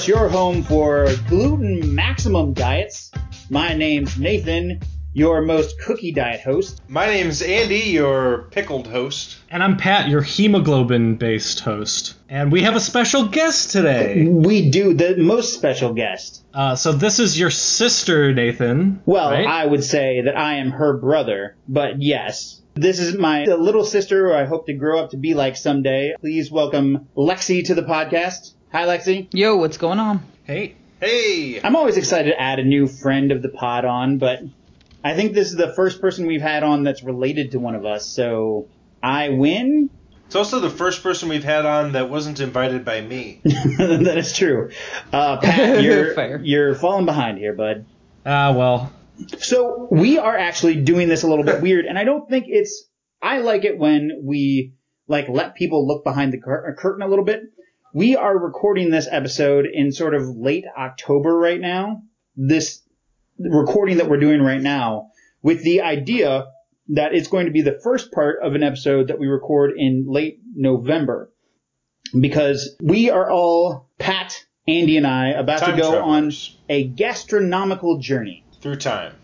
[0.00, 3.10] course, your home for gluten maximum diets.
[3.50, 4.80] My name's Nathan,
[5.12, 6.80] your most cookie diet host.
[6.88, 9.36] My name's Andy, your pickled host.
[9.50, 12.14] And I'm Pat, your hemoglobin based host.
[12.30, 14.26] And we have a special guest today.
[14.26, 16.46] We do, the most special guest.
[16.54, 19.02] Uh, so this is your sister, Nathan.
[19.04, 19.46] Well, right?
[19.46, 22.62] I would say that I am her brother, but yes.
[22.74, 26.14] This is my little sister who I hope to grow up to be like someday.
[26.20, 28.54] Please welcome Lexi to the podcast.
[28.72, 29.26] Hi, Lexi.
[29.32, 30.22] Yo, what's going on?
[30.44, 30.76] Hey.
[31.00, 31.60] Hey!
[31.60, 34.38] I'm always excited to add a new friend of the pod on, but
[35.02, 37.84] I think this is the first person we've had on that's related to one of
[37.84, 38.68] us, so
[39.02, 39.90] I win.
[40.26, 43.40] It's also the first person we've had on that wasn't invited by me.
[43.44, 44.70] that is true.
[45.12, 47.86] Uh, Pat, you're you're falling behind here, bud.
[48.24, 48.92] Ah, well.
[49.38, 52.84] So we are actually doing this a little bit weird, and I don't think it's.
[53.20, 54.74] I like it when we
[55.08, 57.40] like let people look behind the cur- curtain a little bit.
[57.92, 62.02] We are recording this episode in sort of late October right now.
[62.36, 62.82] This
[63.38, 65.08] recording that we're doing right now,
[65.42, 66.46] with the idea
[66.90, 70.06] that it's going to be the first part of an episode that we record in
[70.08, 71.32] late November,
[72.18, 76.56] because we are all Pat, Andy, and I about Time to go travelers.
[76.56, 78.44] on a gastronomical journey.
[78.60, 79.14] Through time.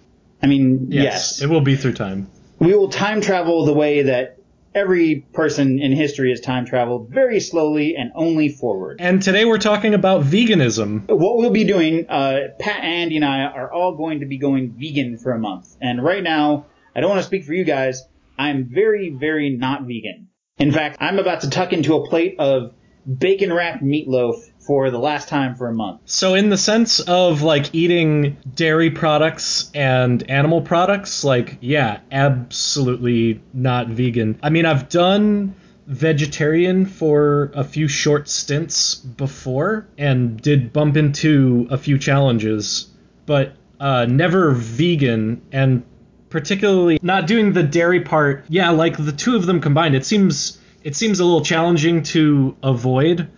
[0.42, 1.42] I mean, Yes, yes.
[1.42, 2.28] It will be through time.
[2.59, 4.39] We will time travel the way that
[4.77, 8.98] every person in history has time traveled, very slowly and only forward.
[9.00, 11.08] And today we're talking about veganism.
[11.08, 14.74] What we'll be doing, uh, Pat, Andy, and I are all going to be going
[14.78, 15.74] vegan for a month.
[15.80, 18.02] And right now, I don't want to speak for you guys.
[18.38, 20.28] I'm very, very not vegan.
[20.58, 22.74] In fact, I'm about to tuck into a plate of
[23.06, 24.36] bacon wrapped meatloaf
[24.67, 26.00] for the last time for a month.
[26.06, 33.41] So, in the sense of like eating dairy products and animal products, like, yeah, absolutely
[33.55, 34.39] not vegan.
[34.42, 35.54] I mean, I've done
[35.87, 42.88] vegetarian for a few short stints before and did bump into a few challenges,
[43.25, 45.84] but uh, never vegan and
[46.28, 48.44] particularly not doing the dairy part.
[48.48, 52.56] Yeah, like the two of them combined, it seems it seems a little challenging to
[52.62, 53.28] avoid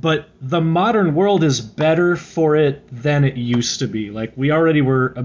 [0.00, 4.10] but the modern world is better for it than it used to be.
[4.10, 5.24] Like we already were, uh,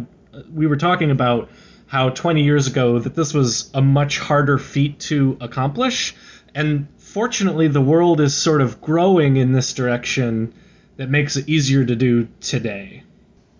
[0.53, 1.49] we were talking about
[1.87, 6.15] how 20 years ago that this was a much harder feat to accomplish,
[6.55, 10.53] and fortunately the world is sort of growing in this direction
[10.97, 13.03] that makes it easier to do today.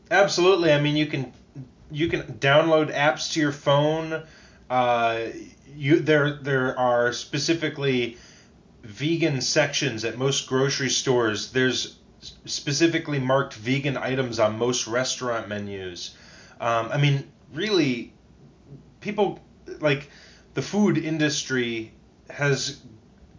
[0.10, 0.72] Absolutely.
[0.72, 1.32] I mean, you can
[1.92, 4.24] you can download apps to your phone.
[4.70, 5.20] Uh,
[5.76, 8.18] you there there are specifically
[8.84, 11.52] vegan sections at most grocery stores.
[11.52, 11.98] There's
[12.46, 16.16] specifically marked vegan items on most restaurant menus.
[16.60, 18.14] Um, I mean, really,
[19.02, 19.40] people
[19.80, 20.10] like
[20.54, 21.92] the food industry
[22.30, 22.82] has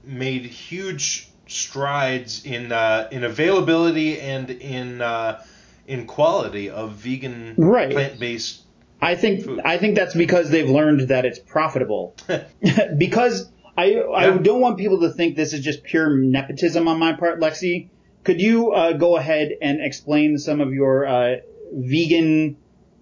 [0.02, 5.42] made huge strides in uh, in availability and in uh,
[5.86, 7.90] in quality of vegan Right.
[7.90, 8.62] plant based.
[9.00, 9.60] I think Food.
[9.64, 12.14] I think that's because they've learned that it's profitable.
[12.98, 17.14] because I I don't want people to think this is just pure nepotism on my
[17.14, 17.88] part, Lexi.
[18.22, 21.36] Could you uh, go ahead and explain some of your uh,
[21.72, 22.56] vegan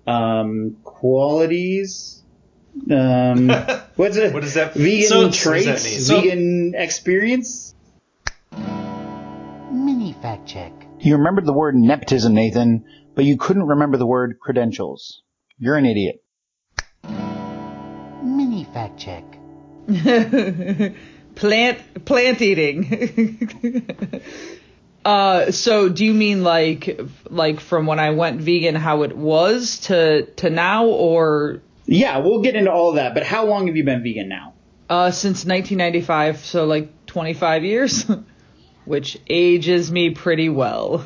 [0.07, 2.23] um, qualities?
[2.91, 3.49] Um,
[3.97, 4.33] what's it?
[4.33, 6.01] What does that- Vegan So- traits, that mean?
[6.01, 7.75] So- vegan experience.
[9.71, 10.73] Mini fact check.
[10.99, 12.85] You remembered the word nepotism, Nathan,
[13.15, 15.23] but you couldn't remember the word credentials.
[15.59, 16.23] You're an idiot.
[18.23, 19.25] Mini fact check.
[21.35, 24.21] plant plant eating.
[25.05, 29.81] uh, so do you mean like like from when I went vegan, how it was
[29.81, 33.15] to to now, or Yeah, we'll get into all of that.
[33.15, 34.55] But how long have you been vegan now?
[34.91, 36.45] uh, since 1995?
[36.45, 38.05] So like 25 years,
[38.85, 40.99] which ages me pretty well.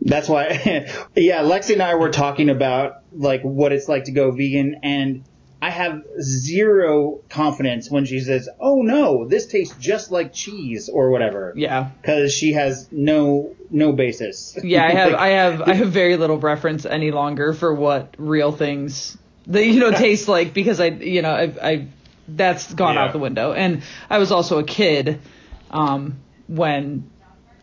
[0.00, 4.30] That's why, yeah, Lexi and I were talking about like what it's like to go
[4.30, 5.24] vegan, and
[5.60, 11.10] I have zero confidence when she says, "Oh no, this tastes just like cheese" or
[11.10, 11.90] whatever, yeah.
[12.00, 14.58] because she has no no basis.
[14.62, 18.14] Yeah, I have Like, I have I have very little reference any longer for what
[18.18, 19.16] real things
[19.46, 21.88] that you know taste like because I you know I've, I've
[22.28, 23.04] that's gone Yeah.
[23.04, 25.20] out the window and I was also a kid
[25.70, 26.16] um,
[26.48, 27.08] when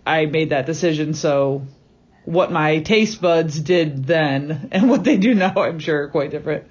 [0.05, 1.63] I made that decision so
[2.25, 6.31] what my taste buds did then and what they do now I'm sure are quite
[6.31, 6.63] different.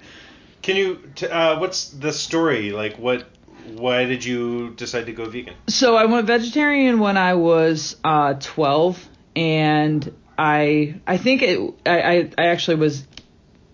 [0.63, 0.99] Can you?
[1.15, 2.71] T- uh, what's the story?
[2.71, 3.27] Like, what?
[3.75, 5.55] Why did you decide to go vegan?
[5.67, 12.29] So I went vegetarian when I was uh, 12, and I I think it I,
[12.37, 13.05] I actually was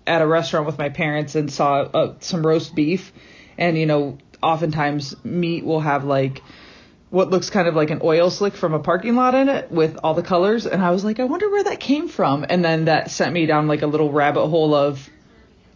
[0.06, 3.14] at a restaurant with my parents and saw uh, some roast beef,
[3.58, 6.42] and you know oftentimes meat will have like
[7.10, 9.98] what looks kind of like an oil slick from a parking lot in it with
[10.04, 10.68] all the colors.
[10.68, 12.46] And I was like, I wonder where that came from.
[12.48, 15.10] And then that sent me down like a little rabbit hole of,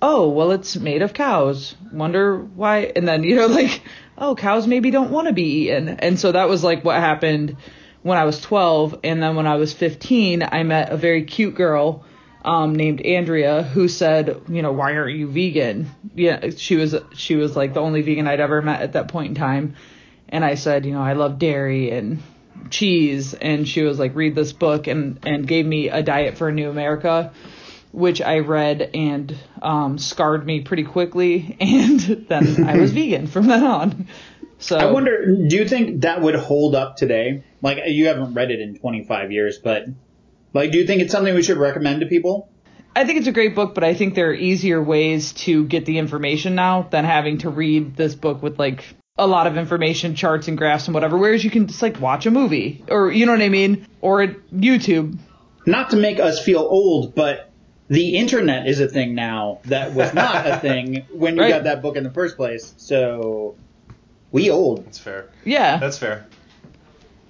[0.03, 1.75] oh, well, it's made of cows.
[1.91, 2.91] Wonder why.
[2.95, 3.81] And then, you know, like,
[4.17, 5.87] oh, cows maybe don't want to be eaten.
[5.87, 7.55] And so that was like what happened
[8.01, 8.99] when I was 12.
[9.03, 12.03] And then when I was 15, I met a very cute girl
[12.43, 15.89] um, named Andrea who said, you know, why aren't you vegan?
[16.13, 19.29] Yeah, she was she was like the only vegan I'd ever met at that point
[19.29, 19.75] in time,
[20.27, 22.21] and I said, you know, I love dairy and
[22.69, 26.49] cheese, and she was like, read this book and and gave me a diet for
[26.49, 27.31] a new America,
[27.93, 33.47] which I read and um, scarred me pretty quickly, and then I was vegan from
[33.47, 34.07] then on.
[34.57, 37.43] So I wonder, do you think that would hold up today?
[37.61, 39.85] Like, you haven't read it in 25 years, but
[40.53, 42.49] like, do you think it's something we should recommend to people?
[42.95, 45.85] I think it's a great book, but I think there are easier ways to get
[45.85, 48.85] the information now than having to read this book with like
[49.17, 51.17] a lot of information, charts and graphs and whatever.
[51.17, 54.27] Whereas you can just like watch a movie or you know what I mean, or
[54.53, 55.17] YouTube.
[55.65, 57.52] Not to make us feel old, but
[57.89, 61.49] the internet is a thing now that was not a thing when you Right.
[61.49, 62.73] got that book in the first place.
[62.77, 63.55] So
[64.31, 64.85] we old.
[64.85, 65.29] That's fair.
[65.45, 65.77] Yeah.
[65.77, 66.25] That's fair.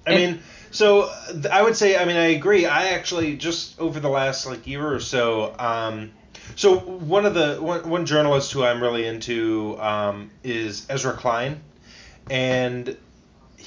[0.06, 2.66] I And- mean, so th- I would say, I mean, I agree.
[2.66, 6.10] I actually just over the last like year or so, um,
[6.56, 11.60] so one of the one, one journalist who I'm really into um, is Ezra Klein,
[12.30, 12.96] and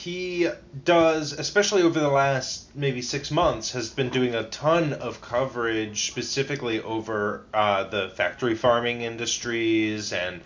[0.07, 0.48] he
[0.86, 6.07] does, especially over the last maybe six months, has been doing a ton of coverage
[6.07, 10.39] specifically over uh, the factory farming industries and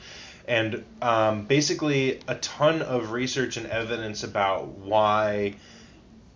[0.47, 5.53] and um, basically a ton of research and evidence about why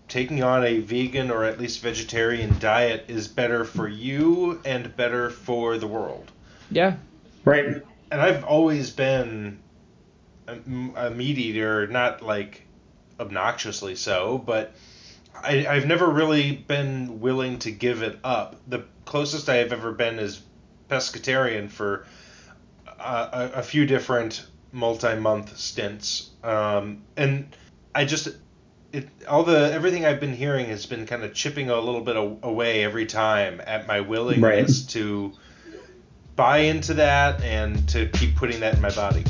[0.08, 5.32] taking on a vegan or at least vegetarian diet is better for you and better
[5.32, 6.32] for the world.
[6.70, 6.98] Yeah.
[7.44, 7.82] Right.
[8.12, 9.58] And I've always been
[10.48, 10.60] a,
[11.08, 12.62] a meat eater, not like
[13.20, 14.74] obnoxiously so, but
[15.36, 18.56] I, I've never really been willing to give it up.
[18.68, 20.42] The closest I have ever been is
[20.90, 22.06] pescatarian for
[23.00, 27.56] uh, a, a few different multi-month stints, um, and
[27.94, 28.30] I just
[28.92, 32.16] it all the everything I've been hearing has been kind of chipping a little bit
[32.16, 35.34] away every time at my willingness to
[36.36, 39.24] buy into that and to keep putting that in my body.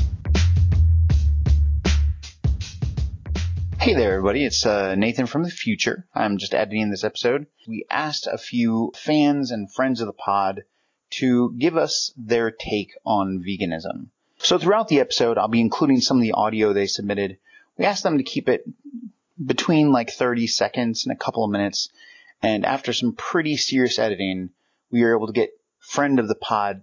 [3.78, 4.44] Hey there, everybody.
[4.44, 6.06] It's uh, Nathan from the future.
[6.14, 7.46] I'm just editing this episode.
[7.68, 10.64] We asked a few fans and friends of the pod
[11.10, 14.08] to give us their take on veganism.
[14.38, 17.38] So throughout the episode, I'll be including some of the audio they submitted.
[17.78, 18.64] We asked them to keep it
[19.44, 21.88] between like 30 seconds and a couple of minutes.
[22.42, 24.50] And after some pretty serious editing,
[24.90, 26.82] we were able to get friend of the pod,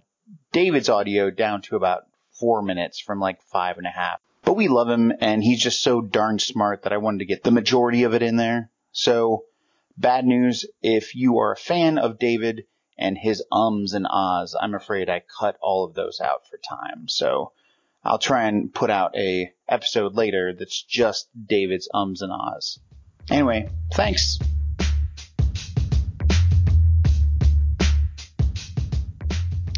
[0.52, 2.06] David's audio down to about
[2.40, 4.20] four minutes from like five and a half.
[4.44, 7.42] But we love him and he's just so darn smart that I wanted to get
[7.42, 8.70] the majority of it in there.
[8.92, 9.44] So
[9.96, 10.66] bad news.
[10.82, 12.66] If you are a fan of David
[12.98, 17.08] and his ums and ahs, I'm afraid I cut all of those out for time.
[17.08, 17.52] So
[18.04, 22.78] I'll try and put out a episode later that's just David's ums and ahs.
[23.30, 24.38] Anyway, thanks.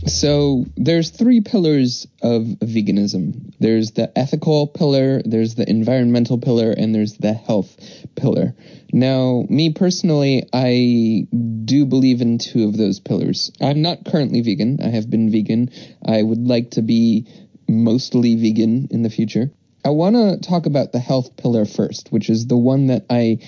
[0.06, 3.52] So there's three pillars of veganism.
[3.58, 7.76] There's the ethical pillar, there's the environmental pillar, and there's the health
[8.14, 8.54] pillar.
[8.92, 11.26] Now, me personally, I
[11.64, 13.50] do believe in two of those pillars.
[13.60, 14.78] I'm not currently vegan.
[14.80, 15.70] I have been vegan.
[16.06, 17.26] I would like to be
[17.68, 19.50] mostly vegan in the future.
[19.84, 23.38] I want to talk about the health pillar first, which is the one that I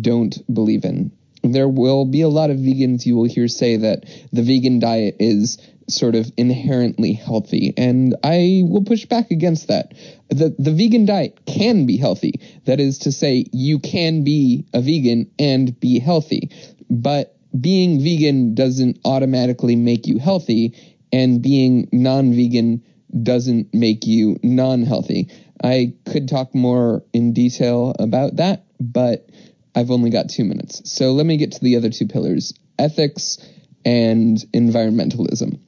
[0.00, 1.12] don't believe in.
[1.44, 5.16] There will be a lot of vegans you will hear say that the vegan diet
[5.20, 5.58] is
[5.88, 9.92] sort of inherently healthy, and I will push back against that.
[10.30, 12.40] The the vegan diet can be healthy.
[12.64, 16.50] That is to say, you can be a vegan and be healthy,
[16.88, 20.74] but being vegan doesn't automatically make you healthy,
[21.12, 22.82] and being non-vegan
[23.22, 25.30] doesn't make you non-healthy.
[25.62, 29.28] I could talk more in detail about that, but
[29.74, 30.90] I've only got two minutes.
[30.90, 33.38] So let me get to the other two pillars ethics
[33.84, 35.58] and environmentalism.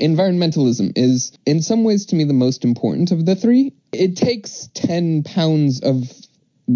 [0.00, 3.72] Environmentalism is, in some ways, to me, the most important of the three.
[3.92, 6.10] It takes 10 pounds of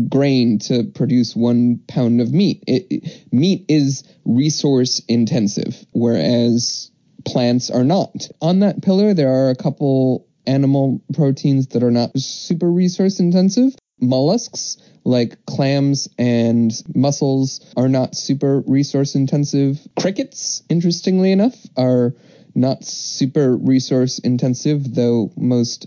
[0.09, 2.63] grain to produce one pound of meat.
[2.67, 6.91] It, it- meat is resource intensive, whereas
[7.25, 8.29] plants are not.
[8.41, 13.75] On that pillar, there are a couple animal proteins that are not super resource intensive.
[14.01, 19.81] Mollusks, like clams and mussels, are not super resource intensive.
[19.99, 22.15] Crickets, interestingly enough, are
[22.55, 25.87] not super resource intensive, though most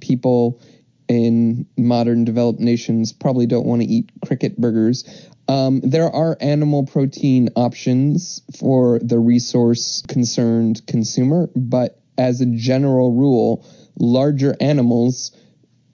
[0.00, 0.60] people
[1.08, 5.04] in modern developed nations probably don't want to eat cricket burgers.
[5.48, 13.12] Um, there are animal protein options for the resource concerned consumer, but as a general
[13.12, 13.66] rule,
[13.98, 15.36] larger animals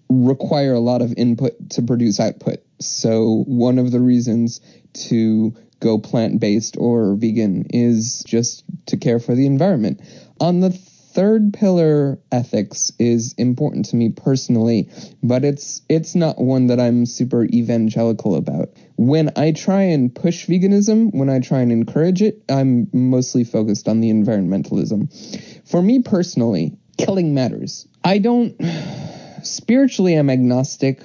[0.09, 2.59] require a lot of input to produce output.
[2.81, 4.61] So one of the reasons
[5.09, 10.01] to go plant-based or vegan is just to care for the environment.
[10.41, 14.91] On the third pillar ethics is important to me personally,
[15.23, 18.69] but it's it's not one that I'm super evangelical about.
[18.97, 23.89] When I try and push veganism, when I try and encourage it, I'm mostly focused
[23.89, 25.09] on the environmentalism.
[25.67, 27.89] For me personally, killing matters.
[28.05, 28.55] I don't
[29.43, 31.03] spiritually I'm agnostic.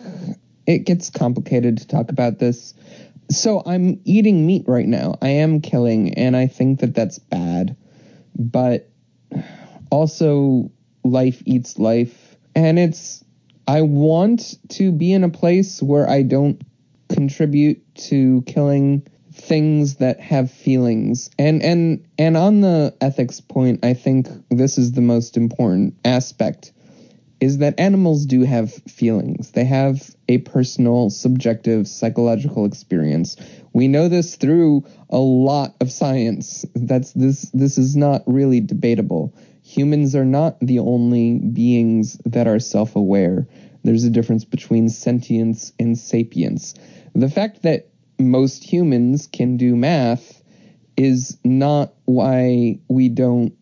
[0.67, 2.73] It gets complicated to talk about this.
[3.29, 5.15] So I'm eating meat right now.
[5.21, 7.75] I am killing and I think that that's bad.
[8.37, 8.89] But
[9.89, 10.71] also
[11.03, 13.23] life eats life and it's
[13.67, 16.61] I want to be in a place where I don't
[17.09, 21.29] contribute to killing things that have feelings.
[21.39, 26.73] And and and on the ethics point, I think this is the most important aspect
[27.41, 29.51] is that animals do have feelings.
[29.51, 33.35] They have a personal, subjective, psychological experience.
[33.73, 36.65] We know this through a lot of science.
[36.75, 39.35] That's this this is not really debatable.
[39.63, 43.47] Humans are not the only beings that are self-aware.
[43.83, 46.75] There's a difference between sentience and sapience.
[47.15, 50.43] The fact that most humans can do math
[50.97, 53.53] is not why we don't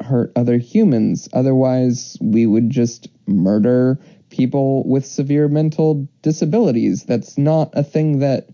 [0.00, 1.28] hurt other humans.
[1.32, 3.98] Otherwise, we would just murder
[4.30, 7.04] people with severe mental disabilities.
[7.04, 8.48] That's not a thing that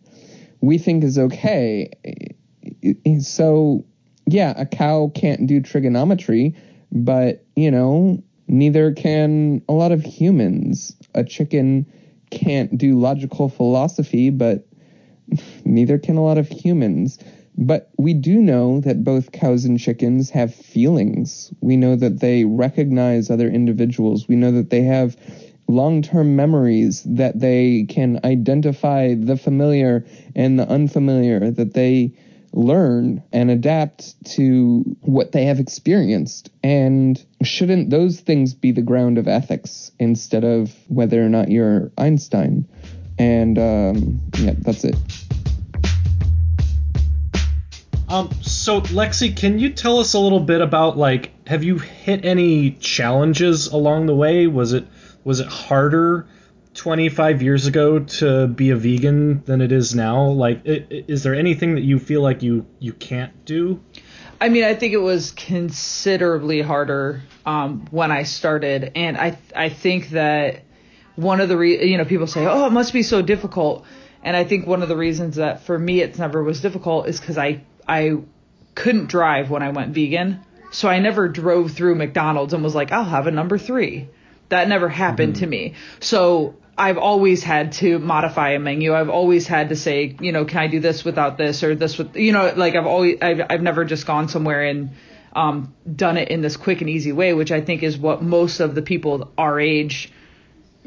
[0.61, 1.91] we think is okay.
[3.21, 3.85] So,
[4.27, 6.55] yeah, a cow can't do trigonometry,
[6.93, 10.97] but, you know, neither can a lot of humans.
[11.15, 11.87] A chicken
[12.31, 14.67] can't do logical philosophy, but
[15.65, 17.19] neither can a lot of humans.
[17.57, 21.53] But we do know that both cows and chickens have feelings.
[21.61, 24.27] We know that they recognize other individuals.
[24.27, 25.17] We know that they have
[25.69, 30.05] long term memories, that they can identify the familiar
[30.35, 32.13] and the unfamiliar, that they
[32.55, 36.51] learn and adapt to what they have experienced.
[36.63, 41.91] And shouldn't those things be the ground of ethics instead of whether or not you're
[41.97, 42.69] Einstein?
[43.19, 44.97] And um, yeah, that's it.
[48.13, 52.27] Um, so Lexi, can you tell us a little bit about like, have you hit
[52.27, 54.47] any challenges along the way?
[54.47, 54.87] Was it
[55.25, 56.27] was it harder
[56.75, 60.27] 25 years ago to be a vegan than it is now?
[60.27, 63.81] Like, i- i- is there anything that you feel like you you can't do?
[64.43, 69.71] I mean, I think it was considerably harder um, when I started, and I I
[69.71, 70.65] think that
[71.17, 73.87] one of the re- you know people say, oh, it must be so difficult,
[74.23, 77.19] and I think one of the reasons that for me it never was difficult is
[77.19, 78.19] because I I
[78.75, 82.93] couldn't drive when I went vegan, so I never drove through McDonald's and was like,
[82.93, 84.09] I'll have a number three.
[84.49, 85.75] That never happened to me.
[86.01, 88.95] So I've always had to modify a menu.
[88.95, 91.99] I've always had to say, you know, can I do this without this or this
[91.99, 94.91] with, you know, like I've always, I've, I've never just gone somewhere and
[95.35, 98.61] um, done it in this quick and easy way, which I think is what most
[98.61, 100.11] of the people our age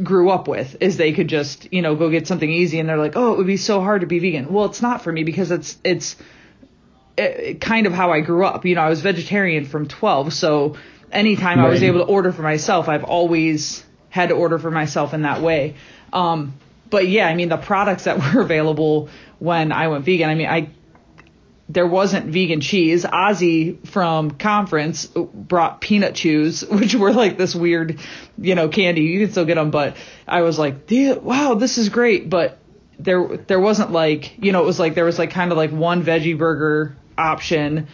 [0.01, 2.97] grew up with is they could just, you know, go get something easy and they're
[2.97, 4.51] like, oh, it would be so hard to be vegan.
[4.51, 6.19] Well, it's not for me because it's, it's, it,
[7.59, 8.65] kind of how I grew up.
[8.65, 10.75] You know, I was vegetarian from 12, so
[11.11, 15.13] anytime I was able to order for myself, I've always had to order for myself
[15.13, 15.75] in that way.
[16.13, 16.53] Um,
[16.89, 20.47] but yeah, I mean, the products that were available when I went vegan, I mean,
[20.47, 20.69] I
[21.67, 23.05] there wasn't vegan cheese.
[23.05, 27.99] Ozzy from conference brought peanut chews, which were like this weird,
[28.37, 29.01] you know, candy.
[29.01, 32.29] You can still get them, but I was like, wow, this is great.
[32.29, 32.59] But
[32.99, 35.71] there, there wasn't like, you know, it was like there was like kind of like
[35.71, 37.87] one veggie burger option,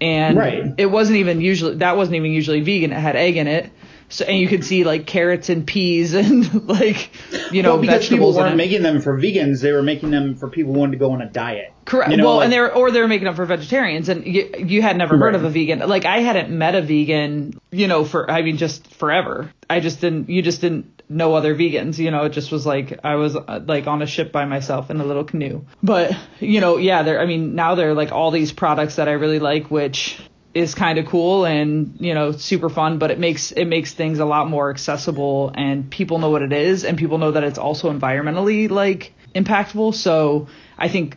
[0.00, 0.64] and Right.
[0.78, 2.92] it wasn't even usually that wasn't even usually vegan.
[2.92, 3.70] It had egg in it.
[4.08, 7.10] So and you could see like carrots and peas and like
[7.50, 10.10] you know well, because people vegetables in weren't making them for vegans; they were making
[10.10, 11.72] them for people who wanted to go on a diet.
[11.86, 12.10] Correct.
[12.10, 14.82] You know, well, like- and they're or they're making them for vegetarians, and you, you
[14.82, 15.78] had never heard of a vegan.
[15.80, 19.50] Like I hadn't met a vegan, you know, for I mean, just forever.
[19.70, 20.28] I just didn't.
[20.28, 21.98] You just didn't know other vegans.
[21.98, 24.90] You know, it just was like I was uh, like on a ship by myself
[24.90, 25.64] in a little canoe.
[25.82, 27.20] But you know, yeah, there.
[27.20, 30.20] I mean, now there are like all these products that I really like, which
[30.54, 34.18] is kind of cool and you know super fun but it makes it makes things
[34.18, 37.58] a lot more accessible and people know what it is and people know that it's
[37.58, 41.16] also environmentally like impactful so i think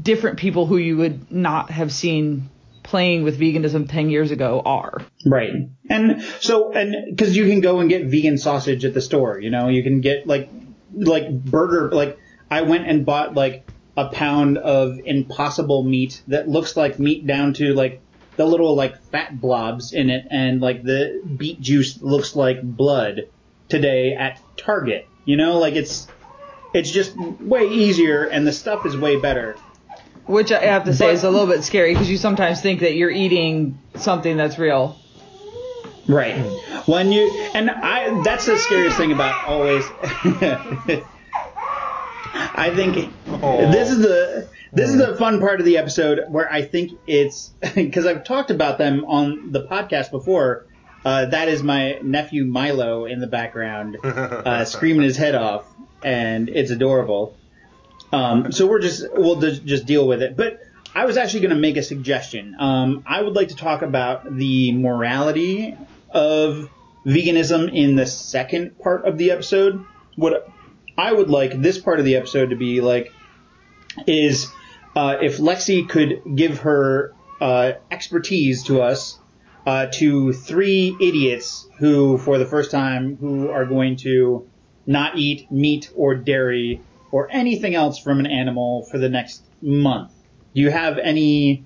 [0.00, 2.50] different people who you would not have seen
[2.86, 5.02] playing with veganism 10 years ago are.
[5.26, 5.52] Right.
[5.90, 9.50] And so, and because you can go and get vegan sausage at the store, you
[9.50, 10.48] know, you can get like,
[10.94, 16.76] like burger, like I went and bought like a pound of impossible meat that looks
[16.76, 18.00] like meat down to like
[18.36, 23.28] the little like fat blobs in it and like the beet juice looks like blood
[23.68, 25.08] today at Target.
[25.24, 26.06] You know, like it's
[26.72, 29.56] it's just way easier and the stuff is way better.
[30.26, 32.80] Which I have to say But- is a little bit scary because you sometimes think
[32.80, 34.96] that you're eating something that's real.
[36.08, 36.36] Right.
[36.86, 39.84] When you and I that's the scariest thing about always
[42.58, 43.70] I think Oh.
[43.70, 47.48] this is the this is the fun part of the episode where I think it's
[47.74, 50.66] because I've talked about them on the podcast before.
[51.04, 55.64] Uh, that is my nephew Milo in the background, uh, screaming his head off,
[56.02, 57.36] and it's adorable.
[58.12, 60.36] Um, so we're just we'll just deal with it.
[60.36, 60.60] But
[60.94, 62.56] I was actually going to make a suggestion.
[62.58, 65.76] Um, I would like to talk about the morality
[66.10, 66.70] of
[67.04, 69.84] veganism in the second part of the episode.
[70.16, 70.48] What
[70.96, 73.12] I would like this part of the episode to be like
[74.06, 74.50] is
[74.94, 79.18] uh, if Lexi could give her uh, expertise to us
[79.66, 84.48] uh, to three idiots who, for the first time, who are going to
[84.86, 86.80] not eat meat or dairy
[87.16, 90.12] or anything else from an animal for the next month.
[90.54, 91.64] Do you have any,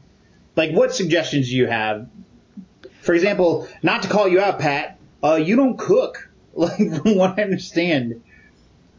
[0.54, 2.09] like, what suggestions do you have?
[3.02, 7.37] For example, not to call you out, Pat, uh, you don't cook, like, from what
[7.37, 8.23] I understand.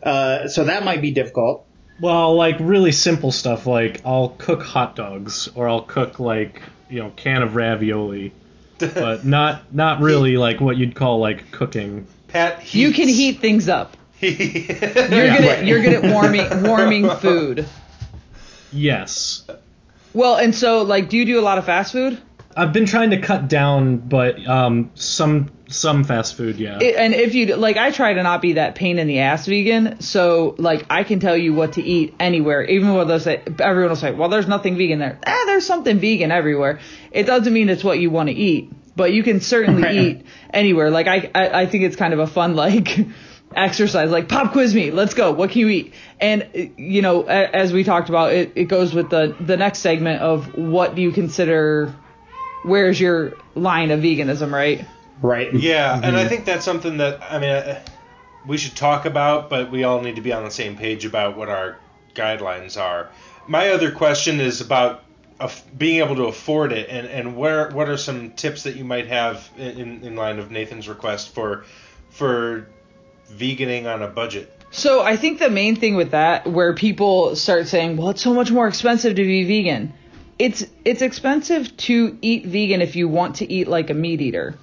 [0.04, 1.66] Uh, so that might be difficult.
[2.02, 7.00] Well, like really simple stuff like I'll cook hot dogs or I'll cook like, you
[7.00, 8.34] know, can of ravioli.
[8.80, 12.08] but not not really like what you'd call like cooking.
[12.30, 13.96] Pat, You can heat things up.
[14.22, 17.68] You're You're good at you're good at warming warming food.
[18.72, 19.46] Yes.
[20.14, 22.22] Well, and so like, do you do a lot of fast food?
[22.56, 26.80] I've been trying to cut down, but um, some some fast food, yeah.
[26.82, 29.46] It- and if you like, I try to not be that pain in the ass
[29.46, 30.02] vegan.
[30.02, 33.90] So like, I can tell you what to eat anywhere, even when they'll say everyone
[33.92, 36.80] will say, "Well, there's nothing vegan there." Ah, there's something vegan everywhere.
[37.12, 39.96] It doesn't mean it's what you want to eat, but you can certainly Right.
[39.96, 40.90] eat anywhere.
[40.92, 43.00] Like I, I, I think it's kind of a fun like
[43.56, 44.12] exercise.
[44.12, 45.32] Like pop quiz me, let's go.
[45.32, 45.94] What can you eat?
[46.20, 49.80] And you know, a- as we talked about, it, it goes with the the next
[49.80, 51.94] segment of what do you consider.
[52.64, 54.86] Where's your line of veganism, right?
[55.22, 55.54] Right.
[55.54, 57.82] Yeah, and I think that's something that I mean uh,
[58.48, 61.38] we should talk about, but we all need to be on the same page about
[61.38, 61.78] what our
[62.16, 63.10] guidelines are.
[63.48, 65.04] My other question is about
[65.40, 68.84] af- being able to afford it, and and where what are some tips that you
[68.84, 71.66] might have in in line of Nathan's request for
[72.10, 72.68] for
[73.38, 74.52] veganing on a budget.
[74.72, 78.34] So I think the main thing with that, where people start saying, "Well, it's so
[78.34, 79.94] much more expensive to be vegan,"
[80.40, 84.56] it's it's expensive to eat vegan if you want to eat like a meat eater.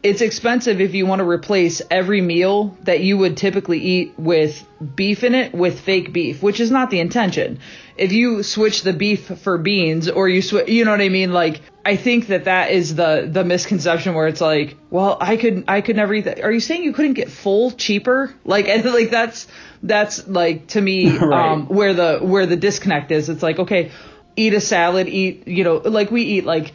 [0.00, 4.64] It's expensive if you want to replace every meal that you would typically eat with
[4.94, 7.58] beef in it with fake beef, which is not the intention.
[7.96, 11.32] If you switch the beef for beans or you switch, you know what I mean?
[11.32, 15.64] Like, I think that that is the, the misconception where it's like, well, I could,
[15.68, 16.40] I could never eat that.
[16.42, 18.34] Are you saying you couldn't get full cheaper?
[18.44, 19.46] Like, and like that's,
[19.82, 21.52] that's like to me, Right.
[21.52, 23.30] um, where the, where the disconnect is.
[23.30, 23.90] It's like, okay,
[24.36, 26.72] eat a salad, eat, you know, like we eat like,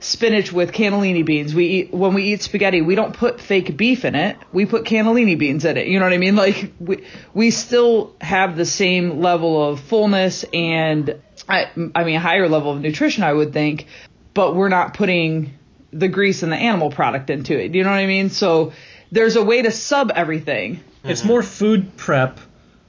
[0.00, 1.54] spinach with cannellini beans.
[1.54, 4.36] We eat when we eat spaghetti, we don't put fake beef in it.
[4.52, 5.86] We put cannellini beans in it.
[5.86, 6.36] You know what I mean?
[6.44, 12.48] Like we we still have the same level of fullness and I I mean higher
[12.48, 13.86] level of nutrition I would think,
[14.34, 15.56] but we're not putting
[15.92, 17.74] the grease and the animal product into it.
[17.74, 18.30] You know what I mean?
[18.30, 18.72] So
[19.12, 20.82] there's a way to sub everything.
[21.04, 22.40] It's more food prep,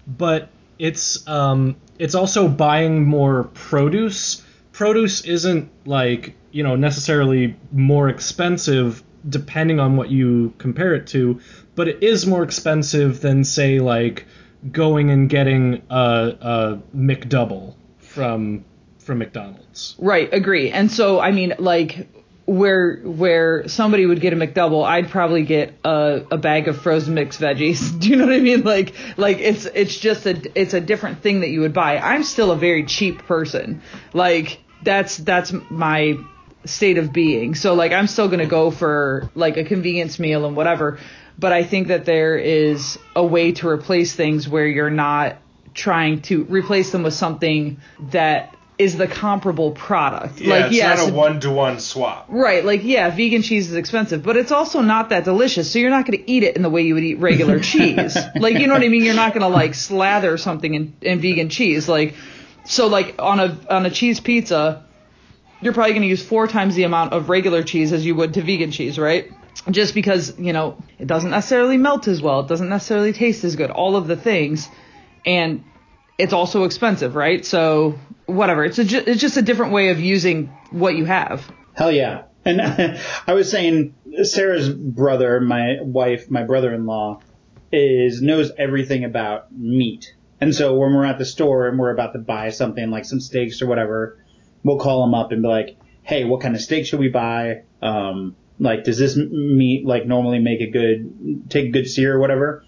[0.08, 4.44] but it's um it's also buying more produce.
[4.72, 11.40] Produce isn't like, you know, necessarily more expensive depending on what you compare it to,
[11.76, 14.26] but it is more expensive than say like
[14.72, 18.64] going and getting a, a McDouble from
[19.06, 19.96] from McDonald's.
[20.00, 20.72] Right, agree.
[20.72, 22.08] And so I mean like
[22.46, 27.14] where where somebody would get a McDouble, I'd probably get a, a bag of frozen
[27.14, 28.00] mixed veggies.
[28.00, 28.64] Do you know what I mean?
[28.64, 31.98] Like like it's it's just a it's a different thing that you would buy.
[31.98, 33.82] I'm still a very cheap person.
[34.14, 36.18] Like that's that's my
[36.66, 37.56] state of being.
[37.56, 41.00] So like I'm still gonna go for like a convenience meal and whatever.
[41.38, 45.38] But I think that there is a way to replace things where you're not
[45.74, 50.42] trying to replace them with something that is the comparable product.
[50.42, 52.26] Yeah, like it's yes, not a one to one swap.
[52.30, 55.72] Right, like yeah, vegan cheese is expensive, but it's also not that delicious.
[55.72, 58.18] So you're not going to eat it in the way you would eat regular cheese.
[58.36, 59.04] Like you know what I mean?
[59.04, 61.88] You're not going to like slather something in, in vegan cheese.
[61.88, 62.16] Like
[62.66, 64.86] so like on a on a cheese pizza,
[65.62, 68.34] you're probably going to use four times the amount of regular cheese as you would
[68.34, 69.32] to vegan cheese, right?
[69.72, 73.56] Just because, you know, it doesn't necessarily melt as well, it doesn't necessarily taste as
[73.56, 74.68] good, all of the things.
[75.26, 75.64] And
[76.18, 77.46] it's also expensive, right?
[77.46, 78.64] So whatever.
[78.66, 81.50] It's a, ju- it's just a different way of using what you have.
[81.74, 82.24] Hell yeah.
[82.44, 82.62] And
[83.28, 87.22] I was saying, Sarah's brother, my wife, my brother-in-law,
[87.72, 90.14] is knows everything about meat.
[90.40, 93.20] And so when we're at the store and we're about to buy something like some
[93.20, 94.20] steaks or whatever,
[94.64, 97.64] we'll call him up and be like, "Hey, what kind of steak should we buy?
[97.82, 102.20] Um, like, does this meat like normally make a good take a good sear or
[102.20, 102.64] whatever?"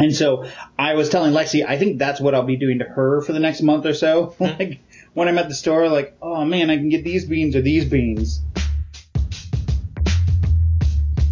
[0.00, 0.46] And so
[0.78, 3.38] I was telling Lexi, I think that's what I'll be doing to her for the
[3.38, 4.34] next month or so.
[4.40, 4.58] Mm-hmm.
[4.58, 4.80] like
[5.12, 7.84] when I'm at the store, like, oh man, I can get these beans or these
[7.84, 8.40] beans.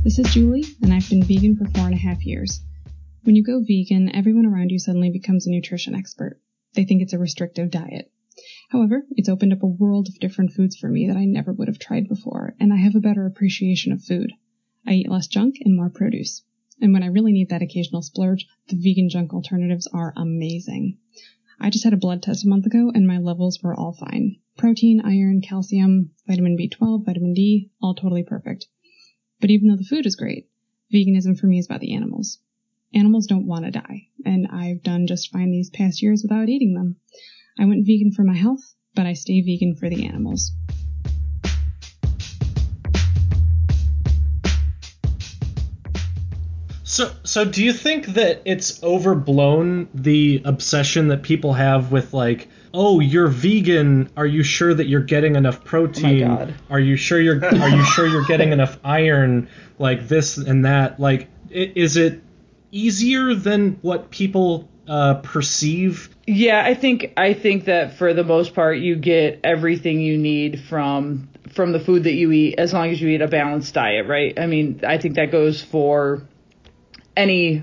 [0.04, 2.60] This is Julie, and I've been vegan for four and a half years.
[3.22, 6.38] When you go vegan, everyone around you suddenly becomes a nutrition expert.
[6.74, 8.12] They think it's a restrictive diet.
[8.68, 11.68] However, it's opened up a world of different foods for me that I never would
[11.68, 14.34] have tried before, and I have a better appreciation of food.
[14.86, 16.42] I eat less junk and more produce.
[16.80, 20.98] And when I really need that occasional splurge, the vegan junk alternatives are amazing.
[21.60, 24.36] I just had a blood test a month ago and my levels were all fine.
[24.56, 28.66] Protein, iron, calcium, vitamin B12, vitamin D, all totally perfect.
[29.40, 30.48] But even though the food is great,
[30.92, 32.38] veganism for me is about the animals.
[32.94, 36.74] Animals don't want to die, and I've done just fine these past years without eating
[36.74, 36.96] them.
[37.58, 40.52] I went vegan for my health, but I stay vegan for the animals.
[46.98, 52.48] So, so do you think that it's overblown the obsession that people have with like,
[52.74, 54.10] oh, you're vegan.
[54.16, 56.26] Are you sure that you're getting enough protein?
[56.26, 56.54] God.
[56.68, 59.48] Are you sure you're Are you sure you're getting enough iron?
[59.78, 60.98] Like this and that.
[60.98, 62.20] Like, i- is it
[62.72, 66.08] easier than what people uh, perceive?
[66.26, 70.62] Yeah, I think I think that for the most part you get everything you need
[70.64, 74.08] from from the food that you eat as long as you eat a balanced diet,
[74.08, 74.36] right?
[74.36, 76.26] I mean, I think that goes for
[77.18, 77.62] any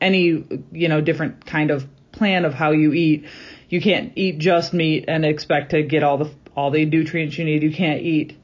[0.00, 3.26] any you know different kind of plan of how you eat.
[3.68, 7.44] You can't eat just meat and expect to get all the all the nutrients you
[7.44, 7.62] need.
[7.62, 8.38] You can't eat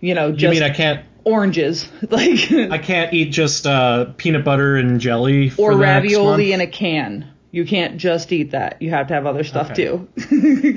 [0.00, 1.04] you know You mean I can't?
[1.24, 6.04] oranges like I can't eat just uh, peanut butter and jelly for or the next
[6.04, 6.54] ravioli month?
[6.54, 7.32] in a can.
[7.50, 8.82] You can't just eat that.
[8.82, 9.86] You have to have other stuff Okay.
[9.86, 10.08] too.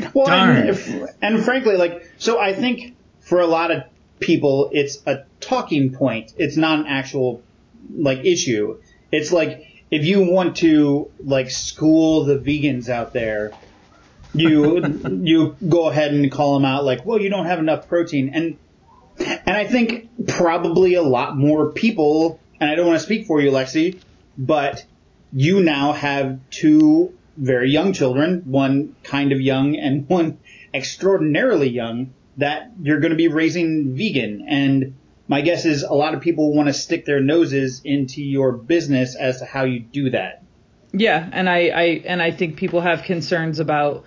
[0.13, 0.55] Well, Darn.
[0.55, 3.83] and, if- and frankly, like, so I think for a lot of
[4.19, 6.33] people, it's a talking point.
[6.37, 7.41] It's not an actual,
[7.93, 8.79] like, issue.
[9.11, 13.51] It's like, if you want to, like, school the vegans out there,
[14.33, 14.85] you,
[15.23, 18.31] you go ahead and call them out, like, well, you don't have enough protein.
[18.33, 18.57] And,
[19.17, 23.41] and I think probably a lot more people, and I don't want to speak for
[23.41, 23.99] you, Lexi,
[24.37, 24.85] but
[25.33, 30.39] you now have two very young children, one kind of young and one
[30.73, 34.45] extraordinarily young, that you're going to be raising vegan.
[34.47, 34.95] And
[35.29, 39.15] my guess is a lot of people want to stick their noses into your business
[39.15, 40.43] as to how you do that.
[40.91, 44.05] Yeah, and I, I and I think people have concerns about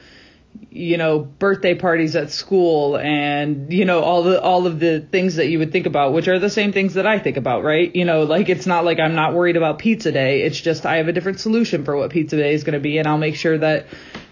[0.69, 5.37] you know birthday parties at school and you know all the all of the things
[5.37, 7.95] that you would think about which are the same things that I think about right
[7.97, 10.97] you know like it's not like I'm not worried about pizza day it's just I
[10.97, 13.37] have a different solution for what pizza day is going to be and I'll make
[13.37, 13.87] sure that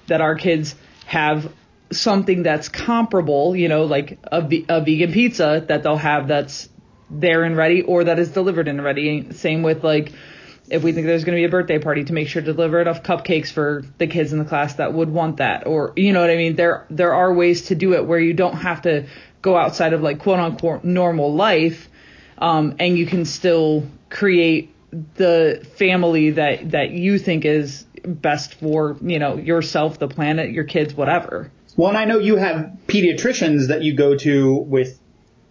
[0.09, 0.75] that our kids
[1.07, 1.51] have
[1.91, 6.69] something that's comparable you know like a, a vegan pizza that they'll have that's
[7.11, 9.33] there and ready or that is delivered and ready.
[9.33, 10.13] Same with like
[10.69, 12.81] if we think there's going to be a birthday party to make sure to deliver
[12.81, 16.21] enough cupcakes for the kids in the class that would want that or you know
[16.21, 16.57] what I mean?
[16.57, 19.07] There there are ways to do it where you don't have to
[19.43, 21.89] go outside of like quote unquote normal life
[22.39, 24.75] um, and you can still create
[25.15, 30.65] the family that that you think is best for you know yourself the planet your
[30.65, 31.51] kids whatever.
[31.77, 35.00] Well, and I know you have pediatricians that you go to with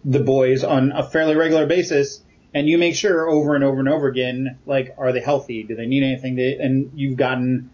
[0.06, 2.22] the boys on a fairly regular basis,
[2.54, 5.64] and you make sure over and over and over again, like, are they healthy?
[5.64, 6.40] Do they need anything?
[6.40, 7.70] And you've gotten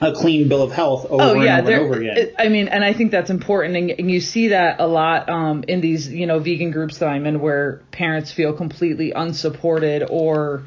[0.00, 2.16] a clean bill of health over oh yeah and over and over again.
[2.16, 5.28] it- i mean and i think that's important and, and you see that a lot
[5.28, 10.06] um, in these you know vegan groups that i'm in where parents feel completely unsupported
[10.08, 10.64] or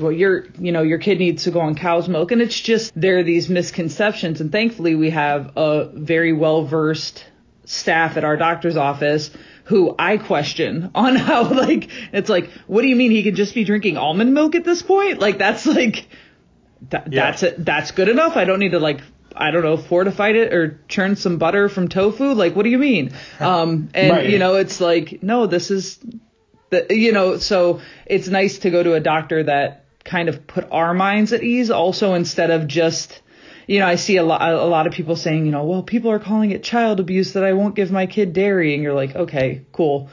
[0.00, 2.92] well your you know your kid needs to go on cow's milk and it's just
[2.96, 7.24] there are these misconceptions and thankfully we have a very well versed
[7.64, 9.30] staff at our doctor's office
[9.64, 13.54] who I question on how like it's like what do you mean he could just
[13.54, 16.06] be drinking almond milk at this point like that's like
[16.90, 17.26] that, Yeah.
[17.26, 17.64] that's it.
[17.64, 18.36] That's good enough.
[18.36, 19.00] I don't need to like
[19.34, 22.32] I don't know fortify it or churn some butter from tofu.
[22.34, 23.12] Like what do you mean?
[23.40, 24.28] Um, and Right.
[24.28, 25.98] you know it's like no, this is
[26.70, 30.66] the you know so it's nice to go to a doctor that kind of put
[30.72, 33.21] our minds at ease also instead of just
[33.66, 36.10] you know, I see a lot, a lot of people saying, you know, well, people
[36.10, 39.14] are calling it child abuse that I won't give my kid dairy, and you're like,
[39.14, 40.08] okay, cool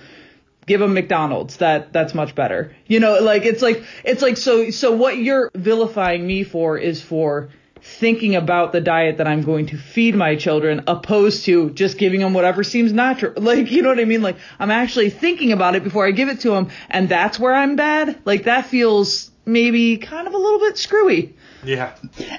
[0.70, 1.58] give them McDonald's.
[1.58, 2.76] That that's much better.
[2.86, 7.02] You know, like it's like it's like so so what you're vilifying me for is
[7.02, 7.50] for
[7.82, 12.20] thinking about the diet that I'm going to feed my children opposed to just giving
[12.20, 13.34] them whatever seems natural.
[13.50, 14.22] Like, you know what I mean?
[14.22, 17.54] Like, I'm actually thinking about it before I give it to them, and that's where
[17.54, 18.20] I'm bad.
[18.26, 21.36] Like, that feels maybe kind of a little bit screwy.
[21.64, 21.94] Yeah.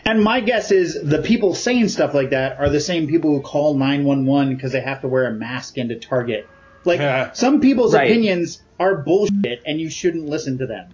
[0.04, 3.40] And my guess is the people saying stuff like that are the same people who
[3.42, 6.48] call 911 because they have to wear a mask into Target.
[6.84, 7.32] Like, Yeah.
[7.32, 8.10] some people's Right.
[8.10, 10.86] opinions are bullshit and you shouldn't listen to them.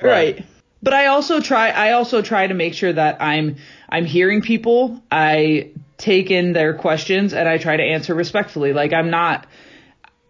[0.00, 0.44] Right.
[0.82, 3.56] But I also try I also try to make sure that I'm
[3.88, 8.72] I'm hearing people, I take in their questions and I try to answer respectfully.
[8.72, 9.46] Like I'm not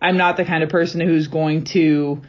[0.03, 2.23] I'm not the kind of person who's going to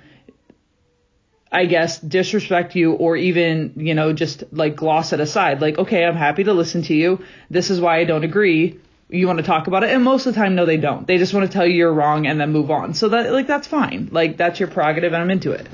[1.52, 5.62] I guess disrespect you or even, you know, just like gloss it aside.
[5.62, 7.24] Like, okay, I'm happy to listen to you.
[7.50, 8.80] This is why I don't agree.
[9.10, 9.90] You want to talk about it?
[9.90, 11.06] And most of the time, no, they don't.
[11.06, 12.94] They just want to tell you you're wrong and then move on.
[12.94, 14.08] So that, like, that's fine.
[14.12, 15.68] Like, that's your prerogative and I'm into it.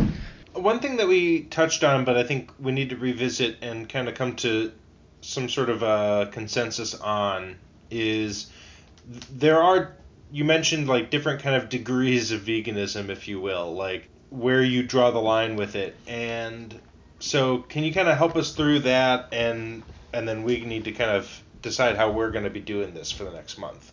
[0.54, 4.10] One thing that we touched on, but I think we need to revisit and kind
[4.10, 4.72] of come to
[5.22, 7.58] some sort of a consensus on
[7.92, 8.48] is
[9.32, 9.96] there are
[10.32, 14.84] you mentioned like different kind of degrees of veganism, if you will, like where you
[14.84, 15.96] draw the line with it.
[16.08, 16.80] And
[17.20, 20.92] so, can you kind of help us through that, and and then we need to
[20.92, 23.92] kind of decide how we're going to be doing this for the next month.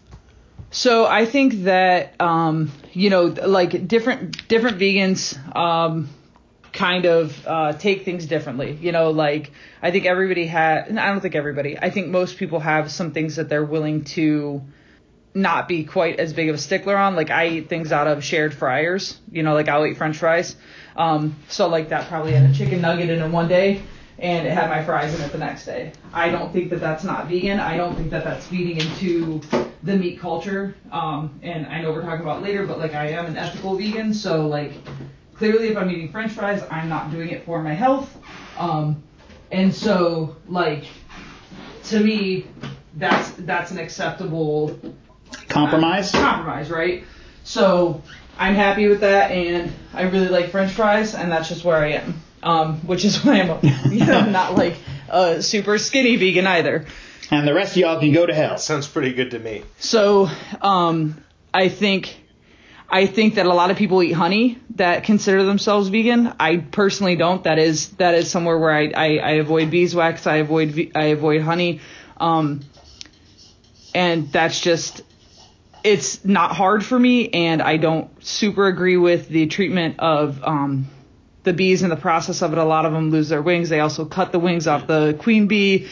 [0.71, 6.09] So I think that um, you know, like different different vegans um,
[6.73, 8.77] kind of uh, take things differently.
[8.81, 10.97] You know, like I think everybody had.
[10.97, 11.79] I don't think everybody.
[11.79, 14.63] I think most people have some things that they're willing to
[15.35, 17.17] not be quite as big of a stickler on.
[17.17, 19.19] Like I eat things out of shared fryers.
[19.31, 20.57] You know, like I'll eat French fries.
[20.97, 23.83] Um, so like that probably had a chicken nugget in it one day.
[24.17, 25.93] And it had my fries in it the next day.
[26.13, 27.59] I don't think that that's not vegan.
[27.59, 29.41] I don't think that that's feeding into
[29.83, 30.77] the meat culture.
[30.93, 34.15] Um, and I know we're talking about later, but like I am an ethical vegan,
[34.15, 34.73] so like
[35.35, 38.17] clearly if I'm eating French fries, I'm not doing it for my health.
[38.57, 39.03] Um,
[39.51, 40.85] and so like
[41.85, 42.47] to me,
[42.97, 44.79] that's that's an acceptable
[45.55, 46.11] Compromise?
[46.11, 47.05] compromise, right?
[47.45, 48.03] So
[48.39, 51.93] I'm happy with that, and I really like French fries, and that's just where I
[51.93, 52.21] am.
[52.43, 54.77] Um, which is why I'm, you know, not like
[55.09, 56.87] a super skinny vegan either.
[57.31, 58.59] And the rest of y'all can go to hell.
[58.59, 59.63] Sounds pretty good to me.
[59.79, 60.29] So
[60.61, 61.23] um,
[61.55, 62.21] I think
[62.89, 66.35] I think that a lot of people eat honey that consider themselves vegan.
[66.39, 67.43] I personally don't.
[67.45, 70.27] That is that is somewhere where I I, I avoid beeswax.
[70.27, 71.81] I avoid I avoid honey,
[72.19, 72.61] um,
[73.95, 75.03] and that's just
[75.85, 77.29] it's not hard for me.
[77.29, 80.87] And I don't super agree with the treatment of um,
[81.45, 82.59] the bees in the process of it.
[82.59, 83.69] A lot of them lose their wings.
[83.69, 85.89] They also cut the wings off the queen bee.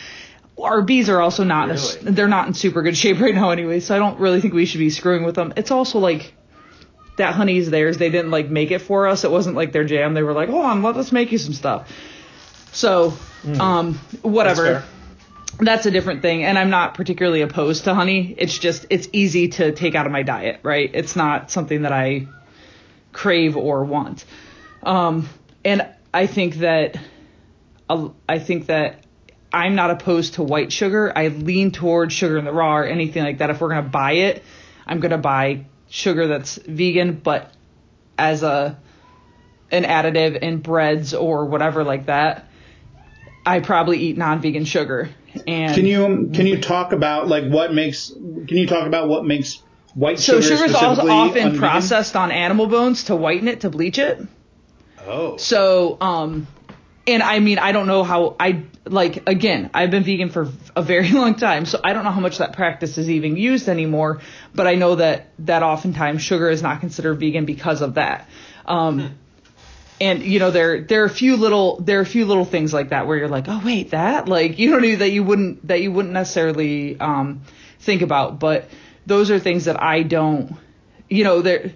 [0.58, 2.12] Our bees are also not in a, Really?
[2.12, 3.80] they're not in super good shape right now anyway.
[3.80, 5.52] So I don't really think we should be screwing with them.
[5.56, 6.32] It's also like
[7.18, 7.98] that honey's theirs.
[7.98, 9.24] They didn't like make it for us.
[9.24, 10.14] It wasn't like their jam.
[10.14, 11.90] They were like, hold on, let us make you some stuff.
[12.72, 13.12] So,
[13.60, 14.84] um, whatever.
[15.58, 16.44] That's a different thing.
[16.44, 18.34] And I'm not particularly opposed to honey.
[18.36, 20.90] It's just, it's easy to take out of my diet, right?
[20.92, 22.26] It's not something that I
[23.12, 24.24] crave or want.
[24.82, 25.28] Um,
[25.64, 26.98] and I think that,
[28.28, 29.04] I think that
[29.52, 31.12] I'm not opposed to white sugar.
[31.14, 33.50] I lean towards sugar in the raw or anything like that.
[33.50, 34.42] If we're gonna buy it,
[34.86, 37.52] I'm gonna buy sugar that's vegan, but
[38.16, 38.78] as a
[39.70, 42.46] an additive in breads or whatever like that.
[43.44, 45.08] I probably eat non-vegan sugar.
[45.46, 49.24] And Can you can you talk about like what makes can you talk about what
[49.24, 49.62] makes
[49.94, 50.42] white sugar?
[50.42, 51.58] so sugar is often unvegan?
[51.58, 54.20] processed on animal bones to whiten it to bleach it.
[55.06, 55.36] Oh.
[55.36, 56.46] So, um,
[57.06, 59.28] and I mean, I don't know how I like.
[59.28, 62.38] Again, I've been vegan for a very long time, so I don't know how much
[62.38, 64.20] that practice is even used anymore.
[64.54, 68.28] But I know that that oftentimes sugar is not considered vegan because of that.
[68.64, 69.18] Um,
[70.02, 72.74] and you know, there there are a few little there are a few little things
[72.74, 75.68] like that where you're like, oh wait, that like you don't know that you wouldn't
[75.68, 77.42] that you wouldn't necessarily um,
[77.78, 78.40] think about.
[78.40, 78.68] But
[79.06, 80.56] those are things that I don't.
[81.08, 81.74] You know, there.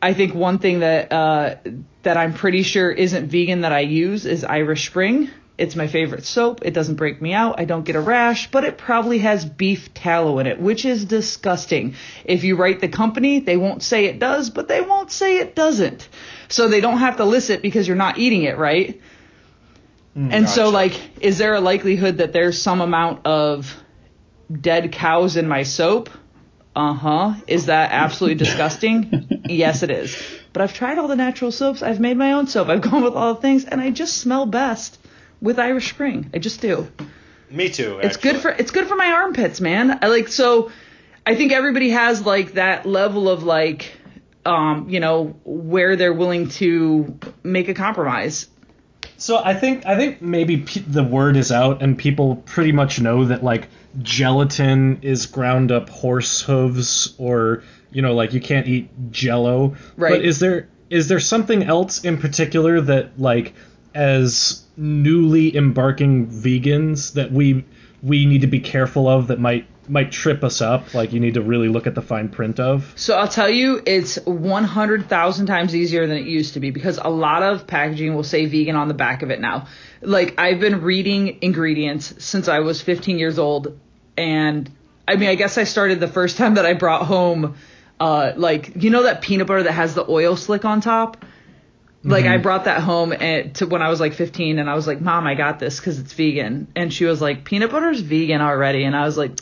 [0.00, 1.56] I think one thing that uh,
[2.04, 5.28] that I'm pretty sure isn't vegan that I use is Irish Spring.
[5.58, 6.60] It's my favorite soap.
[6.64, 7.58] It doesn't break me out.
[7.58, 11.06] I don't get a rash, but it probably has beef tallow in it, which is
[11.06, 11.94] disgusting.
[12.26, 15.56] If you write the company, they won't say it does, but they won't say it
[15.56, 16.08] doesn't.
[16.48, 19.00] So they don't have to list it because you're not eating it, right?
[20.14, 23.76] and so, like, is there a likelihood that there's some amount of
[24.50, 26.08] dead cows in my soap?
[26.74, 27.34] Uh huh.
[27.46, 29.42] Is that absolutely disgusting?
[29.46, 30.16] yes, it is.
[30.54, 31.82] But I've tried all the natural soaps.
[31.82, 32.68] I've made my own soap.
[32.68, 34.98] I've gone with all the things, and I just smell best
[35.42, 36.30] with Irish Spring.
[36.32, 36.88] I just do.
[37.50, 38.00] Me too.
[38.02, 39.98] It's good for it's good for my armpits, man.
[40.02, 40.70] I like so.
[41.26, 43.92] I think everybody has like that level of like,
[44.46, 48.48] um, you know, where they're willing to make a compromise.
[49.18, 53.00] So I think I think maybe pe- the word is out and people pretty much
[53.00, 53.68] know that like
[54.02, 59.76] gelatin is ground up horse hooves or you know like you can't eat jello.
[59.96, 60.10] Right.
[60.10, 63.54] But is there is there something else in particular that like
[63.94, 67.64] as newly embarking vegans that we
[68.02, 71.34] we need to be careful of that might might trip us up like you need
[71.34, 72.92] to really look at the fine print of?
[72.96, 77.08] So I'll tell you, it's 100,000 times easier than it used to be because a
[77.08, 79.68] lot of packaging will say vegan on the back of it now.
[80.00, 83.78] Like I've been reading ingredients since I was 15 years old,
[84.16, 84.70] and
[85.08, 87.56] I mean, I guess I started the first time that I brought home,
[87.98, 91.24] uh, like you know that peanut butter that has the oil slick on top.
[92.04, 94.86] Like I brought that home and to when I was like 15, and I was
[94.86, 98.40] like, "Mom, I got this because it's vegan," and she was like, "Peanut butter's vegan
[98.40, 99.32] already," and I was like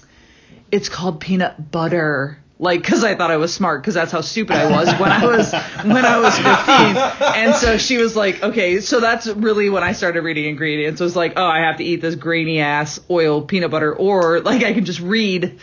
[0.71, 2.39] it's called peanut butter.
[2.59, 5.27] Like, cause I thought I was smart, cause that's how stupid I was when I
[5.27, 5.53] was,
[5.85, 7.43] when I was 15.
[7.43, 11.01] And so she was like, okay, so that's really when I started reading ingredients.
[11.01, 14.41] It was like, oh, I have to eat this grainy ass oil peanut butter, or
[14.41, 15.59] like I can just read,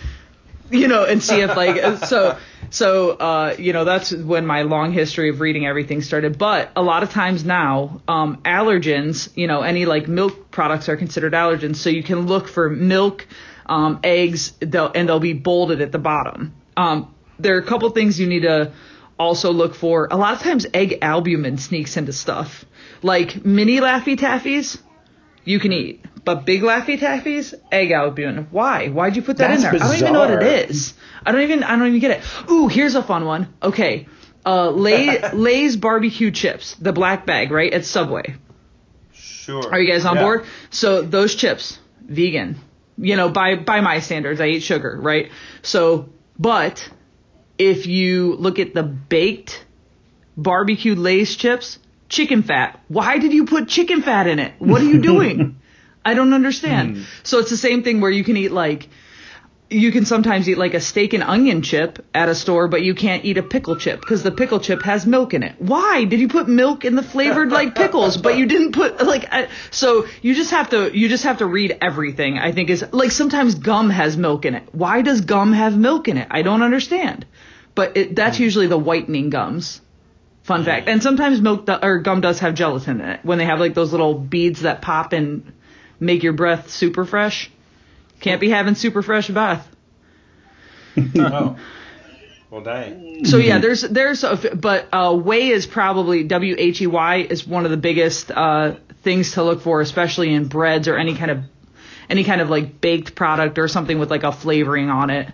[0.69, 2.37] you know, and see if like, so,
[2.71, 6.37] so, uh, you know, that's when my long history of reading everything started.
[6.37, 10.95] But a lot of times now, um, allergens, you know, any like milk products are
[10.95, 11.75] considered allergens.
[11.75, 13.27] So you can look for milk,
[13.71, 16.53] um, eggs, they'll, and they'll be bolded at the bottom.
[16.75, 18.73] Um, there are a couple things you need to
[19.17, 20.07] also look for.
[20.11, 22.65] A lot of times, egg albumin sneaks into stuff.
[23.01, 24.77] Like mini Laffy Taffies,
[25.45, 28.47] you can eat, but big Laffy Taffies, egg albumin.
[28.51, 28.89] Why?
[28.89, 29.71] Why'd you put that That's in there?
[29.71, 29.87] Bizarre.
[29.87, 30.93] I don't even know what it is.
[31.25, 31.63] I don't even.
[31.63, 32.51] I don't even get it.
[32.51, 33.53] Ooh, here's a fun one.
[33.63, 34.07] Okay,
[34.45, 37.73] uh, Lay, Lay's barbecue chips, the black bag, right?
[37.73, 38.35] At Subway.
[39.13, 39.71] Sure.
[39.71, 40.23] Are you guys on Yeah.
[40.23, 40.45] board?
[40.69, 42.57] So those chips, vegan.
[42.97, 45.31] You know, by by my standards, I eat sugar, right?
[45.61, 46.87] So, but
[47.57, 49.65] if you look at the baked
[50.37, 52.79] barbecue Lay's chips, chicken fat.
[52.87, 54.53] Why did you put chicken fat in it?
[54.59, 55.59] What are you doing?
[56.03, 56.97] I don't understand.
[56.97, 57.03] Hmm.
[57.23, 58.89] So it's the same thing where you can eat like
[59.71, 62.93] you can sometimes eat like a steak and onion chip at a store, but you
[62.93, 65.55] can't eat a pickle chip because the pickle chip has milk in it.
[65.59, 69.31] Why did you put milk in the flavored like pickles, but you didn't put like
[69.31, 72.37] I, so you just have to you just have to read everything.
[72.37, 74.63] I think is like sometimes gum has milk in it.
[74.73, 76.27] Why does gum have milk in it?
[76.29, 77.25] I don't understand.
[77.73, 78.41] But it, that's mm.
[78.41, 79.79] usually the whitening gums.
[80.43, 80.89] Fun fact.
[80.89, 83.73] And sometimes milk do, or gum does have gelatin in it when they have like
[83.73, 85.53] those little beads that pop and
[85.99, 87.49] make your breath super fresh.
[88.21, 89.67] Can't be having super fresh bath.
[91.17, 91.57] Oh.
[92.49, 93.23] Well, dang.
[93.23, 97.47] So yeah, there's there's a, but uh, whey is probably W H E Y is
[97.47, 101.31] one of the biggest uh, things to look for, especially in breads or any kind
[101.31, 101.43] of
[102.09, 105.31] any kind of like baked product or something with like a flavoring on it.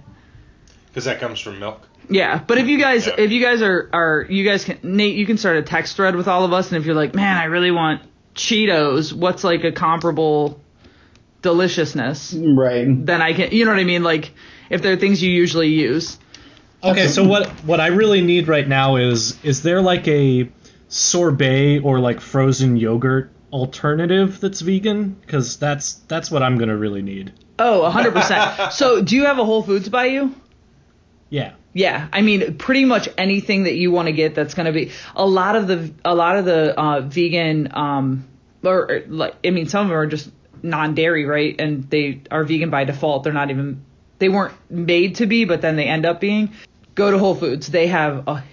[0.89, 1.81] Because that comes from milk.
[2.07, 3.15] Yeah, but if you guys Yeah.
[3.17, 6.15] if you guys are are you guys can Nate, you can start a text thread
[6.15, 8.03] with all of us, and if you're like, man, I really want
[8.35, 10.61] Cheetos, what's like a comparable
[11.47, 12.33] deliciousness?
[12.33, 12.85] Right.
[13.05, 14.03] Then I can, you know what I mean?
[14.03, 14.33] Like
[14.69, 16.17] if there are things you usually use.
[16.83, 20.49] Okay, so what what I really need right now is is there like a
[20.89, 25.15] sorbet or like frozen yogurt alternative that's vegan?
[25.21, 27.31] Because that's that's what I'm gonna really need.
[27.59, 28.71] Oh, 100%.
[28.71, 30.35] so, do you have a Whole Foods by you?
[31.29, 31.53] Yeah.
[31.73, 34.91] Yeah, I mean, pretty much anything that you want to get that's going to be
[35.15, 38.27] a lot of the a lot of the uh, vegan um
[38.63, 40.29] or or, like I mean, some of them are just
[40.63, 41.55] non-dairy, right?
[41.59, 43.23] And they are vegan by default.
[43.23, 43.83] They're not even
[44.19, 46.53] they weren't made to be, but then they end up being.
[46.95, 47.67] Go to Whole Foods.
[47.67, 48.43] They have a,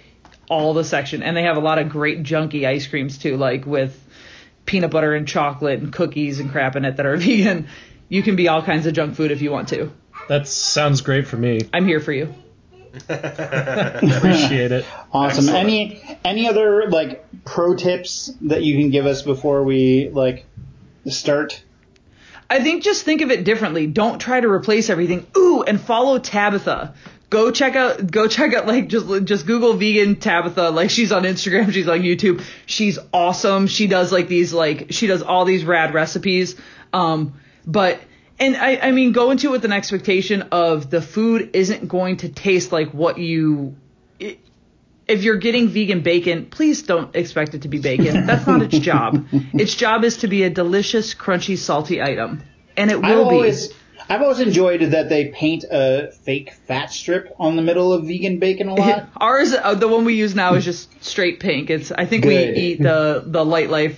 [0.49, 3.65] all the section, and they have a lot of great junky ice creams too, like
[3.65, 3.99] with
[4.65, 7.67] peanut butter and chocolate and cookies and crap in it that are vegan.
[8.09, 9.91] You can be all kinds of junk food if you want to.
[10.27, 11.61] That sounds great for me.
[11.73, 12.33] I'm here for you.
[13.09, 14.85] Appreciate it.
[15.11, 15.45] Awesome.
[15.45, 15.55] Excellent.
[15.55, 20.45] Any any other like pro tips that you can give us before we like
[21.05, 21.61] start?
[22.49, 23.87] I think just think of it differently.
[23.87, 25.25] Don't try to replace everything.
[25.35, 26.93] Ooh, and follow Tabitha.
[27.29, 30.69] Go check out go check out like just just Google vegan Tabitha.
[30.69, 32.43] Like she's on Instagram, she's on YouTube.
[32.65, 33.67] She's awesome.
[33.67, 36.55] She does like these like she does all these rad recipes.
[36.93, 37.33] Um
[37.65, 37.99] but
[38.37, 42.17] and I, I mean go into it with an expectation of the food isn't going
[42.17, 43.75] to taste like what you
[45.07, 48.25] if you're getting vegan bacon, please don't expect it to be bacon.
[48.25, 49.25] That's not its job.
[49.53, 52.43] Its job is to be a delicious, crunchy, salty item.
[52.75, 53.35] And it I've will be.
[53.35, 53.71] always
[54.09, 58.39] I've always enjoyed that they paint a fake fat strip on the middle of vegan
[58.39, 59.09] bacon a lot.
[59.17, 61.69] Ours, uh, the one we use now is just straight pink.
[61.69, 62.55] It's I think Good.
[62.55, 63.97] we eat the the Lightlife.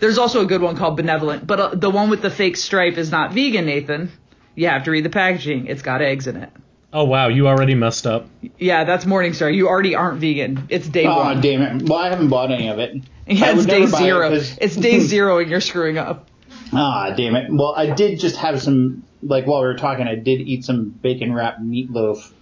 [0.00, 2.96] There's also a good one called benevolent, but uh, the one with the fake stripe
[2.96, 4.10] is not vegan, Nathan.
[4.54, 5.66] You have to read the packaging.
[5.66, 6.50] It's got eggs in it.
[6.92, 8.28] Oh wow, you already messed up.
[8.58, 9.54] Yeah, that's Morningstar.
[9.54, 10.66] You already aren't vegan.
[10.68, 11.40] It's day Oh one.
[11.40, 11.88] damn it!
[11.88, 12.96] Well, I haven't bought any of it.
[13.24, 14.32] Yeah, it's day zero.
[14.32, 16.28] it it's day zero, and you're screwing up.
[16.72, 17.52] Ah, damn it.
[17.52, 20.88] Well, I did just have some, like, while we were talking, I did eat some
[20.90, 22.32] bacon wrapped meatloaf.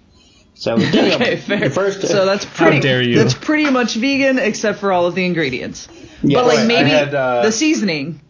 [0.55, 1.15] So, there.
[1.17, 1.59] Okay, fair.
[1.61, 2.81] The First, so that's How pretty.
[2.81, 3.17] dare you.
[3.19, 5.87] That's pretty much vegan, except for all of the ingredients.
[6.23, 8.21] yeah, but like I maybe had, uh, the seasoning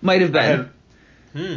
[0.00, 0.70] might have I been.
[1.34, 1.40] had,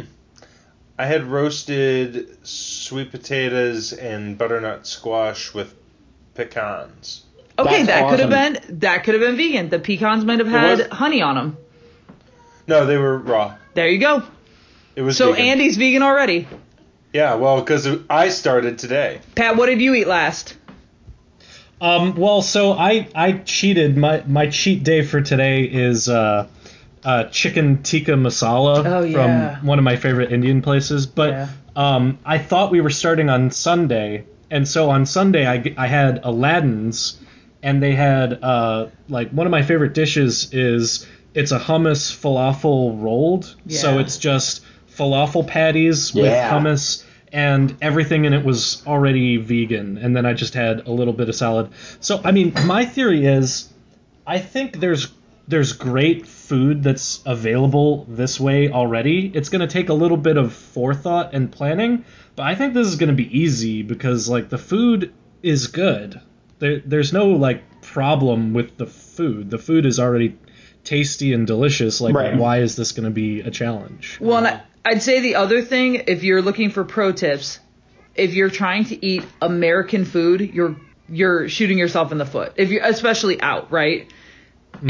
[0.98, 2.44] I had roasted
[2.92, 5.74] sweet potatoes and butternut squash with
[6.34, 7.24] pecans.
[7.58, 9.68] okay, that's that could have been that could have been vegan.
[9.70, 11.56] The pecans might have had was- honey on them.
[12.66, 13.54] No, they were raw.
[13.74, 14.22] There you go.
[14.94, 15.46] It was So vegan.
[15.46, 16.46] Andy's vegan already.
[17.14, 19.20] Yeah, well, because I started today.
[19.34, 20.56] Pat, what did you eat last?
[21.80, 23.96] Um, well, so I I cheated.
[23.96, 26.46] My my cheat day for today is uh,
[27.04, 29.56] uh, chicken tikka masala Oh, yeah.
[29.58, 31.06] from one of my favorite Indian places.
[31.06, 31.48] But Yeah.
[31.76, 36.20] Um, I thought we were starting on Sunday, and so on Sunday I, I had
[36.24, 37.18] Aladdin's,
[37.62, 43.00] and they had uh, like one of my favorite dishes is it's a hummus falafel
[43.02, 43.54] rolled.
[43.68, 44.62] So it's just
[44.94, 46.50] falafel patties with Yeah.
[46.50, 51.14] hummus and everything in it was already vegan and then I just had a little
[51.14, 51.70] bit of salad.
[52.00, 53.70] So I mean, my theory is
[54.26, 55.08] I think there's
[55.48, 59.32] there's great food that's available this way already.
[59.34, 62.04] It's going to take a little bit of forethought and planning,
[62.36, 66.20] but I think this is going to be easy because like the food is good.
[66.58, 69.48] There, there's no like problem with the food.
[69.48, 70.38] The food is already
[70.84, 72.02] tasty and delicious.
[72.02, 72.36] Like Right.
[72.36, 74.18] why is this going to be a challenge?
[74.20, 77.60] Well, and I, I'd say the other thing, if you're looking for pro tips,
[78.14, 80.76] if you're trying to eat American food, you're
[81.08, 82.52] you're shooting yourself in the foot.
[82.56, 84.12] If you, especially out, right?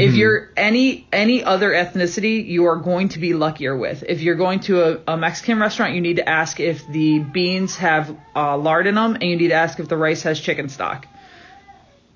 [0.01, 4.03] If you're any any other ethnicity, you are going to be luckier with.
[4.07, 7.77] If you're going to a, a Mexican restaurant, you need to ask if the beans
[7.77, 10.69] have uh, lard in them, and you need to ask if the rice has chicken
[10.69, 11.05] stock.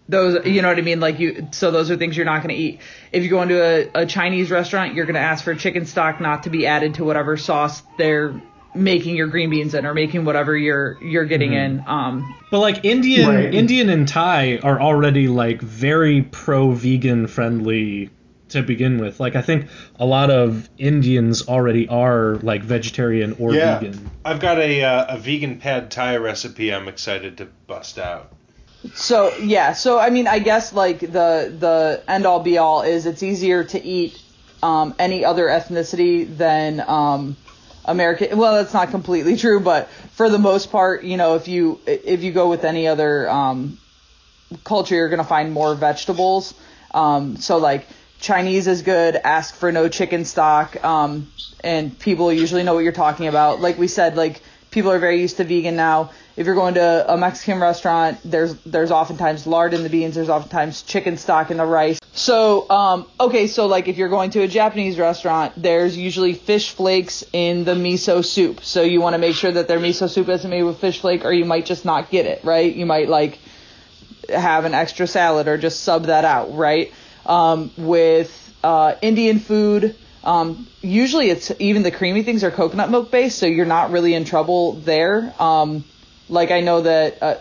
[0.10, 1.02] Those, you know what I mean?
[1.02, 2.80] Like you, so those are things you're not going to eat.
[3.12, 6.22] If you go into a, a Chinese restaurant, you're going to ask for chicken stock
[6.22, 8.42] not to be added to whatever sauce they're
[8.76, 11.84] making your green beans in or making whatever you're you're getting in.
[11.88, 13.54] Um, But like Indian, Right.
[13.54, 18.10] Indian and Thai are already like very pro-vegan friendly
[18.50, 19.20] to begin with.
[19.20, 19.68] Like I think
[20.00, 23.80] a lot of Indians already are like vegetarian or Yeah.
[23.80, 24.10] vegan.
[24.24, 28.32] I've got a uh, a vegan pad thai recipe I'm excited to bust out.
[28.94, 33.06] So yeah, so I mean, I guess like the the end all be all is
[33.06, 34.18] it's easier to eat
[34.64, 37.36] um, any other ethnicity than um,
[37.88, 38.38] American.
[38.38, 42.24] Well, that's not completely true, but for the most part, you know, if you if
[42.24, 43.78] you go with any other um,
[44.64, 46.54] culture, you're gonna find more vegetables.
[46.94, 47.88] Um, so like
[48.20, 49.16] Chinese is good.
[49.16, 51.32] Ask for no chicken stock, um,
[51.64, 53.62] and people usually know what you're talking about.
[53.62, 56.12] Like we said, like people are very used to vegan now.
[56.38, 60.14] If you're going to a Mexican restaurant, there's there's oftentimes lard in the beans.
[60.14, 62.00] There's oftentimes chicken stock in the rice.
[62.14, 66.70] So um, okay, so like if you're going to a Japanese restaurant, there's usually fish
[66.70, 68.64] flakes in the miso soup.
[68.64, 71.26] So you want to make sure that their miso soup isn't made with fish flake,
[71.26, 72.72] or you might just not get it right.
[72.72, 73.40] You might like
[74.30, 76.94] have an extra salad or just sub that out, right?
[77.26, 78.32] Um, with
[78.64, 83.48] uh, Indian food, um, usually it's even the creamy things are coconut milk based, so
[83.48, 85.34] you're not really in trouble there.
[85.40, 85.84] Um,
[86.30, 87.36] like I know that uh,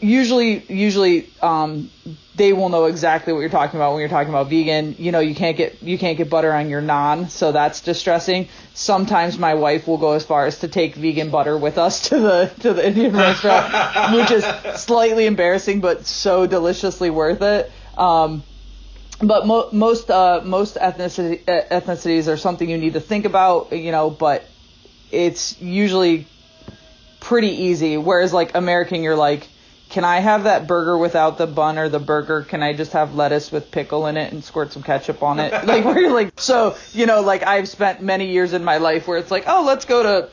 [0.00, 1.90] usually, usually um,
[2.34, 4.96] they will know exactly what you're talking about when you're talking about vegan.
[4.98, 8.48] You know, you can't get you can't get butter on your naan, so that's distressing.
[8.74, 12.18] Sometimes my wife will go as far as to take vegan butter with us to
[12.18, 14.44] the to the Indian restaurant, which is
[14.80, 17.70] slightly embarrassing but so deliciously worth it.
[17.96, 18.42] Um,
[19.22, 23.92] but mo- most uh, most ethnicity, ethnicities are something you need to think about, you
[23.92, 24.10] know.
[24.10, 24.44] But
[25.12, 26.26] it's usually
[27.24, 27.96] pretty easy.
[27.96, 29.48] Whereas like American, you're like,
[29.88, 32.42] can I have that burger without the bun or the burger?
[32.42, 35.52] Can I just have lettuce with pickle in it and squirt some ketchup on it?
[35.66, 39.08] like where you're like, so you know, like I've spent many years in my life
[39.08, 40.28] where it's like, oh, let's go to,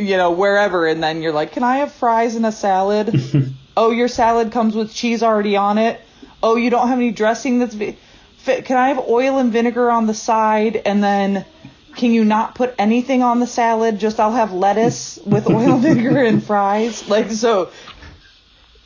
[0.00, 3.14] you know, wherever, and then you're like, can I have fries and a salad?
[3.76, 6.00] oh, your salad comes with cheese already on it.
[6.42, 7.74] Oh, you don't have any dressing that's.
[7.74, 7.96] Vi-
[8.44, 11.46] can I have oil and vinegar on the side and then
[11.94, 13.98] can you not put anything on the salad?
[13.98, 17.08] Just I'll have lettuce with oil, vinegar, and fries.
[17.08, 17.70] Like so,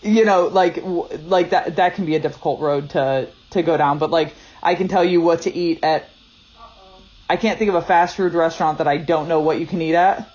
[0.03, 3.77] you know, like w- like that that can be a difficult road to to go
[3.77, 3.99] down.
[3.99, 6.09] But like I can tell you what to eat at.
[7.29, 9.83] I can't think of a fast food restaurant that I don't know what you can
[9.83, 10.31] eat at.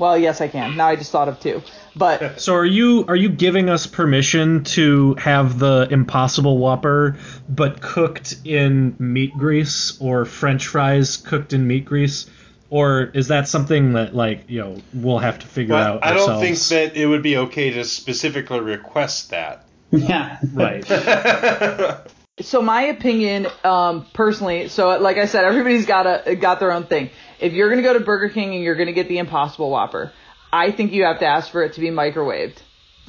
[0.00, 0.78] Well, yes, I can.
[0.78, 1.62] Now I just thought of two.
[1.94, 7.18] But So are you are you giving us permission to have the Impossible Whopper
[7.50, 12.30] but cooked in meat grease or French fries cooked in meat grease?
[12.70, 16.14] Or is that something that like you know we'll have to figure But out I
[16.14, 19.66] don't think that it would be okay to specifically request that.
[19.90, 20.38] Yeah.
[20.54, 20.86] right.
[22.40, 26.84] So my opinion, um, personally, so like I said, everybody's got a got their own
[26.84, 27.10] thing.
[27.40, 30.12] If you're gonna go to Burger King and you're gonna get the Impossible Whopper,
[30.52, 32.56] I think you have to ask for it to be microwaved,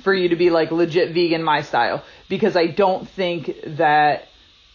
[0.04, 4.30] for you to be like legit vegan my style, because I don't think that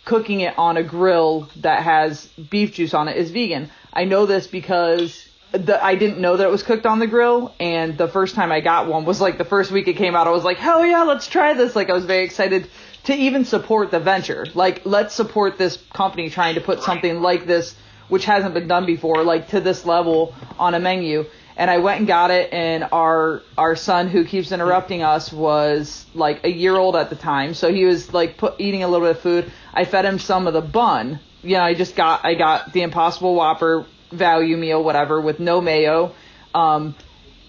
[0.05, 3.71] cooking it on a grill that has beef juice on it is vegan.
[3.93, 7.55] I know this because the, I didn't know that it was cooked on the grill,
[7.59, 10.27] and the first time I got one was like the first week it came out.
[10.27, 11.75] I was like, hell yeah, let's try this!
[11.75, 12.69] Like I was very excited
[13.05, 14.47] to even support the venture.
[14.55, 17.75] Like let's support this company trying to put something like this,
[18.09, 21.27] which hasn't been done before, like to this level on a menu.
[21.57, 26.05] And I went and got it, and our our son who keeps interrupting us was
[26.15, 29.07] like a year old at the time, so he was like put, eating a little
[29.07, 29.51] bit of food.
[29.73, 31.19] I fed him some of the bun.
[31.43, 35.63] You know, I just got I got the Impossible Whopper value meal, whatever, with no
[35.63, 36.15] mayo,
[36.55, 36.95] um,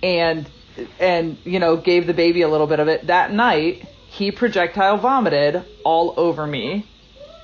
[0.02, 0.48] and
[1.02, 3.08] and you know gave the baby a little bit of it.
[3.08, 6.86] That night, he projectile vomited all over me,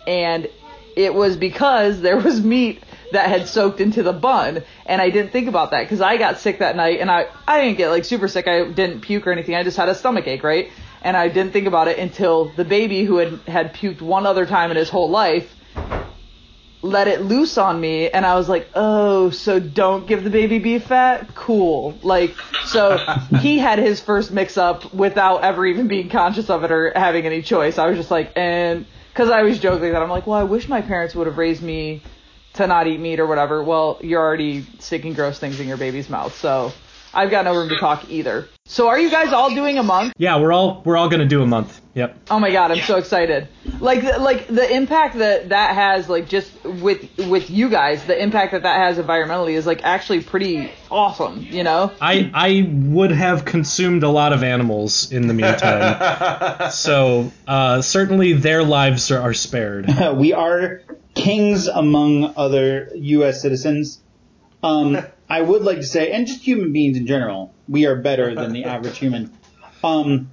[0.07, 0.47] and
[0.95, 2.81] it was because there was meat
[3.13, 6.39] that had soaked into the bun and I didn't think about that because I got
[6.39, 9.31] sick that night and I I didn't get like super sick I didn't puke or
[9.31, 10.69] anything I just had a stomach ache right
[11.01, 14.45] and I didn't think about it until the baby who had had puked one other
[14.45, 15.49] time in his whole life
[16.83, 20.59] let it loose on me and I was like, "Oh, so don't give the baby
[20.59, 21.33] beef fat?
[21.33, 22.35] Cool." Like
[22.65, 22.97] so
[23.39, 27.25] he had his first mix up without ever even being conscious of it or having
[27.25, 27.77] any choice.
[27.77, 30.67] I was just like, and cuz I was joking that I'm like, "Well, I wish
[30.67, 32.01] my parents would have raised me
[32.53, 36.09] to not eat meat or whatever." Well, you're already sticking gross things in your baby's
[36.09, 36.35] mouth.
[36.35, 36.71] So
[37.13, 38.47] I've got no room to talk either.
[38.65, 40.13] So are you guys all doing a month?
[40.17, 41.79] Yeah, we're all we're all gonna do a month.
[41.93, 42.17] Yep.
[42.31, 43.47] Oh my god, I'm so excited.
[43.79, 48.19] Like the, like the impact that that has like just with with you guys, the
[48.19, 51.91] impact that that has environmentally is like actually pretty awesome, you know?
[52.01, 58.33] I I would have consumed a lot of animals in the meantime, so uh, certainly
[58.33, 59.87] their lives are, are spared.
[60.15, 60.81] we are
[61.13, 63.41] kings among other U.S.
[63.41, 64.01] citizens.
[64.61, 64.97] Um,
[65.29, 68.53] I would like to say, and just human beings in general, we are better than
[68.53, 69.35] the average human.
[69.83, 70.31] Um,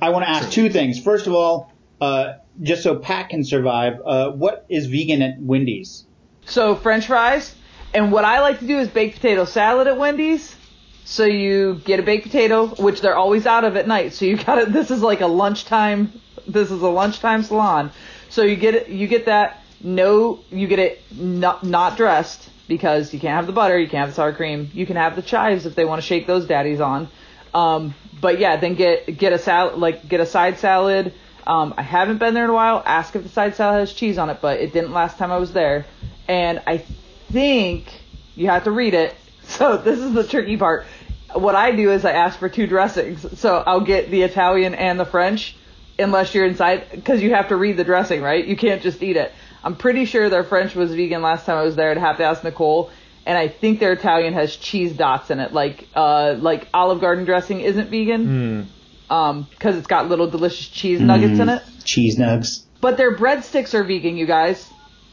[0.00, 1.00] I want to ask two things.
[1.00, 6.04] First of all, uh, just so Pat can survive, uh, what is vegan at Wendy's?
[6.46, 7.54] So French fries,
[7.94, 10.56] and what I like to do is baked potato salad at Wendy's.
[11.04, 14.12] So you get a baked potato, which they're always out of at night.
[14.12, 14.72] So you got it.
[14.72, 16.12] This is like a lunchtime.
[16.46, 17.90] This is a lunchtime salon.
[18.28, 18.88] So you get it.
[18.88, 19.59] You get that.
[19.82, 24.00] No, you get it not not dressed because you can't have the butter, you can't
[24.00, 24.70] have the sour cream.
[24.72, 27.08] You can have the chives if they want to shake those daddies on.
[27.54, 31.14] Um, but yeah, then get get a salad, like get a side salad.
[31.46, 32.82] Um, I haven't been there in a while.
[32.84, 35.38] Ask if the side salad has cheese on it, but it didn't last time I
[35.38, 35.86] was there.
[36.28, 36.78] And I
[37.32, 37.86] think
[38.36, 39.14] you have to read it.
[39.50, 40.86] So this is the tricky part.
[41.34, 43.40] What I do is I ask for two dressings.
[43.40, 45.56] So I'll get the Italian and the French,
[45.98, 48.44] unless you're inside, because you have to read the dressing, right?
[48.44, 49.32] You can't just eat it.
[49.62, 51.90] I'm pretty sure their French was vegan last time I was there.
[51.90, 52.90] I'd have to ask Nicole.
[53.26, 57.26] And I think their Italian has cheese dots in it, like uh, like Olive Garden
[57.26, 58.68] dressing isn't vegan,
[59.10, 61.62] um, because it's got little delicious cheese nuggets in it.
[61.84, 62.64] Cheese nugs.
[62.80, 64.68] But their breadsticks are vegan, you guys.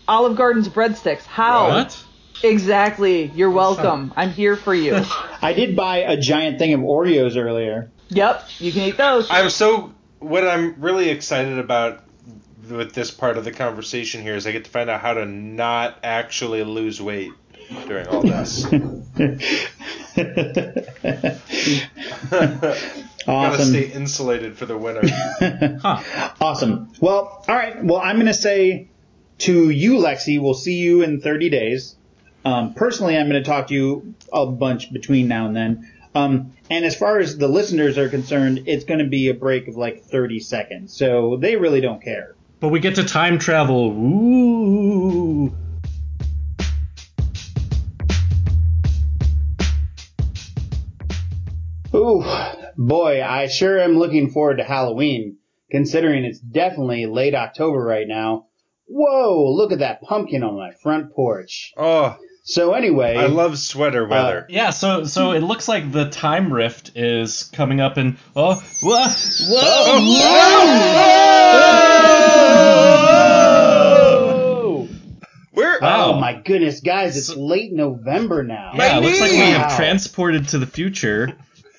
[0.07, 1.23] Olive Garden's breadsticks.
[1.25, 1.67] How?
[1.67, 2.03] What?
[2.43, 3.25] Exactly.
[3.35, 4.13] You're welcome.
[4.15, 5.03] I'm here for you.
[5.41, 7.91] I did buy a giant thing of Oreos earlier.
[8.07, 9.27] yep, you can eat those.
[9.29, 12.03] I'm so what I'm really excited about
[12.69, 15.25] with this part of the conversation here is I get to find out how to
[15.25, 17.31] not actually lose weight
[17.87, 18.65] during all this.
[23.27, 25.01] Gotta stay insulated for the winter.
[26.39, 26.89] Awesome.
[27.01, 27.83] Well, all right.
[27.83, 28.87] Well, I'm going to say
[29.39, 31.95] to you, Lexi, we'll see you in 30 days.
[32.45, 35.91] Um, personally, I'm going to talk to you a bunch between now and then.
[36.15, 39.67] Um, and as far as the listeners are concerned, it's going to be a break
[39.67, 40.95] of like 30 seconds.
[40.95, 42.35] So they really don't care.
[42.59, 43.91] But we get to time travel.
[43.91, 45.55] Ooh.
[51.93, 52.23] Ooh,
[52.77, 55.37] boy, I sure am looking forward to Halloween,
[55.71, 58.47] considering it's definitely late October right now.
[58.87, 61.73] Whoa, look at that pumpkin on my front porch.
[61.77, 64.45] Oh, So anyway, I love sweater uh, weather.
[64.49, 69.07] Yeah, so so it looks like the time rift is coming up and oh whoa
[69.49, 69.59] whoa
[71.59, 72.16] oh,
[75.81, 78.71] oh my goodness, guys, it's late November now.
[78.75, 79.75] Yeah, it looks like we have Wow.
[79.77, 81.33] transported to the future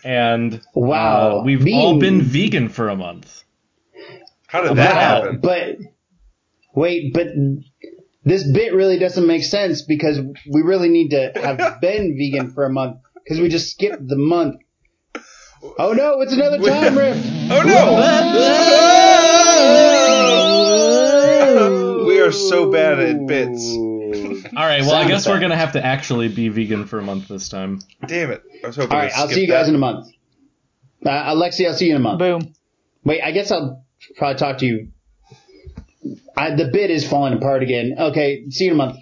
[0.04, 1.40] and Wow.
[1.40, 3.42] uh, we've Being- all been vegan for a month.
[4.46, 5.40] How did that Wow, happen?
[5.42, 5.76] But
[6.74, 7.28] wait, but
[8.24, 10.18] this bit really doesn't make sense because
[10.50, 14.16] we really need to have been vegan for a month because we just skipped the
[14.16, 14.56] month.
[15.78, 17.16] Oh no, it's another time riff.
[17.50, 17.62] Oh
[21.98, 22.04] no!
[22.06, 23.74] we are so bad at bits.
[24.56, 27.28] All right, well, I guess we're gonna have to actually be vegan for a month
[27.28, 27.80] this time.
[28.06, 28.42] Damn it!
[28.62, 28.92] I was hoping.
[28.92, 29.70] All right, to I'll see you guys that.
[29.70, 30.08] in a month.
[31.04, 32.18] Uh, Alexi, I'll see you in a month.
[32.18, 32.54] Boom.
[33.04, 33.84] Wait, I guess I'll
[34.16, 34.88] probably talk to you.
[36.36, 37.94] I, the bit is falling apart again.
[37.98, 38.96] Okay, see you in a month.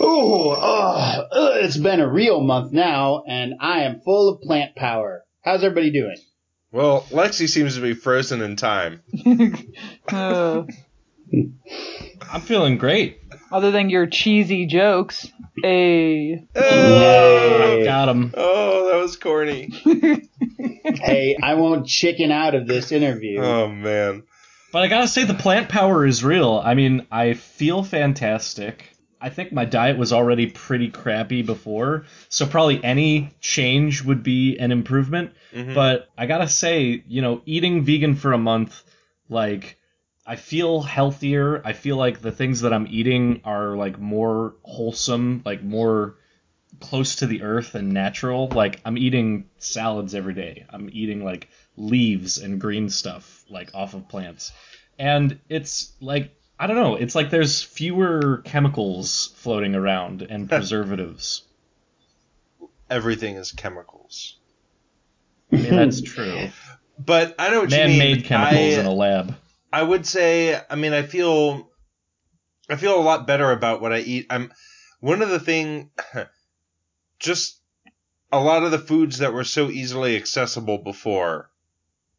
[0.00, 4.76] Ooh, oh, ugh, it's been a real month now, and I am full of plant
[4.76, 5.24] power.
[5.42, 6.16] How's everybody doing?
[6.76, 9.00] Well, Lexi seems to be frozen in time.
[10.12, 10.62] Uh,
[12.30, 13.18] I'm feeling great.
[13.50, 15.26] other than your cheesy jokes,
[15.64, 17.84] a Yay.
[17.84, 18.32] Got him.
[18.36, 19.72] Oh, that was corny.
[20.84, 23.40] Hey, I won't chicken out of this interview.
[23.40, 24.22] Oh man.
[24.72, 26.62] But I gotta say, the plant power is real.
[26.64, 28.95] I mean, I feel fantastic.
[29.20, 34.58] I think my diet was already pretty crappy before, so probably any change would be
[34.58, 35.32] an improvement.
[35.52, 35.74] Mm-hmm.
[35.74, 38.82] But I gotta say, you know, eating vegan for a month,
[39.28, 39.78] like,
[40.26, 41.62] I feel healthier.
[41.64, 46.16] I feel like the things that I'm eating are, like, more wholesome, like, more
[46.80, 48.48] close to the earth and natural.
[48.48, 50.66] Like, I'm eating salads every day.
[50.68, 54.52] I'm eating, like, leaves and green stuff, like, off of plants.
[54.98, 61.42] And it's, like, I don't know, it's like there's fewer chemicals floating around and preservatives.
[62.88, 64.36] Everything is chemicals.
[65.52, 66.48] I mean, that's true.
[66.98, 67.98] But I know what you mean.
[67.98, 69.36] Man-made chemicals I, in a lab.
[69.70, 71.70] I would say, I mean, I feel,
[72.70, 74.26] I feel a lot better about what I eat.
[74.30, 74.50] I'm
[75.00, 75.90] one of the thing,
[77.18, 77.60] just
[78.32, 81.50] a lot of the foods that were so easily accessible before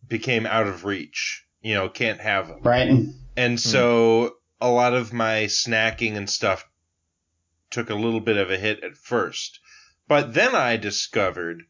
[0.07, 1.43] became out of reach.
[1.61, 2.61] You know, can't have them.
[2.61, 3.07] Right?
[3.37, 3.57] And hmm.
[3.57, 6.67] so a lot of my snacking and stuff
[7.69, 9.59] took a little bit of a hit at first.
[10.07, 11.63] But then I discovered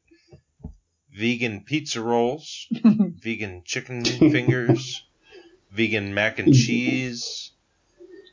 [1.14, 5.04] vegan pizza rolls, vegan chicken fingers,
[5.72, 7.52] vegan mac and cheese,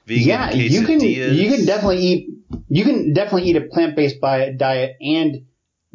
[0.07, 0.70] vegan yeah, quesadillas.
[0.70, 2.28] you can you can definitely eat
[2.68, 5.47] you can definitely eat a plant based diet and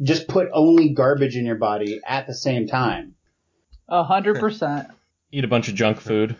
[0.02, 3.14] just put only garbage in your body at the same time.
[3.88, 4.88] a hundred percent.
[5.32, 6.36] Eat a bunch of junk food.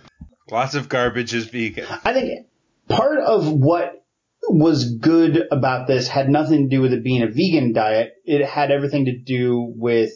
[0.50, 1.86] Lots of garbage is vegan.
[2.04, 2.46] I think
[2.88, 4.04] part of what
[4.48, 8.14] was good about this had nothing to do with it being a vegan diet.
[8.24, 10.10] It had everything to do with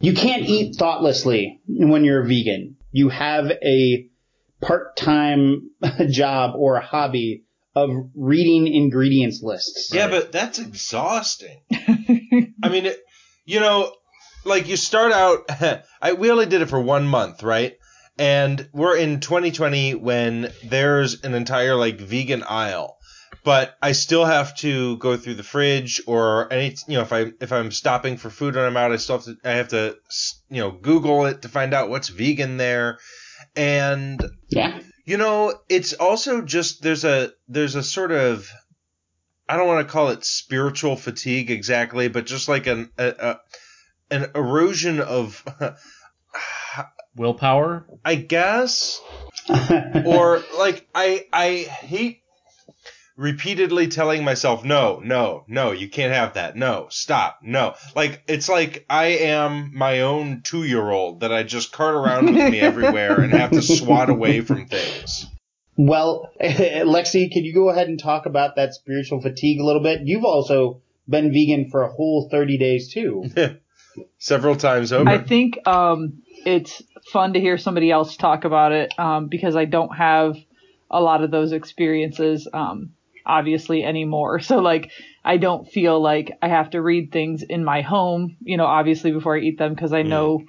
[0.00, 2.76] you can't eat thoughtlessly when you're a vegan.
[2.90, 4.08] You have a
[4.60, 5.70] part-time
[6.10, 9.92] job or a hobby of reading ingredients lists.
[9.94, 11.60] Yeah, but that's exhausting.
[11.72, 12.98] I mean, it,
[13.44, 13.92] you know,
[14.44, 15.48] like you start out.
[16.02, 17.76] I we only did it for one month, right?
[18.18, 22.98] And we're in 2020 when there's an entire like vegan aisle,
[23.42, 26.76] but I still have to go through the fridge or any.
[26.86, 29.24] You know, if I if I'm stopping for food when I'm out, I still have
[29.24, 29.36] to.
[29.44, 29.96] I have to
[30.50, 32.98] you know Google it to find out what's vegan there,
[33.56, 34.78] and Yeah.
[35.06, 38.48] you know, it's also just there's a there's a sort of
[39.48, 43.40] I don't want to call it spiritual fatigue exactly, but just like an a, a,
[44.14, 45.42] an erosion of
[47.16, 47.86] Willpower?
[48.04, 49.00] I guess
[50.04, 52.20] or like I I hate
[53.16, 56.56] repeatedly telling myself no, no, no, you can't have that.
[56.56, 57.40] No, stop.
[57.42, 57.74] No.
[57.94, 62.60] Like it's like I am my own 2-year-old that I just cart around with me
[62.60, 65.26] everywhere and have to swat away from things.
[65.76, 70.00] Well, Lexi, can you go ahead and talk about that spiritual fatigue a little bit?
[70.04, 73.24] You've also been vegan for a whole 30 days too.
[74.18, 75.08] Several times over.
[75.08, 79.64] I think um, it's fun to hear somebody else talk about it um, because I
[79.64, 80.36] don't have
[80.90, 82.90] a lot of those experiences, um,
[83.24, 84.40] obviously, anymore.
[84.52, 84.90] So, like,
[85.24, 89.12] I don't feel like I have to read things in my home, you know, obviously
[89.12, 90.42] before I eat them because I know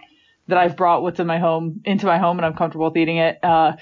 [0.47, 3.17] that I've brought what's in my home into my home and I'm comfortable with eating
[3.17, 3.39] it.
[3.43, 3.73] Uh,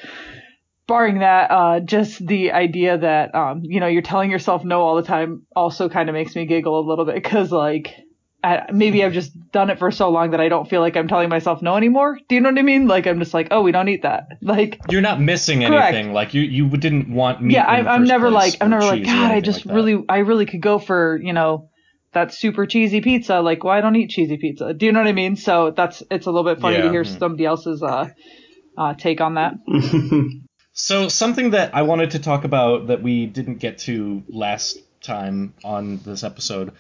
[0.88, 4.96] barring that, uh, just the idea that, um, you know, you're telling yourself no all
[4.96, 7.96] the time also kind of makes me giggle a little bit because, like,
[8.44, 11.08] I, maybe I've just done it for so long that I don't feel like I'm
[11.08, 12.18] telling myself no anymore.
[12.28, 12.88] Do you know what I mean?
[12.88, 14.28] Like I'm just like, oh, we don't eat that.
[14.42, 15.94] Like, You're not missing Correct.
[15.94, 16.14] anything.
[16.14, 17.54] Like you, you didn't want meat.
[17.54, 19.76] yeah, in I'm, the I'm never place, like, I'm never like, God, I just like
[19.76, 21.70] really, I really could go for, you know,
[22.14, 23.40] that super cheesy pizza.
[23.42, 24.74] Like, well, I don't eat cheesy pizza.
[24.74, 25.36] Do you know what I mean?
[25.36, 26.84] So that's, it's a little bit funny Yeah.
[26.84, 28.10] to hear somebody else's uh,
[28.78, 29.54] uh, take on that.
[30.74, 35.54] So something that I wanted to talk about that we didn't get to last time
[35.66, 36.72] on this episode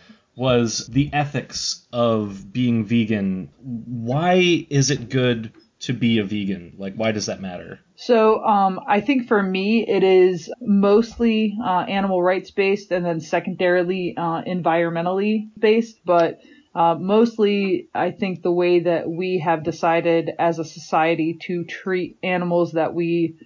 [0.41, 3.47] was the ethics of being vegan.
[3.61, 6.73] Why is it good to be a vegan?
[6.79, 7.79] Like, why does that matter?
[7.95, 13.19] So um, I think for me, it is mostly uh, animal rights based and then
[13.19, 15.99] secondarily uh, environmentally based.
[16.03, 16.39] But
[16.73, 22.17] uh, mostly, I think the way that we have decided as a society to treat
[22.23, 23.37] animals that we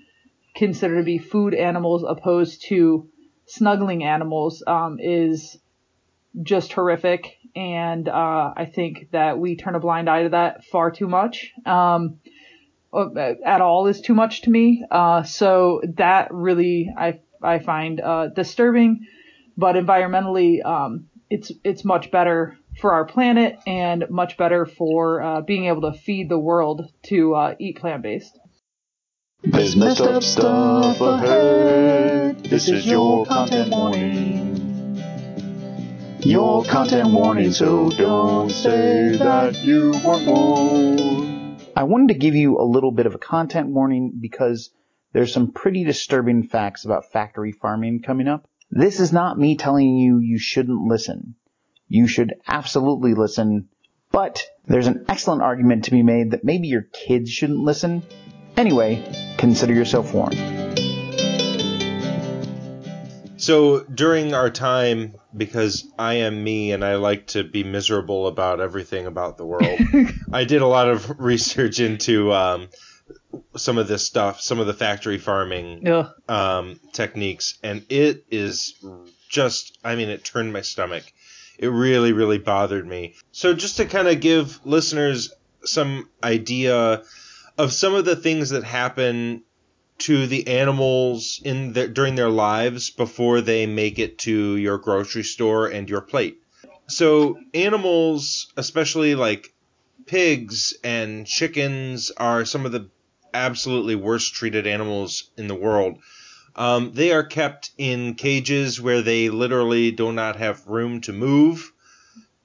[0.56, 3.10] consider to be food animals opposed to
[3.48, 5.58] snuggling animals um, is
[6.42, 7.38] just horrific.
[7.56, 11.52] And uh, I think that we turn a blind eye to that far too much.
[11.66, 12.20] Um,
[13.46, 14.86] at all is too much to me.
[14.90, 19.06] Uh, so that really I I find uh, disturbing.
[19.58, 25.42] But environmentally, um, it's it's much better for our planet and much better for uh,
[25.42, 28.38] being able to feed the world to uh, eat plant based.
[29.44, 32.44] There's messed up stuff ahead.
[32.44, 34.55] This is your content warning.
[36.26, 41.64] Your content warning, so don't say that you weren't warned.
[41.76, 44.72] I wanted to give you a little bit of a content warning because
[45.14, 48.50] there's some pretty disturbing facts about factory farming coming up.
[48.72, 51.36] This is not me telling you you shouldn't listen.
[51.90, 53.70] You should absolutely listen,
[54.12, 58.02] but there's an excellent argument to be made that maybe your kids shouldn't listen.
[58.58, 60.85] Anyway, consider yourself warned.
[63.38, 68.60] So during our time, because I am me and I like to be miserable about
[68.60, 69.80] everything about the world,
[70.34, 72.70] I did a lot of research into um,
[73.56, 76.10] some of this stuff, some of the factory farming Ugh.
[76.30, 78.76] um, techniques, and it is
[79.30, 81.04] just, I mean, it turned my stomach.
[81.58, 83.16] It really, really bothered me.
[83.32, 85.34] So just to kind of give listeners
[85.64, 87.04] some idea
[87.58, 89.44] of some of the things that happen
[89.98, 95.24] to the animals in their, during their lives before they make it to your grocery
[95.24, 96.42] store and your plate.
[96.88, 99.54] So animals, especially like
[100.06, 102.90] pigs and chickens, are some of the
[103.34, 106.00] absolutely worst treated animals in the world.
[106.56, 111.74] Um, they are kept in cages where they literally do not have room to move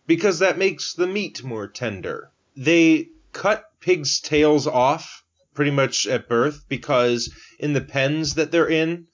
[0.07, 2.31] because that makes the meat more tender.
[2.57, 5.20] They cut pigs' tails off
[5.55, 9.07] pretty much at birth because in the pens that they're in,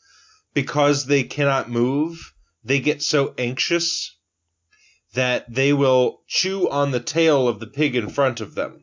[0.55, 2.33] because they cannot move,
[2.65, 4.17] they get so anxious
[5.15, 8.83] that they will chew on the tail of the pig in front of them.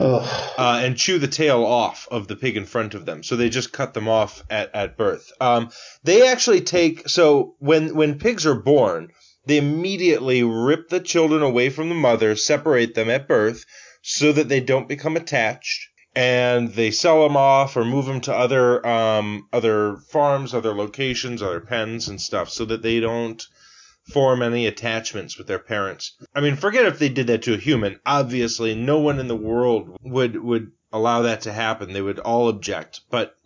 [0.00, 3.24] Uh, and chew the tail off of the pig in front of them.
[3.24, 5.32] So they just cut them off at, at birth.
[5.40, 5.70] Um,
[6.04, 9.10] they actually take, so when, when pigs are born,
[9.46, 13.64] they immediately rip the children away from the mother, separate them at birth
[14.02, 18.34] so that they don't become attached and they sell them off or move them to
[18.34, 23.46] other um, other farms, other locations, other pens and stuff, so that they don't
[24.12, 26.16] form any attachments with their parents.
[26.34, 28.00] I mean, forget if they did that to a human.
[28.06, 31.92] Obviously, no one in the world would would allow that to happen.
[31.92, 33.00] They would all object.
[33.10, 33.36] But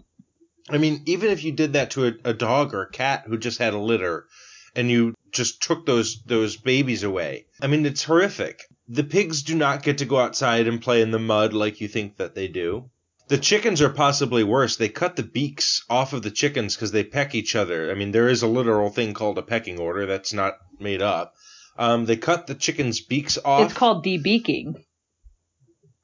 [0.70, 3.36] I mean, even if you did that to a, a dog or a cat who
[3.36, 4.26] just had a litter,
[4.74, 7.46] and you just took those those babies away.
[7.60, 8.62] I mean, it's horrific.
[8.92, 11.88] The pigs do not get to go outside and play in the mud like you
[11.88, 12.90] think that they do.
[13.28, 14.76] The chickens are possibly worse.
[14.76, 17.90] They cut the beaks off of the chickens because they peck each other.
[17.90, 20.04] I mean, there is a literal thing called a pecking order.
[20.04, 21.34] That's not made up.
[21.78, 23.62] Um, they cut the chickens' beaks off.
[23.64, 24.84] It's called debeaking.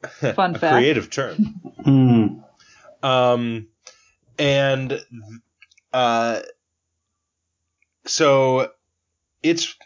[0.34, 0.74] Fun a fact.
[0.74, 1.36] creative term.
[1.84, 2.26] Hmm.
[3.02, 3.68] Um,
[4.38, 5.00] and
[5.92, 6.40] uh,
[8.04, 8.72] so
[9.42, 9.76] it's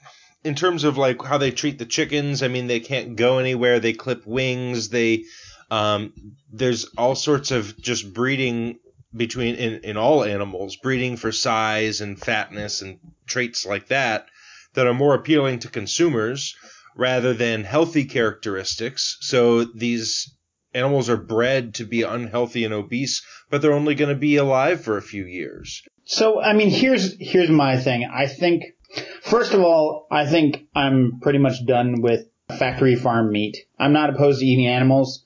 [0.45, 2.43] in terms of like how they treat the chickens.
[2.43, 3.81] I mean, they can't go anywhere.
[3.81, 4.89] They clip wings.
[4.89, 5.25] They
[5.71, 6.13] um,
[6.53, 8.79] there's all sorts of just breeding
[9.15, 14.27] between in, in all animals, breeding for size and fatness and traits like that
[14.75, 16.55] that are more appealing to consumers
[16.97, 19.19] rather than healthy characteristics.
[19.21, 20.35] So these
[20.75, 24.83] animals are bred to be unhealthy and obese, but they're only going to be alive
[24.83, 25.83] for a few years.
[26.05, 28.09] So, I mean, here's here's my thing.
[28.13, 28.65] I think,
[29.23, 32.27] first of all, I think I'm pretty much done with
[32.59, 33.57] factory farm meat.
[33.79, 35.25] I'm not opposed to eating animals.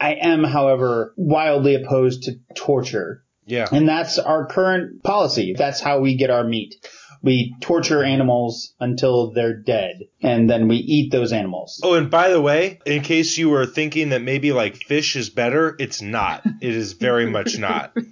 [0.00, 3.24] I am, however, wildly opposed to torture.
[3.46, 3.68] Yeah.
[3.70, 5.54] And that's our current policy.
[5.56, 6.74] That's how we get our meat.
[7.22, 11.80] We torture animals until they're dead, and then we eat those animals.
[11.82, 15.30] Oh, and by the way, in case you were thinking that maybe like fish is
[15.30, 16.44] better, it's not.
[16.60, 17.96] It is very much not.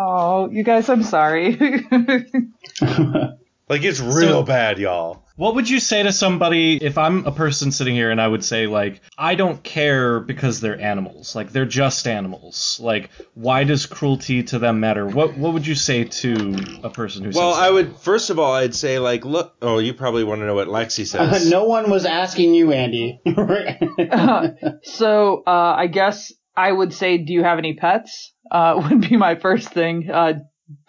[0.00, 1.58] Oh, you guys, I'm sorry.
[3.68, 5.24] Like it's real So- bad, y'all.
[5.36, 8.44] What would you say to somebody if I'm a person sitting here and I would
[8.44, 12.80] say like I don't care because they're animals, like they're just animals.
[12.82, 15.06] Like why does cruelty to them matter?
[15.06, 18.30] What what would you say to a person who says Well, says I would first
[18.30, 19.54] of all, I'd say like, look.
[19.62, 21.48] Oh, you probably want to know what Lexi says.
[21.48, 23.20] no one was asking you, Andy.
[24.82, 28.34] so uh, I guess I would say, do you have any pets?
[28.50, 30.10] Uh, would be my first thing.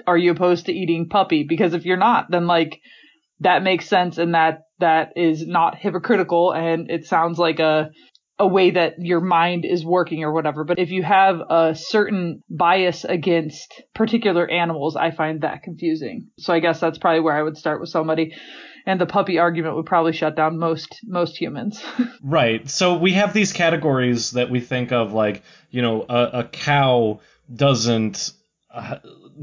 [0.06, 1.46] Are you opposed to eating puppy?
[1.48, 2.80] Because if you're not, then like
[3.42, 7.90] that makes sense and that that is not hypocritical and it sounds like a
[8.40, 10.64] a way that your mind is working or whatever.
[10.64, 16.30] But if you have a certain bias against particular animals, I find that confusing.
[16.40, 18.34] So I guess that's probably where I would start with somebody.
[18.86, 21.84] And the puppy argument would probably shut down most most humans.
[22.22, 22.70] Right.
[22.70, 27.22] So we have these categories that we think of like, you know, a, a cow
[27.54, 28.34] doesn't
[28.74, 28.98] uh,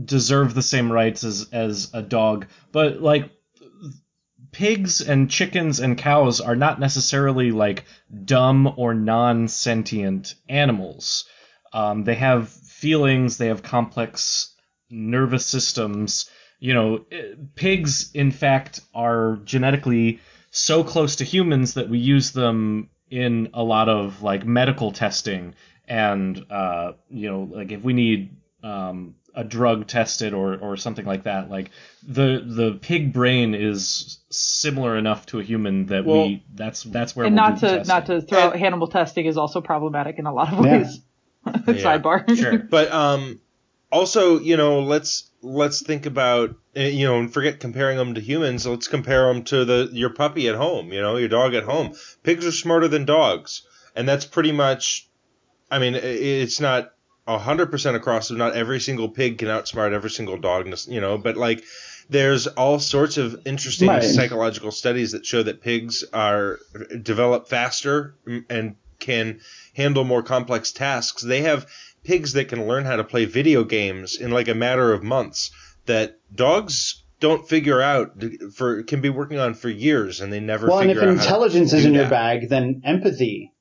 [0.05, 3.30] deserve the same rights as as a dog, but like
[4.53, 7.84] pigs and chickens and cows are not necessarily like
[8.24, 11.26] dumb or non-sentient animals.
[11.72, 14.55] Um, they have feelings, they have complex
[14.88, 16.30] nervous systems.
[16.59, 20.20] You know, eh, pigs, in fact, are genetically
[20.51, 25.55] so close to humans that we use them in a lot of like medical testing
[25.86, 31.05] and uh, you know like if we need um, a drug tested or, or something
[31.05, 31.70] like that like
[32.03, 37.14] the the pig brain is similar enough to a human that Well- we that's that's
[37.14, 37.87] where and we'll not to testing.
[37.87, 40.78] not to throw out animal testing is also problematic in a lot of Yeah.
[40.78, 41.01] ways.
[41.47, 42.37] Sidebar.
[42.37, 42.59] Sure.
[42.59, 43.41] But um,
[43.93, 48.20] also, you know, let's let's think about uh, you know, and forget comparing them to
[48.20, 48.66] humans.
[48.66, 50.93] Let's compare them to the your puppy at home.
[50.93, 51.95] You know, your dog at home.
[52.24, 53.62] Pigs are smarter than dogs,
[53.95, 55.09] and that's pretty much.
[55.70, 56.93] I mean, it's not
[57.26, 58.30] hundred percent across.
[58.30, 60.72] Not every single pig can outsmart every single dog.
[60.86, 61.64] You know, but like.
[62.08, 64.00] There's all sorts of interesting Right.
[64.00, 66.60] psychological studies that show that pigs are
[67.02, 68.14] develop faster
[68.48, 69.40] and can
[69.74, 71.22] handle more complex tasks.
[71.22, 71.66] They have
[72.04, 75.50] pigs that can learn how to play video games in like a matter of months
[75.86, 78.22] that dogs don't figure out
[78.54, 81.16] for can be working on for years and they never Well, and figure if out
[81.16, 83.52] how to intelligence is in your bag, then empathy.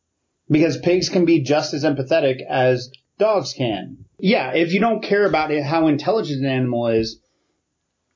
[0.51, 4.05] Because pigs can be just as empathetic as dogs can.
[4.20, 7.20] Yeah, if you don't care about it, how intelligent an animal is,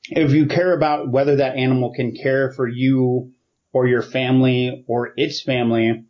[0.08, 3.32] if you care about whether that animal can care for you
[3.72, 6.04] or your family or its family,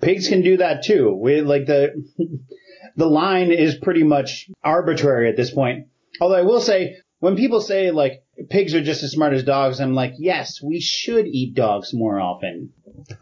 [0.00, 1.14] pigs can do that too.
[1.14, 2.04] We like the
[2.96, 5.88] the line is pretty much arbitrary at this point.
[6.20, 9.80] Although I will say, when people say like pigs are just as smart as dogs,
[9.80, 12.72] I'm like, yes, we should eat dogs more often.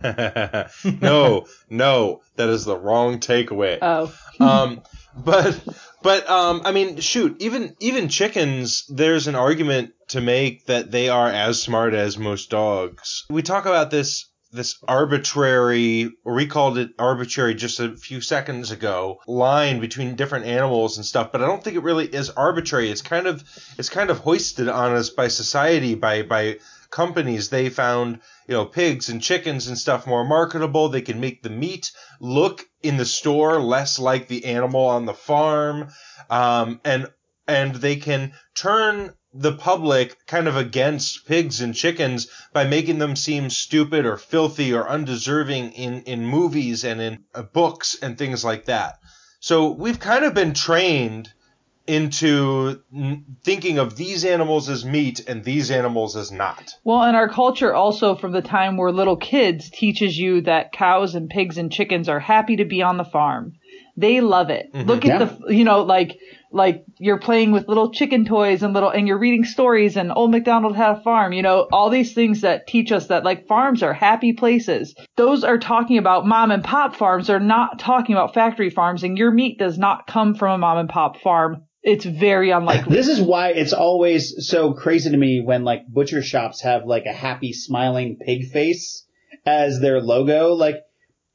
[1.00, 3.78] no, no, that is the wrong takeaway.
[3.80, 4.12] Oh.
[4.40, 4.82] um,
[5.16, 5.60] but
[6.02, 11.08] but um, I mean, shoot, even even chickens, there's an argument to make that they
[11.08, 13.24] are as smart as most dogs.
[13.30, 18.70] We talk about this this arbitrary, or we called it arbitrary just a few seconds
[18.70, 21.30] ago, line between different animals and stuff.
[21.30, 22.90] But I don't think it really is arbitrary.
[22.90, 23.44] It's kind of
[23.78, 26.58] it's kind of hoisted on us by society, by by
[26.91, 27.49] companies.
[27.49, 30.88] They found you know pigs and chickens and stuff more marketable.
[30.88, 35.14] They can make the meat look in the store less like the animal on the
[35.14, 35.88] farm,
[36.28, 37.09] um, and
[37.47, 43.14] and they can turn the public kind of against pigs and chickens by making them
[43.14, 48.45] seem stupid or filthy or undeserving in in movies and in uh, books and things
[48.45, 48.99] like that.
[49.38, 51.32] So we've kind of been trained
[51.86, 56.74] into n- thinking of these animals as meat and these animals as not.
[56.84, 61.14] Well, and our culture also from the time we're little kids teaches you that cows
[61.14, 63.54] and pigs and chickens are happy to be on the farm.
[63.96, 64.72] They love it.
[64.72, 64.88] Mm-hmm.
[64.88, 66.16] Look at the, you know, like,
[66.52, 70.30] like you're playing with little chicken toys and little, and you're reading stories and old
[70.30, 73.82] MacDonald had a farm, you know, all these things that teach us that like farms
[73.82, 74.94] are happy places.
[75.16, 77.26] Those are talking about mom and pop farms.
[77.26, 80.78] They're not talking about factory farms and your meat does not come from a mom
[80.78, 81.66] and pop farm.
[81.82, 82.94] It's very unlikely.
[82.94, 87.06] This is why it's always so crazy to me when like butcher shops have like
[87.06, 89.06] a happy smiling pig face
[89.46, 90.52] as their logo.
[90.52, 90.76] Like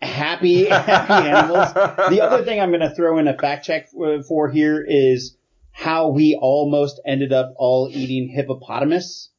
[0.01, 1.73] happy, happy animals.
[1.73, 5.35] The other thing I'm going to throw in a fact check for, for here is
[5.71, 9.29] how we almost ended up all eating hippopotamus.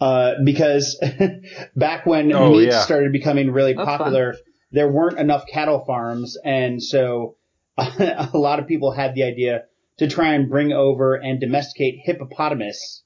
[0.00, 1.00] Uh, because
[1.76, 2.80] back when Oh, meat yeah.
[2.80, 4.34] started becoming really That's popular,
[4.72, 7.36] there weren't enough cattle farms, and so
[7.78, 9.62] a lot of people had the idea
[9.98, 13.02] to try and bring over and domesticate hippopotamus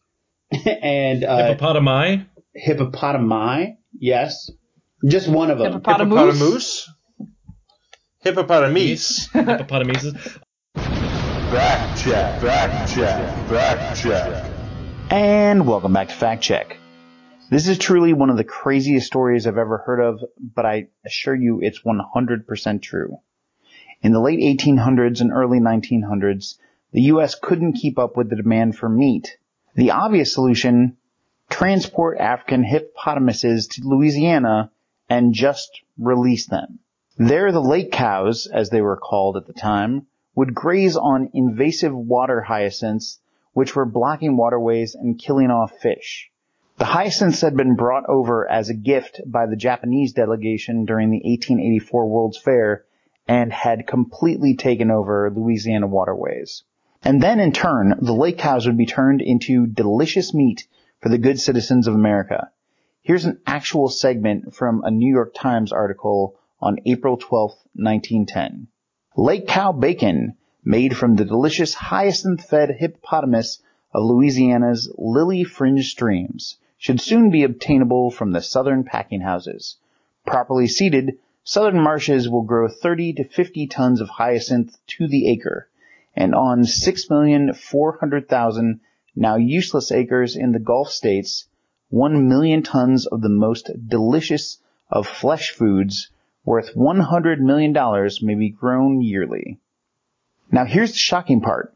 [0.83, 2.27] and uh, Hippopotami.
[2.67, 3.77] hippopotami.
[3.99, 4.51] Yes,
[5.07, 5.73] just one of them.
[5.73, 6.89] Hippopotamus?
[8.21, 9.29] Hippopotamus?
[9.29, 9.29] Hippopotamus.
[9.33, 10.39] Hippopotamuses.
[10.75, 14.51] Fact check, fact check, fact check.
[15.11, 16.79] And welcome back to Fact Check.
[17.49, 21.37] This is truly one of the craziest stories I've ever heard of, but I assure
[21.37, 23.19] you it's 100% true.
[24.03, 26.57] In the late 1800s and early 1900s,
[26.97, 29.37] the US couldn't keep up with the demand for meat.
[29.75, 30.97] The obvious solution,
[31.51, 34.71] transport African hippopotamuses to Louisiana
[35.07, 36.79] and just release them.
[37.19, 41.95] There, the lake cows, as they were called at the time, would graze on invasive
[41.95, 43.21] water hyacinths,
[43.53, 46.31] which were blocking waterways and killing off fish.
[46.79, 51.21] The hyacinths had been brought over as a gift by the Japanese delegation during the
[51.25, 52.87] 1884 World's Fair
[53.29, 56.63] and had completely taken over Louisiana waterways.
[57.03, 60.67] And then in turn, the lake cows would be turned into delicious meat
[61.01, 62.51] for the good citizens of America.
[63.03, 68.69] Here's an actual segment from a New York Times article on April 12, 1910.
[69.17, 73.63] Lake cow bacon, made from the delicious hyacinth-fed hippopotamus
[73.95, 79.77] of Louisiana's lily-fringed streams, should soon be obtainable from the southern packing houses.
[80.27, 85.69] Properly seeded, southern marshes will grow 30 to 50 tons of hyacinth to the acre,
[86.17, 88.81] and on 6,400,000
[89.15, 91.47] now useless acres in the Gulf states,
[91.91, 94.59] 1 million tons of the most delicious
[94.91, 96.11] of flesh foods
[96.45, 97.75] worth $100 million
[98.23, 99.59] may be grown yearly.
[100.51, 101.75] Now here's the shocking part.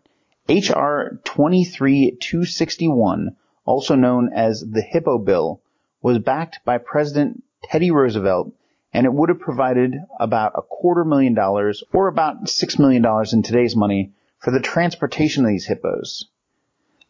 [0.49, 1.21] H.R.
[1.25, 5.61] 23261, also known as the Hippo Bill,
[6.03, 8.53] was backed by President Teddy Roosevelt
[8.93, 13.33] and it would have provided about a quarter million dollars or about six million dollars
[13.33, 16.25] in today's money for the transportation of these hippos.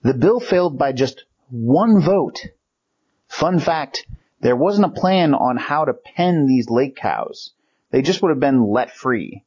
[0.03, 2.41] The bill failed by just one vote.
[3.29, 4.07] Fun fact,
[4.41, 7.53] there wasn't a plan on how to pen these lake cows.
[7.91, 9.45] They just would have been let free.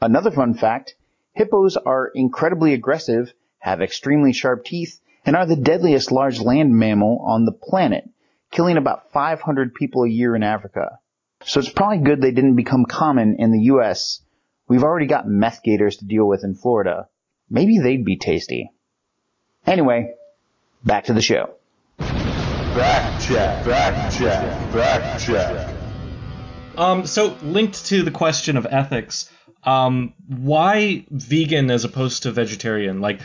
[0.00, 0.96] Another fun fact,
[1.32, 7.24] hippos are incredibly aggressive, have extremely sharp teeth, and are the deadliest large land mammal
[7.24, 8.08] on the planet,
[8.50, 10.98] killing about 500 people a year in Africa.
[11.44, 14.20] So it's probably good they didn't become common in the US.
[14.68, 17.08] We've already got meth gators to deal with in Florida.
[17.52, 18.70] Maybe they'd be tasty.
[19.66, 20.14] Anyway,
[20.82, 21.50] back to the show.
[21.98, 25.76] Back check, back check, back check.
[26.78, 29.30] Um, so linked to the question of ethics,
[29.64, 33.02] um, why vegan as opposed to vegetarian?
[33.02, 33.20] Like,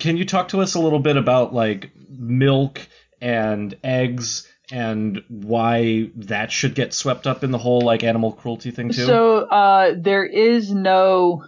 [0.00, 2.80] can you talk to us a little bit about like milk
[3.20, 8.72] and eggs and why that should get swept up in the whole like animal cruelty
[8.72, 9.04] thing too?
[9.04, 11.44] So uh, there is no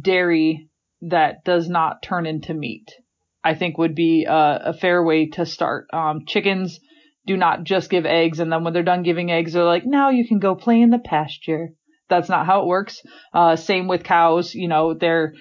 [0.00, 0.68] dairy
[1.02, 2.90] that does not turn into meat.
[3.44, 5.88] I think would be a, a fair way to start.
[5.92, 6.78] Um, chickens
[7.26, 10.10] do not just give eggs, and then when they're done giving eggs, they're like, now
[10.10, 11.70] you can go play in the pasture.
[12.08, 13.00] That's not how it works.
[13.32, 14.54] Uh, same with cows.
[14.54, 15.34] You know, they're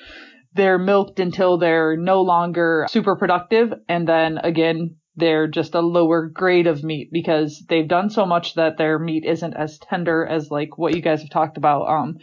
[0.53, 6.27] they're milked until they're no longer super productive, and then again they're just a lower
[6.27, 10.49] grade of meat because they've done so much that their meat isn't as tender as
[10.49, 11.87] like what you guys have talked about.
[11.87, 12.17] Um,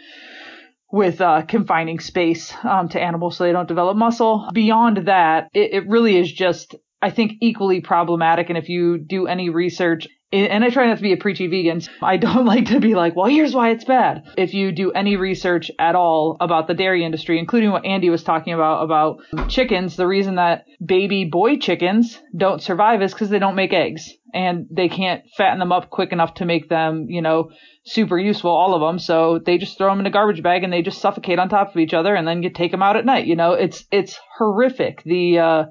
[0.90, 4.48] with uh, confining space um, to animals so they don't develop muscle.
[4.52, 8.48] Beyond that, it, it really is just, I think, equally problematic.
[8.48, 11.80] And if you do any research, and I try not to be a preachy vegan,
[12.02, 14.24] I don't like to be like, well, here's why it's bad.
[14.36, 18.22] If you do any research at all about the dairy industry, including what Andy was
[18.22, 23.38] talking about, about chickens, the reason that baby boy chickens don't survive is because they
[23.38, 27.22] don't make eggs and they can't fatten them up quick enough to make them, you
[27.22, 27.50] know,
[27.86, 28.98] super useful, all of them.
[28.98, 31.70] So they just throw them in a garbage bag and they just suffocate on top
[31.70, 33.26] of each other and then you take them out at night.
[33.26, 35.02] You know, it's, it's horrific.
[35.04, 35.64] The, uh,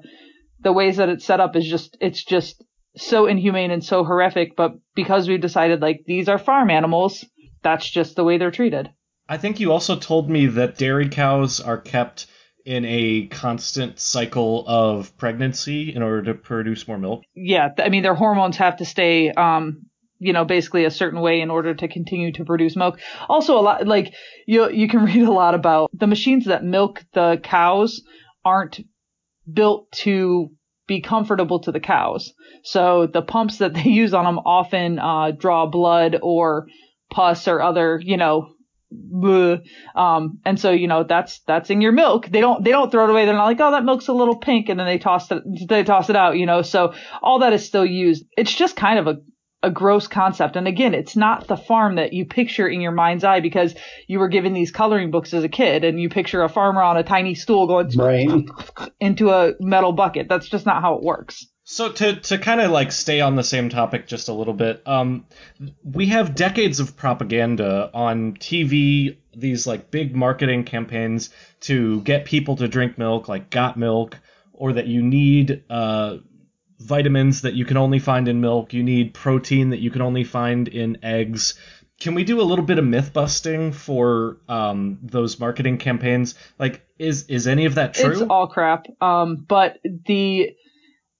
[0.60, 2.64] the ways that it's set up is just, it's just
[2.98, 4.56] so inhumane and so horrific.
[4.56, 7.24] But because we've decided like these are farm animals,
[7.62, 8.90] that's just the way they're treated.
[9.28, 12.26] I think you also told me that dairy cows are kept
[12.64, 17.22] in a constant cycle of pregnancy in order to produce more milk.
[17.34, 19.86] Yeah, I mean their hormones have to stay um
[20.18, 23.00] you know basically a certain way in order to continue to produce milk.
[23.28, 24.14] Also a lot like
[24.46, 28.02] you you can read a lot about the machines that milk the cows
[28.44, 28.80] aren't
[29.50, 30.50] built to
[30.88, 32.32] be comfortable to the cows.
[32.64, 36.66] So the pumps that they use on them often uh, draw blood or
[37.10, 38.48] pus or other, you know,
[38.92, 39.60] bleh.
[39.94, 42.26] um, and so you know that's that's in your milk.
[42.26, 43.26] They don't they don't throw it away.
[43.26, 45.84] They're not like oh that milk's a little pink and then they toss it they
[45.84, 46.36] toss it out.
[46.36, 48.24] You know, so all that is still used.
[48.36, 49.20] It's just kind of a
[49.62, 50.56] a gross concept.
[50.56, 53.74] And again, it's not the farm that you picture in your mind's eye because
[54.06, 56.96] you were given these coloring books as a kid and you picture a farmer on
[56.96, 58.28] a tiny stool going Right.
[59.00, 60.28] into a metal bucket.
[60.28, 61.46] That's just not how it works.
[61.70, 64.82] So to to kind of like stay on the same topic just a little bit,
[64.86, 65.26] um,
[65.84, 71.28] we have decades of propaganda on TV, these like big marketing campaigns
[71.60, 74.16] to get people to drink milk, like Got Milk,
[74.54, 76.16] or that you need uh,
[76.78, 80.24] vitamins that you can only find in milk, you need protein that you can only
[80.24, 81.54] find in eggs.
[82.00, 86.36] Can we do a little bit of myth busting for um, those marketing campaigns?
[86.58, 88.12] Like, is is any of that true?
[88.12, 88.86] It's all crap.
[89.00, 90.50] Um, but the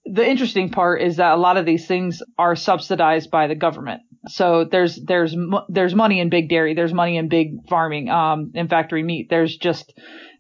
[0.05, 4.03] the interesting part is that a lot of these things are subsidized by the government.
[4.29, 5.35] So there's there's
[5.69, 6.75] there's money in big dairy.
[6.75, 9.29] There's money in big farming, um, in factory meat.
[9.29, 9.93] There's just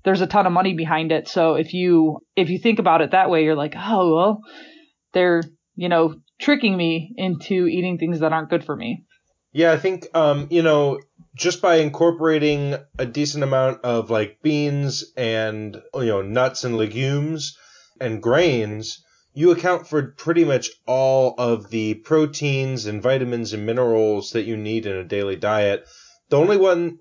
[0.04, 1.28] there's a ton of money behind it.
[1.28, 4.42] So if you if you think about it that way, you're like, oh well,
[5.18, 5.42] they're
[5.74, 9.04] you know tricking me into eating things that aren't good for me.
[9.52, 11.00] Yeah, I think um, you know,
[11.34, 17.56] just by incorporating a decent amount of like beans and you know nuts and legumes
[18.00, 19.02] and grains,
[19.32, 24.56] you account for pretty much all of the proteins and vitamins and minerals that you
[24.56, 25.84] need in a daily diet.
[26.28, 26.98] The only one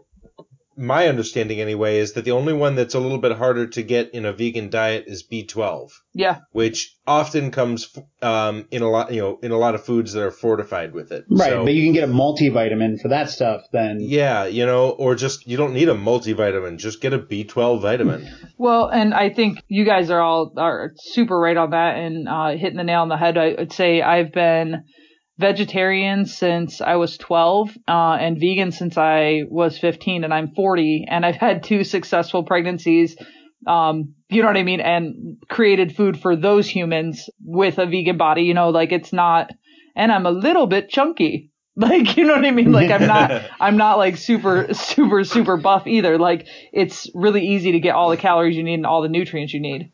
[0.78, 4.14] my understanding anyway is that the only one that's a little bit harder to get
[4.14, 9.22] in a vegan diet is B12, Yeah, which often comes um, in a lot, you
[9.22, 11.26] know, in a lot of foods that are fortified with it.
[11.30, 13.62] Right, So- but you can get a multivitamin for that stuff.
[13.74, 17.82] Then Yeah, you know, or just you don't need a multivitamin, just get a B12
[17.82, 18.28] vitamin.
[18.60, 22.58] Well, and I think you guys are all are super right on that and uh,
[22.58, 23.38] hitting the nail on the head.
[23.38, 24.84] I would say I've been
[25.38, 31.06] vegetarian since I was 12 uh, and vegan since I was 15, and I'm 40,
[31.10, 33.16] and I've had two successful pregnancies.
[33.66, 34.82] Um, you know what I mean?
[34.82, 38.44] And created food for those humans with a vegan body.
[38.44, 39.52] You know, like it's not,
[39.96, 41.52] and I'm a little bit chunky.
[41.80, 42.72] Like, you know what I mean?
[42.72, 46.18] Like I'm not, I'm not like super, super, super buff either.
[46.18, 49.54] Like it's really easy to get all the calories you need and all the nutrients
[49.54, 49.92] you need.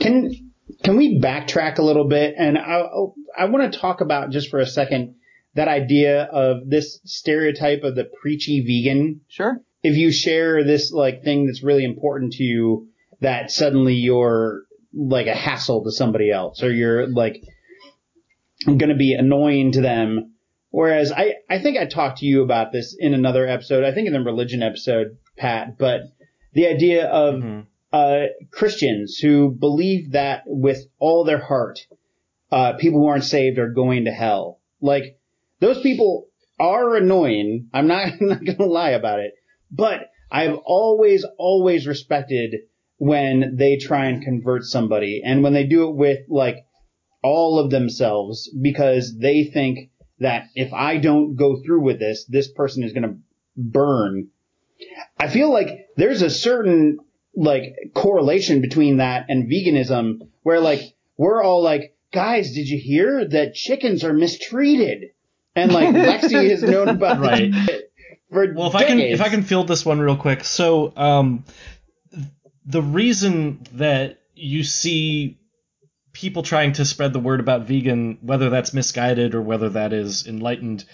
[0.00, 0.51] Can
[0.82, 2.34] can we backtrack a little bit?
[2.36, 2.82] And I
[3.36, 5.16] I want to talk about just for a second
[5.54, 9.20] that idea of this stereotype of the preachy vegan.
[9.28, 9.60] Sure.
[9.82, 12.88] If you share this like thing that's really important to you,
[13.20, 14.62] that suddenly you're
[14.94, 17.42] like a hassle to somebody else, or you're like
[18.64, 20.34] going to be annoying to them.
[20.70, 24.06] Whereas I, I think I talked to you about this in another episode, I think
[24.06, 26.00] in the religion episode, Pat, but
[26.54, 27.60] the idea of mm-hmm.
[27.92, 31.80] Uh, Christians who believe that with all their heart,
[32.50, 34.60] uh, people who aren't saved are going to hell.
[34.80, 35.18] Like,
[35.60, 36.28] those people
[36.58, 37.68] are annoying.
[37.72, 39.34] I'm not, I'm not gonna lie about it.
[39.70, 42.54] But I've always, always respected
[42.98, 46.66] when they try and convert somebody and when they do it with like
[47.22, 49.90] all of themselves because they think
[50.20, 53.16] that if I don't go through with this, this person is gonna
[53.56, 54.28] burn.
[55.18, 56.98] I feel like there's a certain
[57.34, 60.80] like correlation between that and veganism where like
[61.16, 65.10] we're all like, guys, did you hear that chickens are mistreated?
[65.54, 67.50] And like Lexi has known about Right.
[67.52, 67.92] it
[68.30, 70.44] for Well, if I can if I can field this one real quick.
[70.44, 71.44] So, um,
[72.64, 75.38] the reason that you see
[76.12, 80.26] people trying to spread the word about vegan, whether that's misguided or whether that is
[80.26, 80.84] enlightened,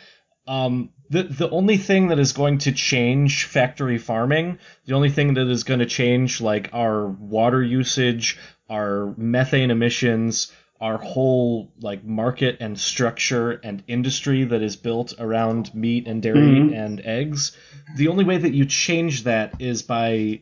[0.47, 5.35] um, the the only thing that is going to change factory farming, the only thing
[5.35, 8.39] that is going to change like our water usage,
[8.69, 15.75] our methane emissions, our whole like market and structure and industry that is built around
[15.75, 16.77] meat and dairy Mhm.
[16.77, 17.57] and eggs,
[17.97, 20.41] the only way that you change that is by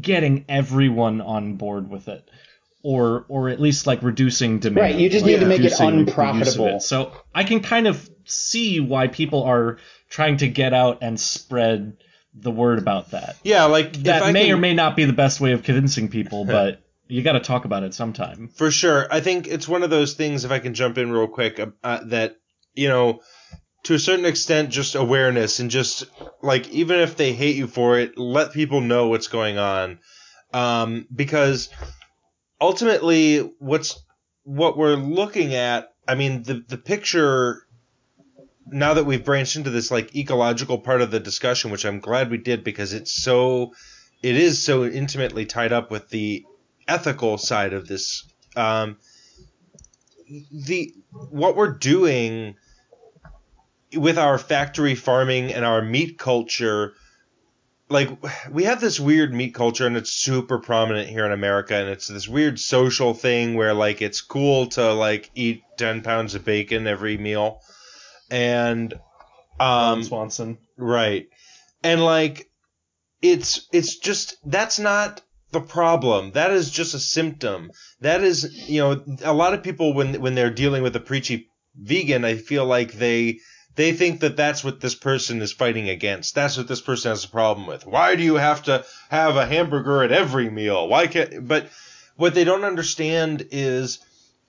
[0.00, 2.28] getting everyone on board with it.
[2.84, 4.80] Or, or at least like reducing demand.
[4.80, 6.76] Right, you just like need to make it reducing the use of unprofitable.
[6.76, 6.82] it.
[6.82, 9.78] So I can kind of see why people are
[10.08, 11.96] trying to get out and spread
[12.34, 13.36] the word about that.
[13.42, 16.44] Yeah, like That may can- or may not be the best way of convincing people,
[16.46, 18.48] but you got to talk about it sometime.
[18.48, 19.06] For sure.
[19.10, 22.00] I think it's one of those things, if I can jump in real quick, uh,
[22.04, 22.36] that,
[22.74, 23.20] you know,
[23.84, 26.04] to a certain extent, just awareness and just,
[26.42, 30.00] like, even if they hate you for it, let people know what's going on.
[30.52, 31.70] Um, because
[32.60, 34.02] ultimately, what's,
[34.44, 37.62] what we're looking at, I mean, the, the picture,
[38.70, 42.30] now that we've branched into this, like, ecological part of the discussion, which I'm glad
[42.30, 43.72] we did because it's so,
[44.22, 46.44] it is so intimately tied up with the
[46.86, 48.24] ethical side of this.
[48.56, 48.96] Um,
[50.50, 50.92] the
[51.30, 52.56] what we're doing
[53.94, 56.94] with our factory farming and our meat culture,
[57.88, 58.10] like
[58.50, 62.08] we have this weird meat culture and it's super prominent here in America and it's
[62.08, 66.86] this weird social thing where like it's cool to like eat ten pounds of bacon
[66.86, 67.60] every meal,
[68.30, 68.94] and
[69.60, 70.58] um, Swanson.
[70.76, 71.28] Right.
[71.82, 72.48] And like
[73.22, 76.32] it's it's just that's not the problem.
[76.32, 77.70] That is just a symptom.
[78.00, 81.48] That is, you know, a lot of people when when they're dealing with a preachy
[81.74, 83.38] vegan, I feel like they
[83.76, 86.34] they think that that's what this person is fighting against.
[86.34, 87.86] That's what this person has a problem with.
[87.86, 90.88] Why do you have to have a hamburger at every meal?
[90.88, 91.68] Why can't but
[92.16, 94.00] what they don't understand is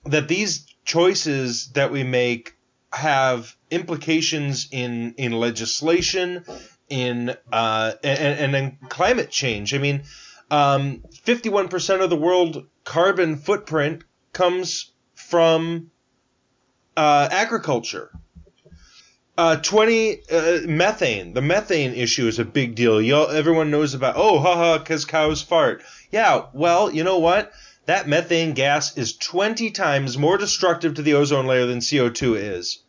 [0.04, 2.54] that these choices that we make
[2.92, 6.44] have implications in in legislation,
[6.88, 9.74] in uh, and, and in climate change.
[9.74, 10.02] I mean,
[10.50, 14.02] um, 51% of the world carbon footprint
[14.32, 15.90] comes from
[16.96, 18.10] uh, agriculture.
[19.38, 21.32] Uh, 20 uh, methane.
[21.32, 23.00] The methane issue is a big deal.
[23.00, 25.82] Y'all, everyone knows about, oh, haha, because cows fart.
[26.10, 27.50] Yeah, well, you know what?
[27.86, 32.82] That methane gas is 20 times more destructive to the ozone layer than CO2 is.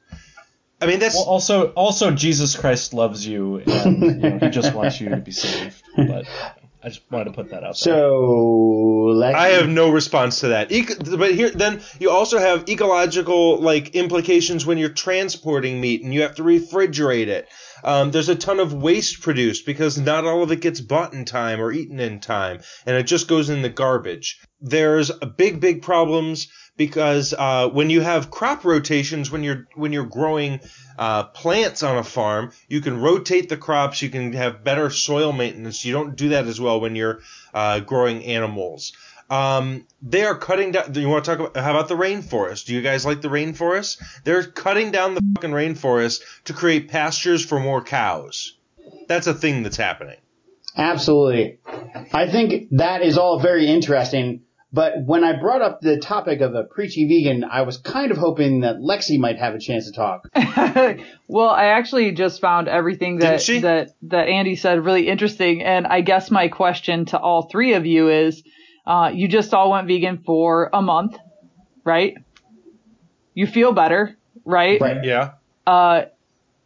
[0.81, 1.15] I mean, that's.
[1.15, 5.17] Well, also, also Jesus Christ loves you, and you know, he just wants you to
[5.17, 5.83] be saved.
[5.95, 6.25] But
[6.83, 7.93] I just wanted to put that out there.
[7.93, 9.35] So let's.
[9.35, 10.71] I have no response to that.
[10.71, 16.13] Eco- but here, then you also have ecological like implications when you're transporting meat and
[16.13, 17.47] you have to refrigerate it.
[17.83, 21.25] Um, there's a ton of waste produced because not all of it gets bought in
[21.25, 24.39] time or eaten in time, and it just goes in the garbage.
[24.59, 26.47] There's a big, big problems
[26.81, 30.59] because uh, when you have crop rotations, when you're when you're growing
[30.97, 34.01] uh, plants on a farm, you can rotate the crops.
[34.01, 35.85] You can have better soil maintenance.
[35.85, 37.19] You don't do that as well when you're
[37.53, 38.93] uh, growing animals.
[39.29, 40.91] Um, they are cutting down.
[40.91, 42.65] Do You want to talk about how about the rainforest?
[42.65, 44.01] Do you guys like the rainforest?
[44.23, 48.57] They're cutting down the fucking rainforest to create pastures for more cows.
[49.07, 50.17] That's a thing that's happening.
[50.75, 51.59] Absolutely.
[52.11, 54.41] I think that is all very interesting.
[54.73, 58.17] But when I brought up the topic of a preachy vegan, I was kind of
[58.17, 60.29] hoping that Lexi might have a chance to talk.
[61.27, 65.99] well, I actually just found everything that that that Andy said really interesting, and I
[66.01, 68.43] guess my question to all three of you is,
[68.85, 71.17] uh, you just all went vegan for a month,
[71.83, 72.15] right?
[73.33, 74.15] You feel better,
[74.45, 74.79] right?
[74.79, 75.03] Right.
[75.03, 75.31] Yeah.
[75.67, 76.03] Uh,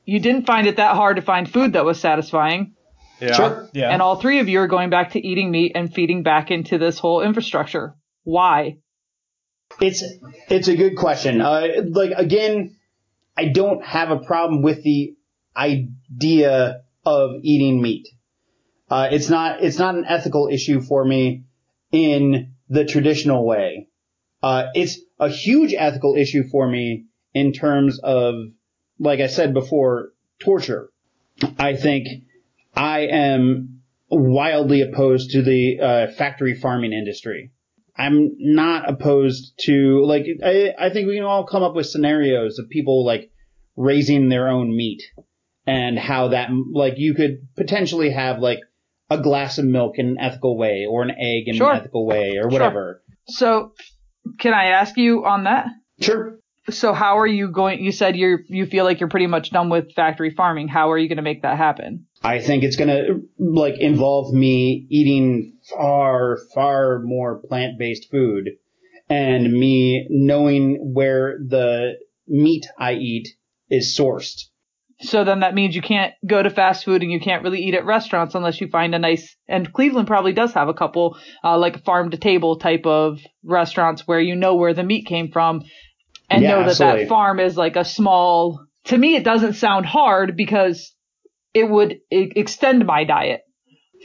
[0.05, 2.74] you didn't find it that hard to find food that was satisfying.
[3.19, 3.33] Yeah.
[3.33, 3.69] Sure.
[3.73, 3.89] Yeah.
[3.91, 6.77] And all three of you are going back to eating meat and feeding back into
[6.77, 7.95] this whole infrastructure.
[8.23, 8.77] Why?
[9.79, 10.03] It's
[10.49, 11.41] it's a good question.
[11.41, 12.75] Uh, like again,
[13.37, 15.15] I don't have a problem with the
[15.55, 18.07] idea of eating meat.
[18.89, 21.45] Uh, it's not it's not an ethical issue for me
[21.91, 23.87] in the traditional way.
[24.43, 28.35] Uh, it's a huge ethical issue for me in terms of,
[28.99, 30.89] like I said before, torture.
[31.57, 32.07] I think
[32.75, 37.51] I am wildly opposed to the uh, factory farming industry.
[37.97, 42.59] I'm not opposed to like I, I think we can all come up with scenarios
[42.59, 43.31] of people like
[43.77, 45.01] raising their own meat
[45.65, 48.59] and how that like you could potentially have like
[49.09, 51.71] a glass of milk in an ethical way or an egg in Sure.
[51.71, 53.01] an ethical way or whatever.
[53.05, 53.15] Sure.
[53.27, 53.71] So,
[54.39, 55.67] can I ask you on that?
[56.01, 56.39] Sure.
[56.69, 57.83] So, how are you going?
[57.83, 60.67] You said you're you feel like you're pretty much done with factory farming.
[60.67, 62.07] How are you going to make that happen?
[62.25, 68.49] I think it's gonna like involve me eating far, far more plant-based food
[69.07, 71.93] and me knowing where the
[72.27, 73.27] meat I eat
[73.69, 74.45] is sourced.
[75.01, 77.75] So then that means you can't go to fast food and you can't really eat
[77.75, 79.35] at restaurants unless you find a nice.
[79.47, 84.07] And Cleveland probably does have a couple uh, like farm to table type of restaurants
[84.07, 85.61] where you know where the meat came from
[86.27, 87.03] and Yeah, know that absolutely.
[87.03, 88.65] that farm is like a small.
[88.85, 90.94] To me, it doesn't sound hard because
[91.55, 93.41] it would e- extend my diet.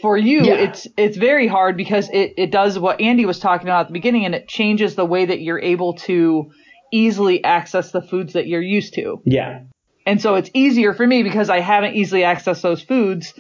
[0.00, 0.54] For you, Yeah.
[0.54, 3.92] it's it's very hard because it it does what Andy was talking about at the
[3.92, 6.50] beginning, and it changes the way that you're able to
[6.92, 9.20] easily access the foods that you're used to.
[9.26, 9.64] Yeah.
[10.06, 13.34] And so it's easier for me because I haven't easily accessed those foods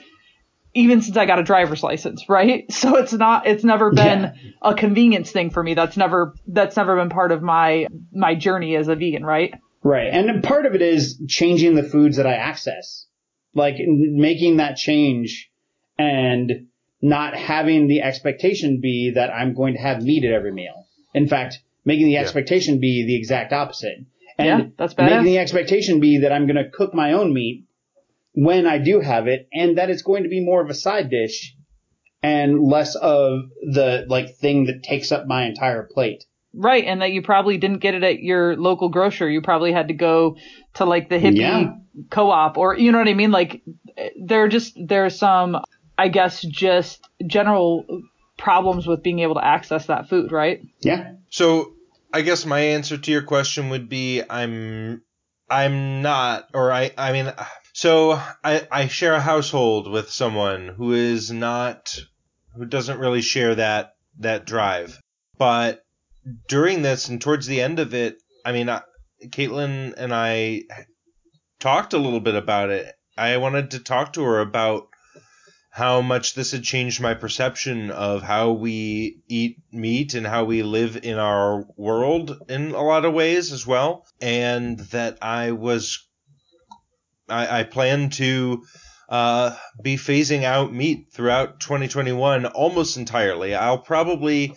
[0.74, 2.64] even since I got a driver's license, right?
[2.70, 4.32] So it's not it's never been Yeah.
[4.62, 5.72] a convenience thing for me.
[5.74, 9.54] That's never that's never been part of my my journey as a vegan, right?
[9.82, 10.08] Right.
[10.12, 13.06] And part of it is changing the foods that I access.
[13.54, 15.50] Like making that change
[15.98, 16.68] and
[17.02, 20.86] not having the expectation be that I'm going to have meat at every meal.
[21.14, 24.04] In fact, making the expectation be the exact opposite.
[24.38, 25.10] And Yeah, that's bad.
[25.10, 27.64] making the expectation be that I'm going to cook my own meat
[28.32, 31.10] when I do have it and that it's going to be more of a side
[31.10, 31.56] dish
[32.22, 36.24] and less of the like thing that takes up my entire plate.
[36.52, 39.28] Right, and that you probably didn't get it at your local grocer.
[39.30, 40.36] You probably had to go
[40.74, 41.74] to like the hippie Yeah.
[42.10, 43.30] co-op or you know what I mean?
[43.30, 43.62] Like
[44.20, 45.56] there are just there's some
[45.96, 47.84] I guess just general
[48.36, 50.60] problems with being able to access that food, right?
[50.80, 51.12] Yeah.
[51.28, 51.74] So
[52.12, 55.02] I guess my answer to your question would be I'm
[55.48, 57.32] I'm not or I I mean
[57.74, 61.96] so I I share a household with someone who is not
[62.56, 64.98] who doesn't really share that that drive.
[65.38, 65.84] But
[66.48, 68.82] during this and towards the end of it, I mean I,
[69.24, 70.62] Caitlin and I
[71.58, 72.94] talked a little bit about it.
[73.16, 74.88] I wanted to talk to her about
[75.70, 80.62] how much this had changed my perception of how we eat meat and how we
[80.62, 84.04] live in our world in a lot of ways as well.
[84.20, 86.06] And that I was,
[87.28, 88.64] I, I plan to
[89.08, 93.54] uh, be phasing out meat throughout 2021 almost entirely.
[93.54, 94.56] I'll probably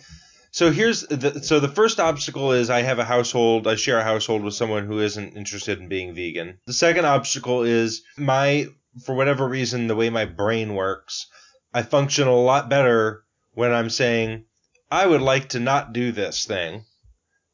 [0.54, 4.04] So here's the so the first obstacle is I have a household, I share a
[4.04, 6.60] household with someone who isn't interested in being vegan.
[6.66, 8.68] The second obstacle is my
[9.04, 11.26] for whatever reason the way my brain works,
[11.72, 13.24] I function a lot better
[13.54, 14.44] when I'm saying
[14.92, 16.84] I would like to not do this thing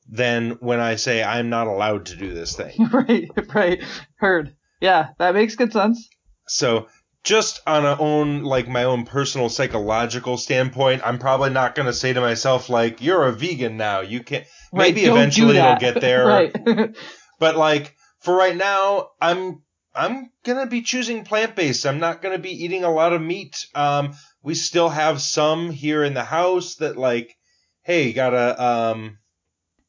[0.06, 2.86] than when I say I'm not allowed to do this thing.
[2.92, 3.82] right, right.
[4.16, 4.54] Heard.
[4.78, 6.06] Yeah, that makes good sense.
[6.48, 6.88] So
[7.24, 11.92] just on a own like my own personal psychological standpoint, I'm probably not going to
[11.92, 14.00] say to myself like you're a vegan now.
[14.00, 16.26] You can't Right, maybe eventually it'll get there.
[16.26, 16.96] right.
[17.38, 19.62] But like for right now, I'm
[19.94, 21.86] I'm gonna be choosing plant based.
[21.86, 23.66] I'm not gonna be eating a lot of meat.
[23.74, 27.36] Um, we still have some here in the house that like,
[27.82, 29.18] hey, gotta um,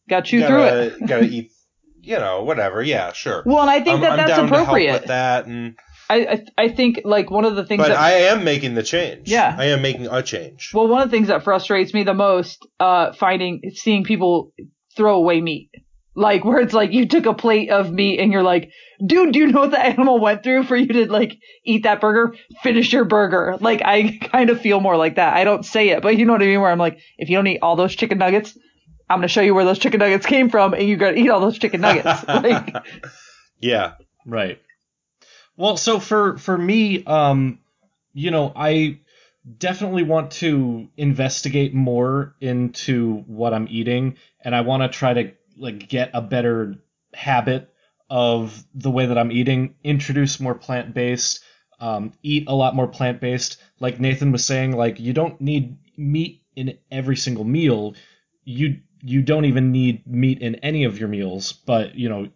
[0.09, 1.07] Got chew through gotta it.
[1.07, 1.51] gotta eat,
[2.01, 2.81] you know, whatever.
[2.81, 3.43] Yeah, sure.
[3.45, 4.93] Well, and I think I'm, that I'm that's to appropriate.
[4.93, 5.77] with that, and
[6.11, 8.83] I, I I think like one of the things but that I am making the
[8.83, 9.29] change.
[9.29, 9.55] Yeah.
[9.57, 10.71] I am making a change.
[10.73, 14.51] well one of the things that frustrates me the most uh finding seeing people
[14.97, 15.69] throw away meat
[16.15, 18.69] like where it's like you took a plate of meat and you're like
[19.05, 22.01] dude do you know what the animal went through for you to like eat that
[22.01, 25.89] burger finish your burger like i kind of feel more like that i don't say
[25.89, 27.75] it but you know what i mean where i'm like if you don't eat all
[27.77, 28.57] those chicken nuggets
[29.09, 31.17] i'm going to show you where those chicken nuggets came from and you got to
[31.17, 32.75] eat all those chicken nuggets like
[33.61, 33.93] yeah.
[34.25, 34.59] Right.
[35.61, 37.59] Well, so for for me, um,
[38.15, 38.97] you know, I
[39.59, 45.31] definitely want to investigate more into what I'm eating, and I want to try to
[45.55, 46.77] like get a better
[47.13, 47.71] habit
[48.09, 49.75] of the way that I'm eating.
[49.83, 51.43] Introduce more plant based.
[51.79, 53.61] Um, eat a lot more plant based.
[53.79, 57.93] Like Nathan was saying, like you don't need meat in every single meal.
[58.45, 62.29] You you don't even need meat in any of your meals, but you know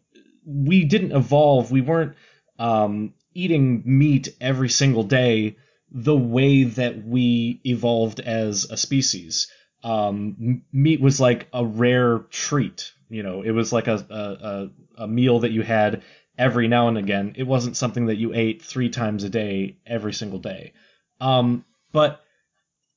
[0.46, 1.72] we didn't evolve.
[1.72, 2.14] We weren't
[2.60, 5.58] um, eating meat every single day
[5.92, 9.48] the way that we evolved as a species.
[9.84, 12.92] Um, meat was like a rare treat.
[13.10, 16.02] You know, it was like a, a, a, a meal that you had
[16.38, 17.36] every now and again.
[17.38, 20.74] It wasn't something that you ate three times a day every single day.
[21.22, 22.22] Um, but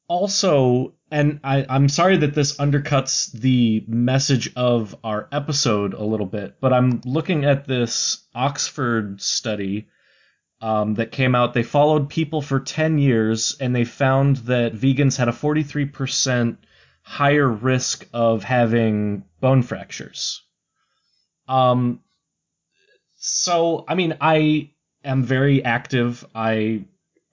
[0.09, 6.27] also, and I, I'm sorry that this undercuts the message of our episode a little
[6.27, 9.89] bit, but I'm looking at this Oxford study
[10.61, 11.55] um, that came out.
[11.55, 16.57] They followed people for 10 years and they found that vegans had a 43%
[17.03, 20.43] higher risk of having bone fractures.
[21.47, 22.01] Um,
[23.17, 24.71] so, I mean, I
[25.05, 26.25] am very active.
[26.35, 26.85] I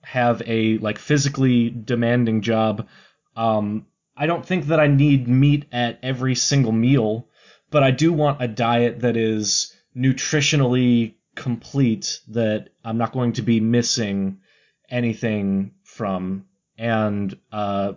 [0.02, 2.88] have a like physically demanding job.
[3.36, 3.86] Um,
[4.16, 7.28] I don't think that I need meat at every single meal,
[7.70, 13.42] but I do want a diet that is nutritionally complete that I'm not going to
[13.42, 14.40] be missing
[14.90, 16.46] anything from.
[16.76, 17.94] And uh,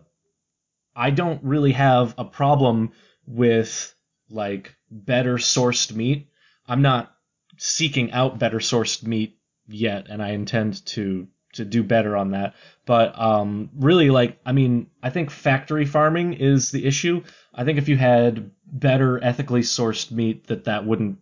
[0.96, 2.92] I don't really have a problem
[3.26, 3.94] with
[4.30, 6.30] like better sourced meat.
[6.68, 7.12] I'm not
[7.58, 12.54] seeking out better sourced meat yet, and I intend to to do better on that.
[12.86, 17.24] But um, really, like, I mean, I think factory farming is the issue.
[17.54, 21.18] I think if you had better ethically sourced meat, that that wouldn't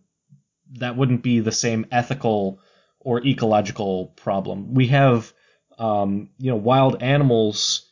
[0.72, 2.60] that wouldn't be the same ethical
[3.00, 4.74] or ecological problem.
[4.74, 5.32] We have,
[5.78, 7.84] um, you know, wild animals.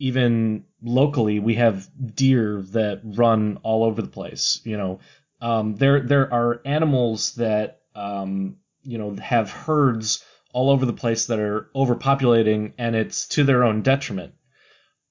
[0.00, 4.60] Even locally, we have deer that run all over the place.
[4.64, 5.00] You know,
[5.40, 11.26] um, there there are animals that um, you know have herds all over the place
[11.26, 14.34] that are overpopulating, and it's to their own detriment.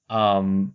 [0.08, 0.74] Um,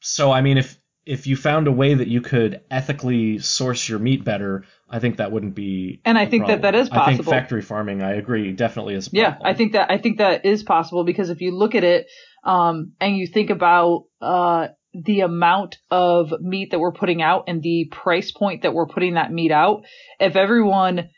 [0.00, 4.00] so I mean, if if you found a way that you could ethically source your
[4.00, 6.00] meat better, I think that wouldn't be.
[6.04, 6.72] And I think that problem.
[6.72, 7.32] that is I think possible.
[7.32, 9.08] factory farming, I agree, definitely is.
[9.12, 9.38] Yeah.
[9.42, 12.08] I think that I think that is possible because if you look at it
[12.42, 17.62] um, and you think about uh, the amount of meat that we're putting out and
[17.62, 19.84] the price point that we're putting that meat out,
[20.18, 21.08] if everyone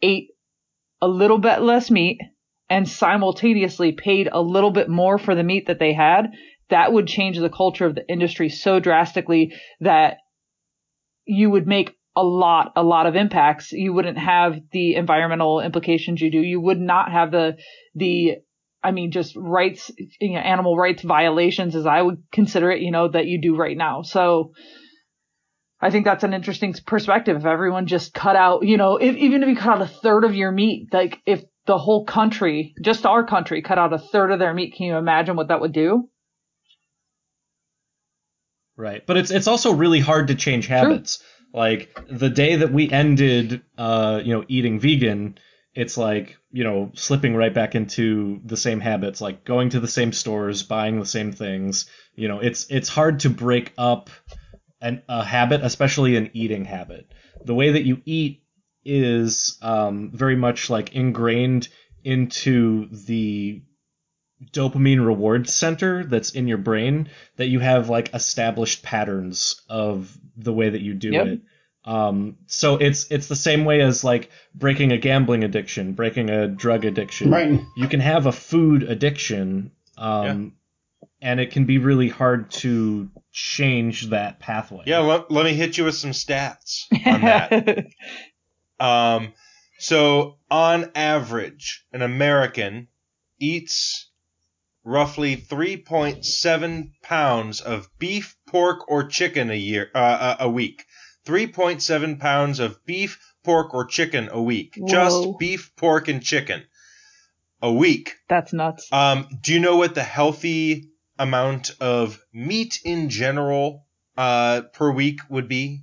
[0.00, 0.28] ate
[1.02, 2.20] a little bit less meat
[2.70, 6.32] and simultaneously paid a little bit more for the meat that they had,
[6.70, 10.18] that would change the culture of the industry so drastically that
[11.24, 13.72] you would make a lot, a lot of impacts.
[13.72, 16.40] You wouldn't have the environmental implications you do.
[16.40, 17.56] You would not have the,
[17.94, 18.36] the,
[18.82, 19.90] I mean, just rights,
[20.20, 23.56] you know, animal rights violations as I would consider it, you know, that you do
[23.56, 24.02] right now.
[24.02, 24.52] So
[25.80, 27.36] I think that's an interesting perspective.
[27.36, 30.24] If everyone just cut out, you know, if, even if you cut out a third
[30.24, 34.30] of your meat, like if the whole country, just our country, cut out a third
[34.30, 36.08] of their meat, can you imagine what that would do?
[38.76, 39.04] Right.
[39.06, 41.22] But it's it's also really hard to change habits.
[41.52, 45.38] Like the day that we ended uh, you know, eating vegan,
[45.74, 49.88] it's like you know slipping right back into the same habits, like going to the
[49.88, 51.88] same stores, buying the same things.
[52.14, 54.10] You know, it's it's hard to break up
[54.80, 57.12] an, a habit, especially an eating habit.
[57.44, 58.42] The way that you eat
[58.84, 61.68] is um, very much like ingrained
[62.04, 63.62] into the
[64.52, 70.52] dopamine reward center that's in your brain that you have like established patterns of the
[70.52, 71.26] way that you do Yep.
[71.26, 71.40] it.
[71.84, 76.48] Um, so it's it's the same way as like breaking a gambling addiction, breaking a
[76.48, 77.30] drug addiction.
[77.30, 77.60] Right.
[77.76, 80.54] You can have a food addiction, um,
[81.22, 84.82] and it can be really hard to change that pathway.
[84.86, 87.86] Yeah, let, let me hit you with some stats on that.
[88.78, 89.32] Um,
[89.78, 92.88] so on average, an American
[93.38, 94.05] eats
[94.86, 100.86] roughly 3.7 pounds of beef, pork, or chicken a year, uh, a a week.
[101.26, 104.74] 3.7 pounds of beef, pork, or chicken a week.
[104.76, 104.86] Whoa.
[104.86, 106.62] Just beef, pork, and chicken
[107.60, 108.14] a week.
[108.28, 108.88] That's nuts.
[108.92, 113.86] Um, do you know what the healthy amount of meat in general
[114.16, 115.82] uh, per week would be?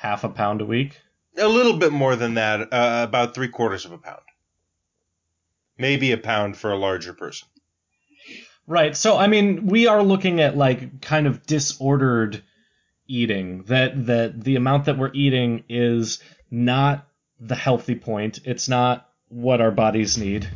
[0.00, 0.98] half a pound a week.
[1.36, 4.22] A little bit more than that, uh, about three quarters of a pound.
[5.80, 7.48] Maybe a pound for a larger person.
[8.66, 8.96] Right.
[8.96, 12.42] So I mean, we are looking at like kind of disordered
[13.06, 13.64] eating.
[13.64, 17.08] That that the amount that we're eating is not
[17.40, 18.40] the healthy point.
[18.44, 20.48] It's not what our bodies need.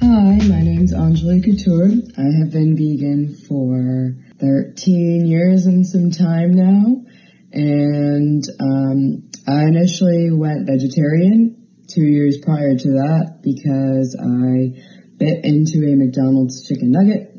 [0.00, 1.88] Hi, my name's Anjali Couture.
[2.18, 7.04] I have been vegan for 13 years and some time now.
[7.52, 14.80] And um, I initially went vegetarian two years prior to that because I
[15.18, 17.34] bit into a McDonald's chicken nugget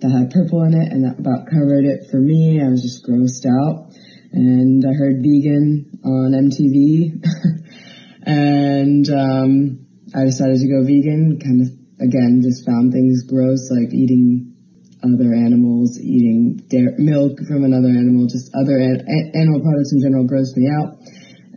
[0.00, 2.60] that had purple in it and that about covered it for me.
[2.60, 3.92] I was just grossed out.
[4.32, 7.24] And I heard vegan on MTV.
[8.22, 11.40] and um, I decided to go vegan.
[11.40, 11.68] Kind of
[12.04, 14.54] again just found things gross, like eating
[15.02, 20.28] other animals, eating dairy, milk from another animal, just other an- animal products in general
[20.28, 21.00] grossed me out.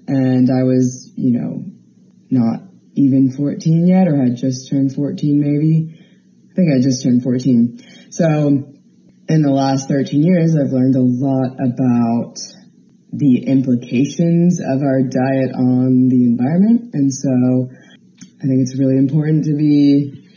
[0.07, 1.63] And I was, you know,
[2.29, 2.61] not
[2.95, 5.99] even 14 yet, or had just turned 14 maybe.
[6.51, 8.11] I think I just turned 14.
[8.11, 8.73] So
[9.29, 12.37] in the last 13 years, I've learned a lot about
[13.11, 16.93] the implications of our diet on the environment.
[16.93, 17.69] And so
[18.37, 20.27] I think it's really important to be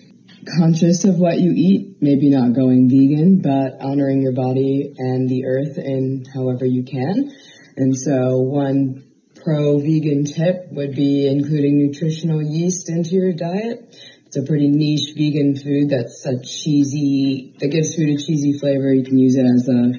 [0.59, 5.45] conscious of what you eat, maybe not going vegan, but honoring your body and the
[5.47, 7.33] earth in however you can.
[7.77, 9.06] And so one
[9.47, 13.97] pro vegan tip would be including nutritional yeast into your diet.
[14.27, 18.93] It's a pretty niche vegan food that's a cheesy, that gives food a cheesy flavor.
[18.93, 19.93] You can use it as a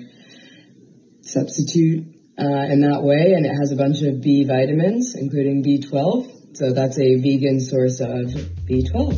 [1.21, 6.57] substitute uh, in that way, and it has a bunch of B vitamins, including B12.
[6.57, 8.27] So that's a vegan source of
[8.67, 9.17] B12.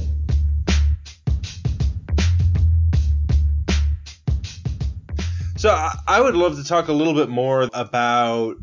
[5.58, 5.76] So
[6.08, 8.58] I would love to talk a little bit more about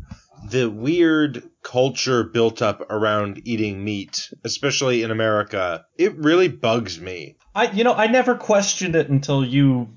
[0.49, 5.85] the weird culture built up around eating meat, especially in America.
[5.97, 7.37] It really bugs me.
[7.55, 9.89] I you know I never questioned it until you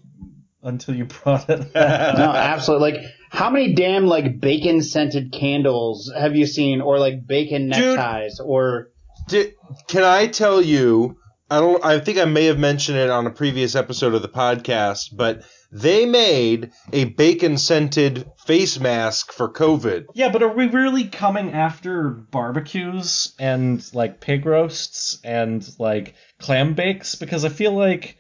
[0.63, 1.61] until you brought it.
[1.75, 2.17] up.
[2.19, 2.93] No, absolutely.
[2.93, 7.97] Like, how many damn like bacon scented candles have you seen, or like bacon Dude.
[7.97, 8.91] neckties, or
[9.29, 9.55] Did,
[9.87, 11.17] can I tell you?
[11.51, 11.85] I don't.
[11.85, 15.43] I think I may have mentioned it on a previous episode of the podcast, but
[15.73, 20.07] they made a bacon scented face mask for COVID.
[20.15, 26.75] Yeah, but are we really coming after barbecues and like pig roasts and like clam
[26.75, 27.15] bakes?
[27.15, 28.17] Because I feel like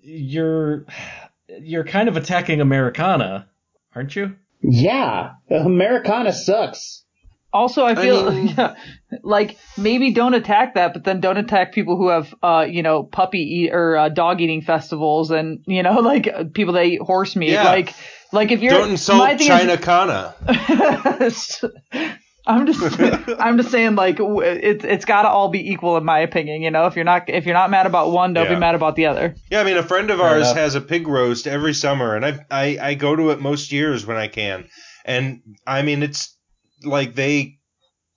[0.00, 0.86] you're
[1.60, 3.48] you're kind of attacking Americana,
[3.94, 4.36] aren't you?
[4.60, 7.04] yeah, Americana sucks.
[7.52, 8.74] Also, I feel mean- yeah,
[9.22, 13.02] like maybe don't attack that, but then don't attack people who have, uh, you know,
[13.02, 17.00] puppy eat or uh, dog eating festivals, and you know, like uh, people that eat
[17.00, 17.50] horse meat.
[17.52, 17.64] Yeah.
[17.64, 17.94] Like,
[18.32, 20.34] like if you're Don't insult my China is- Kana.
[22.46, 22.98] I'm just,
[23.38, 26.62] I'm just saying, like it's it's got to all be equal in my opinion.
[26.62, 28.54] You know, if you're not if you're not mad about one, don't Yeah.
[28.54, 29.34] be mad about the other.
[29.50, 30.56] Yeah, I mean, a friend of ours enough.
[30.56, 34.06] has a pig roast every summer, and I, I I go to it most years
[34.06, 34.66] when I can.
[35.04, 36.37] And I mean, it's
[36.84, 37.58] like they,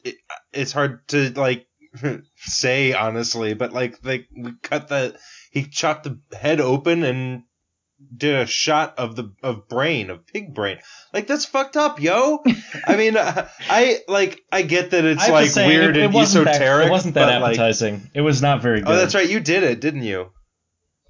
[0.03, 0.15] it,
[0.53, 1.67] it's hard to like
[2.37, 5.17] say honestly, but like they we cut the
[5.51, 7.43] he chopped the head open and
[8.17, 10.79] did a shot of the of brain of pig brain.
[11.13, 12.43] Like that's fucked up, yo.
[12.87, 15.97] I mean, uh, I like I get that it's I have to like say, weird
[15.97, 16.83] it, it and wasn't esoteric.
[16.85, 18.09] That, it wasn't that but, like- appetizing.
[18.13, 18.89] it was not very good.
[18.89, 20.31] oh, that's right, you did it, didn't you?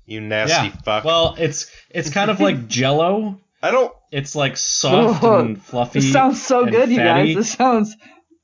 [0.06, 0.76] You nasty Yeah.
[0.84, 1.06] fuck.
[1.06, 3.94] Well, it's it's kind of like Jello, I don't.
[4.12, 5.46] It's like soft Ugh.
[5.46, 6.00] and fluffy.
[6.00, 7.36] This sounds so and good, you guys.
[7.36, 7.96] This sounds.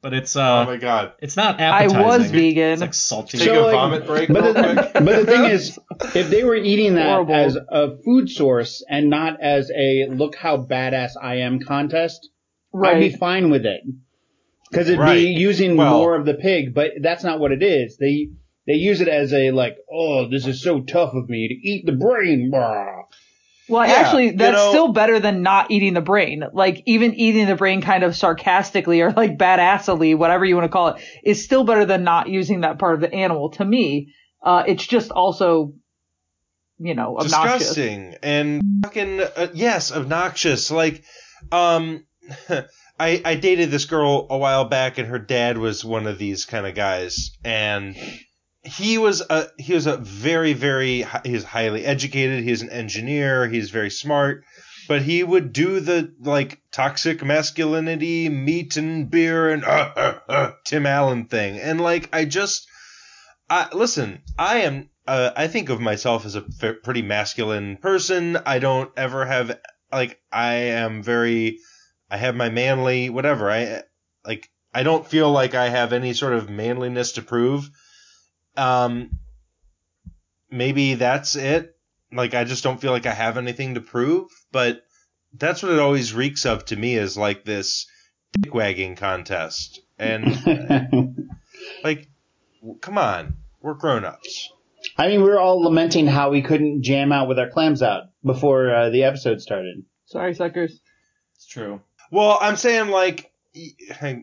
[0.02, 0.60] But it's uh.
[0.62, 1.14] oh my god.
[1.22, 1.98] it's not appetizing.
[1.98, 2.74] I was vegan.
[2.74, 3.40] It's like salty.
[3.40, 4.94] Take So, a like, vomit break But real the, quick.
[4.94, 5.80] but the thing is,
[6.16, 7.34] if they were eating that Horrible.
[7.34, 12.30] as a food source and not as a look how badass I am contest,
[12.72, 12.96] right.
[12.98, 13.82] I'd be fine with it.
[14.70, 15.16] Because it'd Right.
[15.16, 17.98] be using Well- more of the pig, but that's not what it is.
[17.98, 18.30] They
[18.68, 21.86] they use it as a like, oh, this is so tough of me to eat
[21.88, 22.52] the brain.
[22.52, 23.04] Blah.
[23.70, 26.44] Well, Yeah, actually, you that's know- still better than not eating the brain.
[26.54, 30.70] Like, even eating the brain kind of sarcastically or like badassily, whatever you want to
[30.70, 33.50] call it, is still better than not using that part of the animal.
[33.52, 34.14] To me,
[34.44, 35.74] uh, it's just also,
[36.80, 37.60] you know, obnoxious.
[37.70, 40.72] disgusting and fucking uh, yes, obnoxious.
[40.72, 41.04] Like,
[41.52, 42.06] um,
[43.00, 46.46] I I dated this girl a while back, and her dad was one of these
[46.46, 47.96] kind of guys, and
[48.68, 52.44] he was a he was a very very he's highly educated.
[52.44, 53.48] He's an engineer.
[53.48, 54.44] He's very smart.
[54.88, 60.52] But he would do the like toxic masculinity, meat and beer, and uh, uh, uh,
[60.66, 62.68] Tim Allen thing, and like I just,
[63.50, 64.22] I listen.
[64.38, 68.38] I am uh, I think of myself as a f- pretty masculine person.
[68.46, 69.60] I don't ever have
[69.92, 71.60] like I am very
[72.10, 73.52] I have my manly whatever.
[73.52, 73.84] I
[74.26, 77.70] like I don't feel like I have any sort of manliness to prove.
[78.58, 79.20] Um
[80.50, 81.76] maybe that's it.
[82.12, 84.84] Like I just don't feel like I have anything to prove, but
[85.34, 87.88] that's what it always reeks of to me is like this
[88.42, 89.82] dick wagging contest.
[90.00, 91.28] And
[91.84, 92.10] like
[92.82, 94.52] come on, we're grown-ups.
[94.98, 98.04] I mean, we were all lamenting how we couldn't jam out with our clams out
[98.24, 99.84] before uh, the episode started.
[100.06, 100.80] Sorry, suckers.
[101.36, 101.82] It's true.
[102.12, 103.32] Well, I'm saying like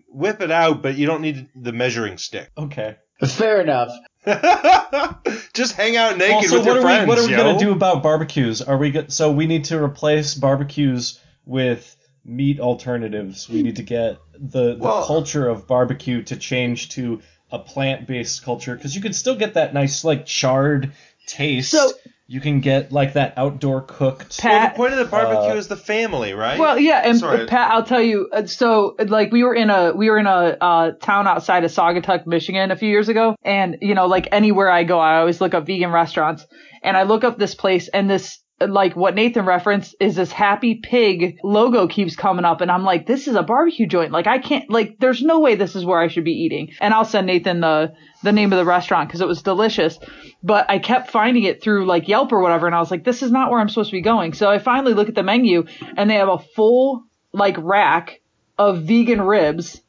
[0.08, 2.50] whip it out, but you don't need the measuring stick.
[2.56, 2.96] Okay.
[3.32, 3.90] Fair enough.
[5.54, 7.02] Just hang out naked Also, with what your are friends.
[7.02, 7.36] we what are we yo.
[7.36, 8.62] gonna do about barbecues?
[8.62, 13.48] Are we go- so we need to replace barbecues with meat alternatives?
[13.48, 17.20] We need to get the, the Well- culture of barbecue to change to
[17.52, 20.92] a plant based culture because you can still get that nice like charred
[21.26, 21.70] taste.
[21.70, 21.90] So-
[22.26, 24.40] you can get like that outdoor cooked.
[24.42, 26.58] Well, the point of the barbecue Uh, is the family, right?
[26.58, 27.44] Well, yeah, and Sorry.
[27.46, 28.30] Pat, I'll tell you.
[28.32, 31.70] uh, So, like, we were in a we were in a uh, town outside of
[31.70, 35.38] Saugatuck, Michigan, a few years ago, and you know, like anywhere I go, I always
[35.42, 36.46] look up vegan restaurants,
[36.82, 40.76] and I look up this place, and this like what Nathan referenced is this Happy
[40.76, 44.12] Pig logo keeps coming up, and I'm like, this is a barbecue joint.
[44.12, 46.72] Like, I can't like, there's no way this is where I should be eating.
[46.80, 49.98] And I'll send Nathan the the name of the restaurant because it was delicious.
[50.42, 53.22] But I kept finding it through like Yelp or whatever, and I was like, this
[53.22, 54.34] is not where I'm supposed to be going.
[54.34, 55.66] So I finally look at the menu,
[55.96, 58.20] and they have a full like rack
[58.56, 59.80] of vegan ribs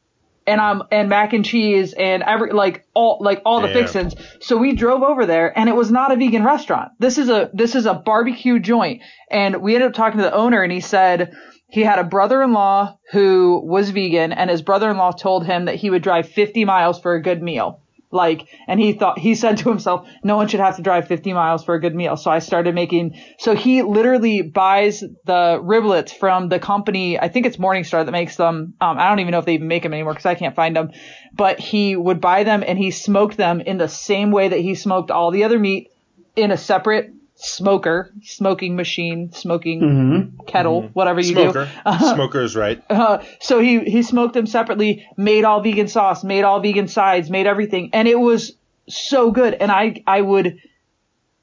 [0.46, 3.76] and um and mac and cheese and every like all like all the Damn.
[3.76, 4.14] fixins.
[4.40, 6.92] So we drove over there and it was not a vegan restaurant.
[6.98, 9.02] This is a this is a barbecue joint.
[9.30, 11.34] And we ended up talking to the owner and he said
[11.68, 16.02] he had a brother-in-law who was vegan and his brother-in-law told him that he would
[16.02, 17.82] drive 50 miles for a good meal.
[18.10, 21.32] Like, and he thought, he said to himself, no one should have to drive 50
[21.32, 22.16] miles for a good meal.
[22.16, 27.46] So I started making, so he literally buys the riblets from the company, I think
[27.46, 28.74] it's Morningstar that makes them.
[28.80, 30.76] Um, I don't even know if they even make them anymore because I can't find
[30.76, 30.92] them,
[31.34, 34.74] but he would buy them and he smoked them in the same way that he
[34.74, 35.90] smoked all the other meat
[36.36, 41.70] in a separate smoker, smoking machine, smoking kettle, whatever you Smoker.
[41.86, 41.98] do.
[42.14, 42.82] Smoker's right.
[42.90, 47.30] Uh, so he he smoked them separately, made all vegan sauce, made all vegan sides,
[47.30, 48.52] made everything, and it was
[48.88, 49.54] so good.
[49.54, 50.60] And I I would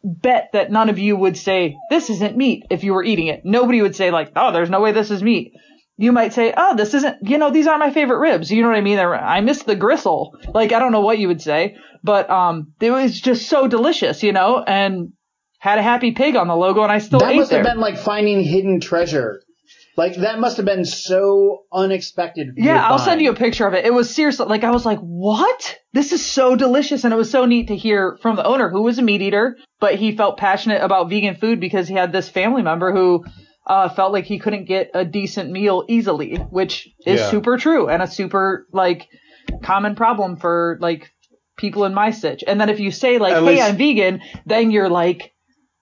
[0.03, 3.45] bet that none of you would say this isn't meat if you were eating it.
[3.45, 5.53] Nobody would say like, oh, there's no way this is meat.
[5.95, 8.51] You might say, oh, this isn't, you know, these aren't my favorite ribs.
[8.51, 8.97] You know what I mean?
[8.97, 10.35] They're, I miss the gristle.
[10.51, 14.23] Like, I don't know what you would say, but, um, it was just so delicious,
[14.23, 15.13] you know, and
[15.63, 17.59] had a happy pig on the logo and I still that ate must there.
[17.63, 19.41] have been like finding hidden treasure.
[19.95, 22.47] Like that must have been so unexpected.
[22.57, 23.85] Yeah, I'll send you a picture of it.
[23.85, 25.77] It was seriously like I was like, "What?
[25.93, 28.81] This is so delicious." And it was so neat to hear from the owner who
[28.81, 32.27] was a meat eater, but he felt passionate about vegan food because he had this
[32.27, 33.23] family member who
[33.67, 37.29] uh, felt like he couldn't get a decent meal easily, which is Yeah.
[37.29, 39.07] super true and a super like
[39.61, 41.09] common problem for like
[41.55, 42.43] people in my sitch.
[42.45, 45.32] And then if you say like, At "Hey, least- I'm vegan," then you're like,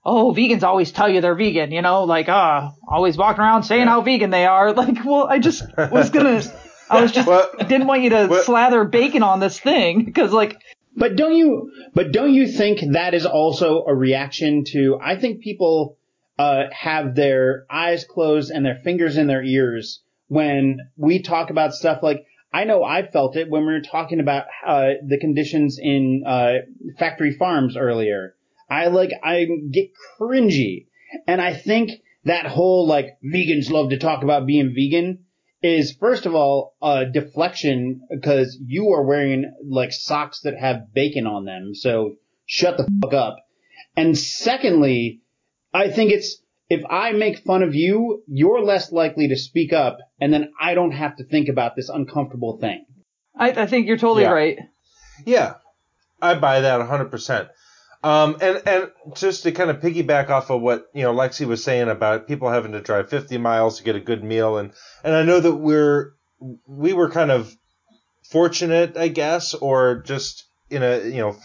[0.06, 3.88] "Oh, vegans always tell you they're vegan," you know, like ah, always walking around saying
[3.88, 4.74] how vegan they are.
[4.82, 6.42] Like, well, I just was gonna,
[6.90, 10.32] I was just What- didn't want you to what- slather bacon on this thing because
[10.32, 10.58] like
[10.96, 11.72] But don't you?
[11.94, 14.98] But don't you think that is also a reaction to?
[15.02, 15.98] I think people
[16.40, 21.74] uh, have their eyes closed and their fingers in their ears when we talk about
[21.74, 22.26] stuff like.
[22.54, 26.54] I know I felt it when we were talking about uh, the conditions in uh,
[27.00, 28.36] factory farms earlier.
[28.72, 30.88] I like I get cringy,
[31.28, 31.92] and I think
[32.24, 35.26] that whole like vegans love to talk about being vegan
[35.62, 41.28] is first of all a deflection because you are wearing like socks that have bacon
[41.28, 41.76] on them.
[41.76, 42.16] So
[42.46, 43.36] shut the fuck up.
[43.98, 45.22] And secondly,
[45.74, 49.98] I think it's if I make fun of you, you're less likely to speak up,
[50.22, 52.86] and then I don't have to think about this uncomfortable thing.
[53.36, 54.32] I, I think you're totally Yeah.
[54.32, 54.58] right.
[55.26, 55.56] Yeah,
[56.22, 57.50] I buy that 100%.
[58.04, 61.64] Um, and, and just to kind of piggyback off of what, you know, Lexi was
[61.64, 64.58] saying about people having to drive 50 miles to get a good meal.
[64.58, 64.72] And,
[65.04, 66.14] and I know that we're,
[66.66, 67.54] we were kind of
[68.30, 71.36] fortunate, I guess, or just in a, you know,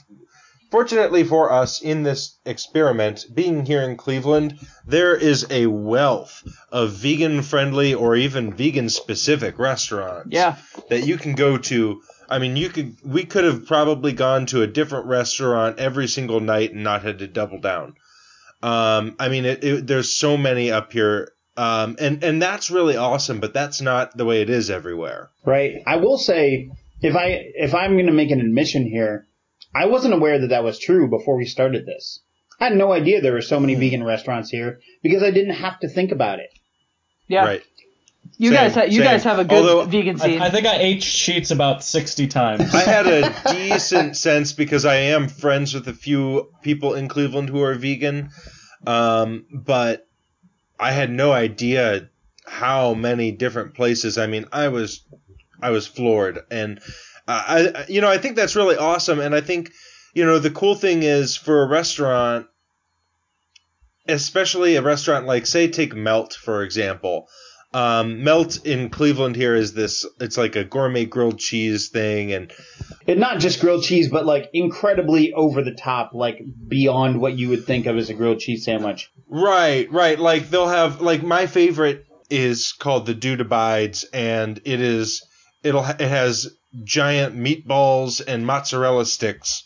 [0.71, 6.43] fortunately for us in this experiment, being here in Cleveland, there is a wealth
[6.73, 10.57] of vegan friendly or even vegan specific restaurants Yeah.
[10.89, 12.01] that you can go to.
[12.29, 16.41] I mean, you could we could have probably gone to a different restaurant every single
[16.41, 17.95] night and not had to double down.
[18.63, 22.97] Um, I mean, it, it, there's so many up here, um, and and that's really
[22.97, 23.41] awesome.
[23.41, 25.31] But that's not the way it is everywhere.
[25.45, 25.83] Right.
[25.87, 26.71] I will say,
[27.01, 29.27] if I if I'm going to make an admission here,
[29.75, 32.21] I wasn't aware that that was true before we started this.
[32.59, 35.79] I had no idea there were so many vegan restaurants here because I didn't have
[35.81, 36.51] to think about it.
[37.29, 37.45] Yeah.
[37.45, 37.63] Right.
[38.39, 39.03] You Same, guys, ha- you same.
[39.03, 40.41] guys have a good Although, vegan scene.
[40.41, 42.75] I, I think I ate sheets about 60 times.
[42.75, 47.49] I had a decent sense because I am friends with a few people in Cleveland
[47.49, 48.31] who are vegan,
[48.87, 50.07] um, but
[50.79, 52.11] I had no idea
[52.47, 54.19] how many different places.
[54.19, 55.05] I mean, I was
[55.61, 56.81] I was floored, and
[57.27, 59.73] I, I you know I think that's really awesome, and I think
[60.15, 62.47] you know the cool thing is for a restaurant,
[64.09, 67.29] especially a restaurant like say take Melt for example.
[67.75, 70.07] Um, Melt in Cleveland here is this.
[70.21, 72.51] It's like a gourmet grilled cheese thing, and
[73.07, 77.51] And not just grilled cheese, but like incredibly over the top, like beyond what you
[77.51, 79.11] would think of as a grilled cheese sandwich.
[79.29, 80.19] Right, right.
[80.19, 85.27] Like they'll have like my favorite is called the Dude Abides, and it is
[85.63, 86.49] it'll it has
[86.85, 89.65] giant meatballs and mozzarella sticks,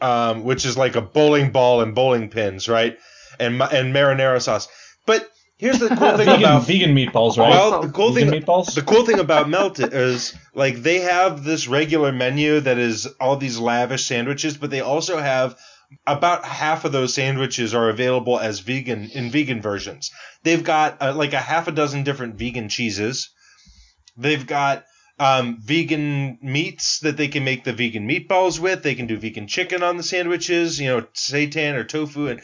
[0.00, 2.96] um, which is like a bowling ball and bowling pins, right?
[3.38, 4.68] And and marinara sauce.
[5.06, 5.28] But
[5.60, 7.50] here's the cool thing vegan, about vegan meatballs, right?
[7.50, 8.74] well, the cool vegan thing meatballs.
[8.74, 13.36] the cool thing about Melt is like they have this regular menu that is all
[13.36, 15.56] these lavish sandwiches, but they also have
[16.06, 20.10] about half of those sandwiches are available as vegan in vegan versions.
[20.42, 23.30] They've got uh, like a half a dozen different vegan cheeses.
[24.16, 24.84] They've got
[25.18, 28.82] um, vegan meats that they can make the vegan meatballs with.
[28.82, 32.40] They can do vegan chicken on the sandwiches, you know, seitan or tofu, and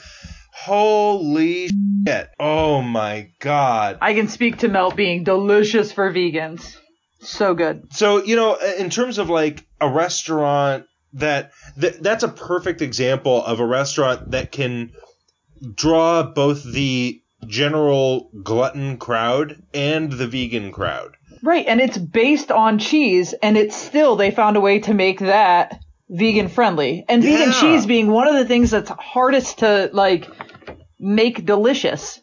[0.65, 2.29] holy shit!
[2.41, 3.99] Oh my god!
[4.01, 6.77] I can speak to melt being delicious for vegans.
[7.21, 7.93] So good.
[7.93, 13.45] So you know, in terms of like a restaurant that, that that's a perfect example
[13.45, 14.93] of a restaurant that can
[15.75, 21.17] draw both the general glutton crowd and the vegan crowd.
[21.43, 25.21] Right, and it's based on cheese, and it's still they found a way to make
[25.21, 27.05] that vegan friendly.
[27.09, 27.61] And vegan Yeah.
[27.61, 30.29] cheese being one of the things that's hardest to like
[30.99, 32.21] make delicious.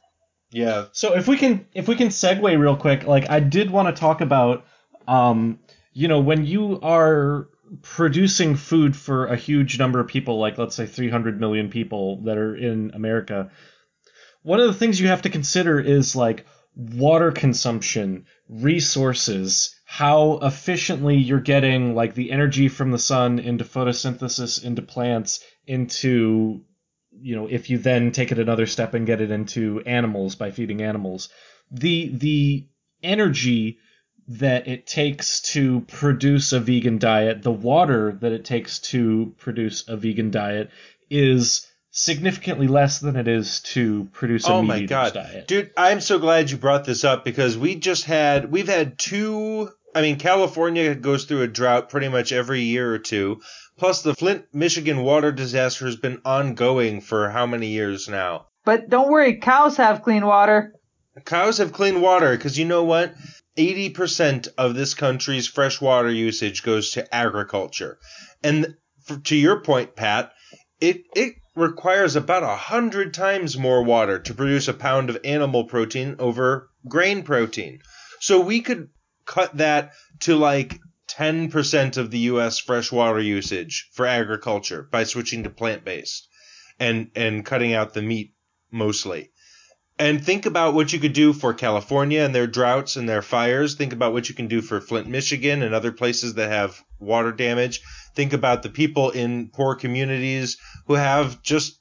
[0.52, 0.86] Yeah.
[0.92, 4.00] So if we can if we can segue real quick, like I did want to
[4.00, 4.66] talk about
[5.08, 5.60] um
[5.94, 7.48] you know when you are
[7.82, 12.38] producing food for a huge number of people like let's say 300 million people that
[12.38, 13.50] are in America
[14.44, 16.46] one of the things you have to consider is like
[16.76, 24.64] water consumption, resources, how efficiently you're getting like the energy from the sun into photosynthesis
[24.64, 26.62] into plants into
[27.12, 30.50] you know if you then take it another step and get it into animals by
[30.50, 31.30] feeding animals
[31.70, 32.68] the the
[33.04, 33.78] energy
[34.28, 39.88] that it takes to produce a vegan diet the water that it takes to produce
[39.88, 40.72] a vegan diet
[41.12, 45.70] is significantly less than it is to produce a oh meat my god, diet dude!
[45.78, 49.70] I'm so glad you brought this up because we just had we've had two.
[49.96, 53.42] I mean, California goes through a drought pretty much every year or two.
[53.78, 58.48] Plus, the Flint, Michigan water disaster has been ongoing for how many years now?
[58.66, 60.74] But don't worry, cows have clean water.
[61.26, 63.14] Cows have clean water because you know what?
[63.58, 68.00] 80% of this country's fresh water usage goes to agriculture.
[68.44, 68.76] And
[69.06, 70.32] for, to your point, Pat,
[70.80, 75.66] it, it requires about a hundred times more water to produce a pound of animal
[75.66, 77.80] protein over grain protein.
[78.20, 78.90] So we could
[79.26, 80.80] cut that to like
[81.10, 86.28] 10% of the US freshwater usage for agriculture by switching to plant-based
[86.80, 88.34] and, and cutting out the meat
[88.72, 89.30] mostly.
[90.00, 93.76] And think about what you could do for California and their droughts and their fires.
[93.76, 97.32] Think about what you can do for Flint, Michigan and other places that have water
[97.32, 97.82] damage.
[98.16, 101.80] Think about the people in poor communities who have just,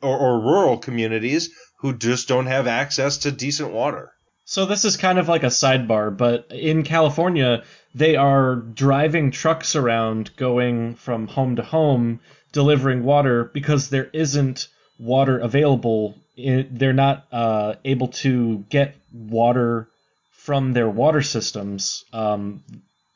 [0.00, 4.13] or, or rural communities who just don't have access to decent water.
[4.46, 7.64] So this is kind of like a sidebar, but in California,
[7.94, 12.20] they are driving trucks around going from home to home
[12.52, 14.68] delivering water because there isn't
[14.98, 16.14] water available.
[16.38, 19.88] I- They're not uh, able to get water
[20.32, 22.04] from their water systems.
[22.12, 22.62] Um,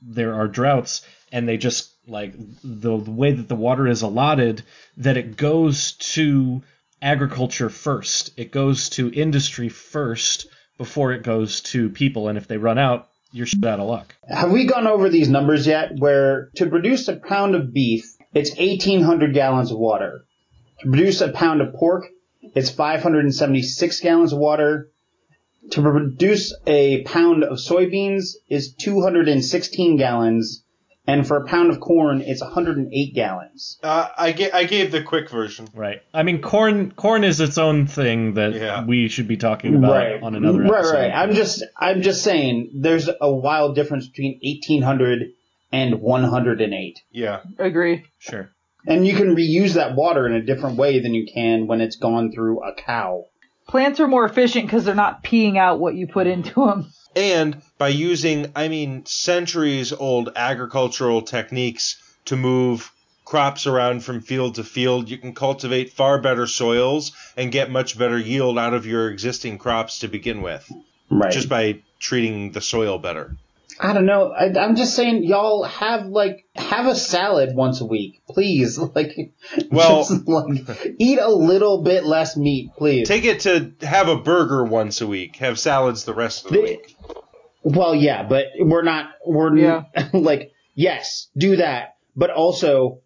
[0.01, 2.33] there are droughts, and they just like
[2.65, 4.63] the, the way that the water is allotted,
[4.97, 6.63] that it goes to
[7.03, 8.31] agriculture first.
[8.39, 10.47] It goes to industry first
[10.79, 12.29] before it goes to people.
[12.29, 14.15] And if they run out, you're shit out of luck.
[14.27, 15.91] Have we gone over these numbers yet?
[15.99, 20.25] Where to produce a pound of beef, it's 1,800 gallons of water.
[20.81, 22.07] To produce a pound of pork,
[22.55, 24.91] it's 576 gallons of water.
[25.73, 30.65] To produce a pound of soybeans is 216 gallons.
[31.09, 33.79] And for a pound of corn, it's 108 gallons.
[33.83, 35.67] Uh, I, ga- I gave the quick version.
[35.75, 36.03] Right.
[36.13, 38.85] I mean, corn corn is its own thing that Yeah.
[38.85, 40.23] we should be talking about right.
[40.23, 40.95] on another right, episode.
[40.95, 45.31] Right, I'm just, I'm just saying, there's a wild difference between 1,800
[45.73, 46.99] and 108.
[47.11, 47.41] Yeah.
[47.59, 48.05] Agree.
[48.19, 48.51] Sure.
[48.87, 51.97] And you can reuse that water in a different way than you can when it's
[51.97, 53.25] gone through a cow.
[53.67, 56.93] Plants are more efficient because they're not peeing out what you put into them.
[57.17, 62.93] And by using, I mean, centuries old agricultural techniques to move
[63.25, 67.99] crops around from field to field, you can cultivate far better soils and get much
[67.99, 70.71] better yield out of your existing crops to begin with.
[71.11, 71.33] Right.
[71.33, 73.37] Just by treating the soil better.
[73.81, 74.33] I don't know.
[74.33, 78.79] I, I'm just saying, y'all have like have a salad once a week, please.
[78.95, 79.33] Like,
[79.71, 83.07] Well- just, like eat a little bit less meat, please.
[83.09, 86.57] Take it to have a burger once a week, have salads the rest of the
[86.59, 86.97] The- week.
[87.63, 89.11] well, yeah, but we're not.
[89.25, 89.83] We're Yeah.
[90.13, 93.01] like, yes, do that, but also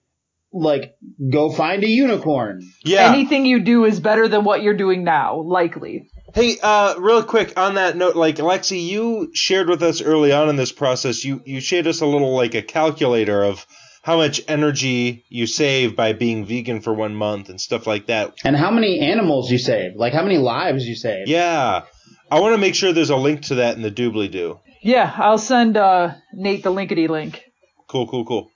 [0.55, 0.94] like
[1.31, 2.62] go find a unicorn.
[2.85, 3.11] Yeah.
[3.12, 6.11] Anything you do is better than what you're doing now, likely.
[6.34, 10.48] Hey, uh, real quick on that note, like Alexi, you shared with us early on
[10.48, 11.24] in this process.
[11.24, 13.66] You you shared us a little like a calculator of
[14.02, 18.34] how much energy you save by being vegan for one month and stuff like that.
[18.44, 19.94] And how many animals you save?
[19.96, 21.28] Like how many lives you save?
[21.28, 21.82] Yeah,
[22.30, 24.59] I want to make sure there's a link to that in the doobly doo.
[24.80, 27.42] Yeah, I'll send uh, Nate the linkety link.
[27.88, 28.50] Cool, cool, cool.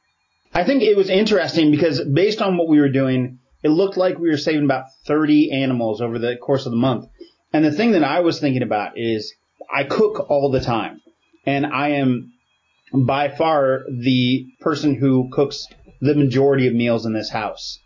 [0.54, 4.18] I think it was interesting because based on what we were doing, it looked like
[4.18, 7.10] we were saving about 30 animals over the course of the month.
[7.52, 9.34] And the thing that I was thinking about is
[9.72, 11.00] I cook all the time
[11.44, 12.32] and I am
[12.92, 15.66] by far the person who cooks
[16.00, 17.78] the majority of meals in this house.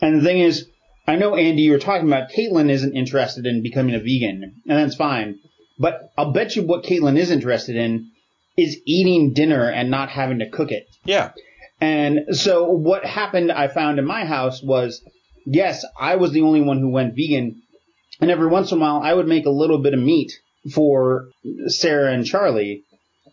[0.00, 0.68] And the thing is,
[1.06, 4.78] I know Andy, you were talking about Caitlin isn't interested in becoming a vegan, and
[4.78, 5.38] that's fine.
[5.78, 8.10] But I'll bet you what Caitlin is interested in
[8.56, 10.88] is eating dinner and not having to cook it.
[11.04, 11.32] Yeah,
[11.80, 15.02] And so what happened I found in my house was,
[15.46, 17.61] yes, I was the only one who went vegan.
[18.22, 20.32] And every once in a while I would make a little bit of meat
[20.72, 21.28] for
[21.66, 22.84] Sarah and Charlie.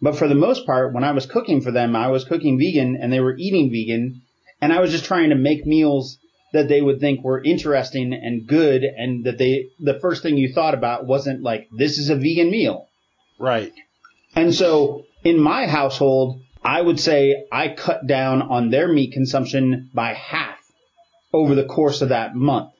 [0.02, 2.98] But for the most part, when I was cooking for them, I was cooking vegan
[3.00, 4.24] and they were eating vegan.
[4.62, 6.18] And I was just trying to make meals
[6.54, 10.52] that they would think were interesting and good and that they, the first thing you
[10.52, 12.88] thought about wasn't like, this is a vegan meal.
[13.40, 13.72] right.
[14.36, 19.90] And so in my household, I would say I cut down on their meat consumption
[19.94, 20.58] by half
[21.32, 22.72] over the course of that month.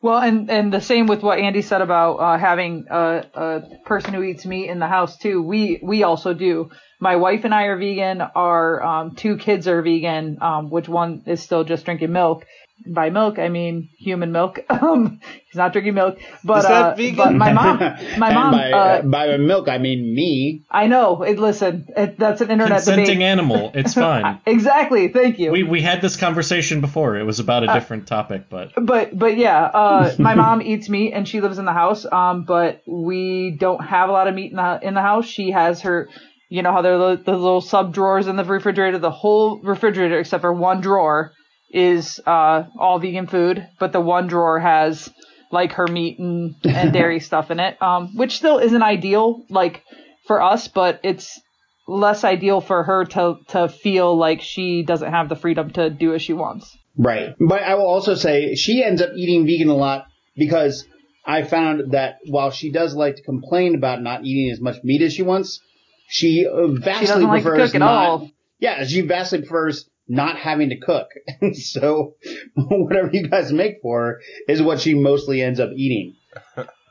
[0.00, 4.14] Well, and and the same with what Andy said about uh, having a, a person
[4.14, 5.42] who eats meat in the house too.
[5.42, 6.70] We we also do.
[7.00, 8.20] My wife and I are vegan.
[8.20, 12.46] Our um, two kids are vegan, um, which one is still just drinking milk.
[12.86, 14.60] By milk, I mean human milk.
[14.78, 17.16] Um, he's not drinking milk, but Is that uh, vegan?
[17.16, 17.78] but my mom,
[18.18, 20.64] my mom, by, uh, by milk, I mean me.
[20.70, 21.22] I know.
[21.22, 23.22] It, listen, it, that's an internet Consenting debate.
[23.22, 23.72] animal.
[23.74, 24.40] It's fine.
[24.46, 25.08] Exactly.
[25.08, 25.50] Thank you.
[25.50, 27.16] we we had this conversation before.
[27.16, 31.12] It was about a different topic, but but but yeah, uh, my mom eats meat
[31.12, 32.06] and she lives in the house.
[32.10, 35.26] Um, but we don't have a lot of meat in the in the house.
[35.26, 36.08] She has her,
[36.48, 38.98] you know how there are the, the little sub drawers in the refrigerator.
[38.98, 41.32] The whole refrigerator except for one drawer
[41.70, 45.10] is uh all vegan food, but the one drawer has
[45.50, 47.80] like her meat and, and dairy stuff in it.
[47.82, 49.82] Um, which still isn't ideal like
[50.26, 51.40] for us, but it's
[51.86, 56.14] less ideal for her to to feel like she doesn't have the freedom to do
[56.14, 56.76] as she wants.
[56.96, 57.34] Right.
[57.38, 60.84] But I will also say she ends up eating vegan a lot because
[61.24, 65.02] I found that while she does like to complain about not eating as much meat
[65.02, 65.60] as she wants,
[66.08, 68.30] she vastly She like prefers cook at not, all.
[68.58, 71.08] Yeah, she vastly prefers not having to cook.
[71.40, 72.14] And so
[72.54, 76.16] whatever you guys make for her is what she mostly ends up eating.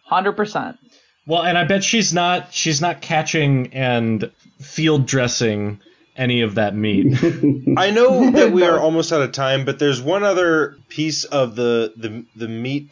[0.06, 0.78] Hundred percent.
[1.26, 4.32] well, and I bet she's not she's not catching and
[4.62, 5.80] field dressing
[6.16, 7.16] any of that meat.
[7.78, 11.56] I know that we are almost out of time, but there's one other piece of
[11.56, 12.90] the the, the meat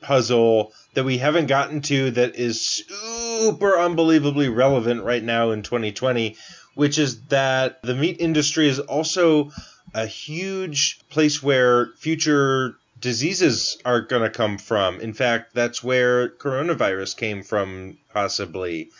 [0.00, 6.36] puzzle that we haven't gotten to that is super unbelievably relevant right now in 2020,
[6.78, 9.50] which is that the meat industry is also
[9.94, 15.00] a huge place where future diseases are going to come from.
[15.00, 18.90] In fact, that's where coronavirus came from, possibly.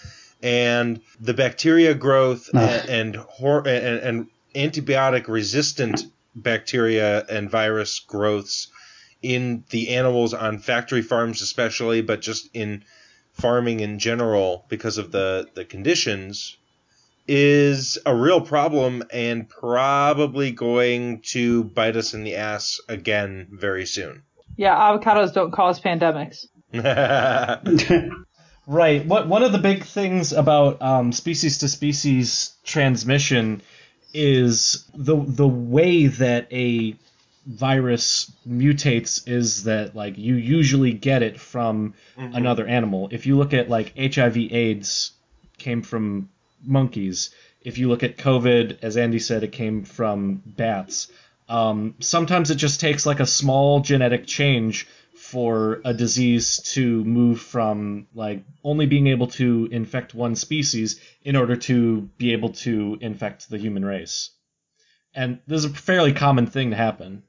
[0.42, 2.58] And the bacteria growth ah.
[2.58, 4.26] and, and, hor- and, and
[4.56, 6.02] antibiotic resistant
[6.34, 8.66] bacteria and virus growths
[9.22, 12.82] in the animals on factory farms, especially, but just in
[13.34, 16.56] farming in general because of the, the conditions
[17.28, 23.84] is a real problem and probably going to bite us in the ass again very
[23.86, 24.22] soon.
[24.56, 26.46] Yeah, avocados don't cause pandemics.
[28.66, 29.06] Right.
[29.06, 33.62] What one of the big things about um, species to species transmission
[34.12, 36.94] is the the way that a
[37.46, 42.36] virus mutates is that like you usually get it from Mhm.
[42.36, 43.08] another animal.
[43.10, 45.12] If you look at like HIV AIDS
[45.56, 46.28] came from
[46.62, 47.30] monkeys.
[47.62, 51.08] If you look at COVID, as Andy said, it came from bats.
[51.48, 54.86] Um, sometimes it just takes like a small genetic change
[55.18, 61.34] for a disease to move from like only being able to infect one species in
[61.34, 64.30] order to be able to infect the human race.
[65.14, 67.24] And this is a fairly common thing to happen.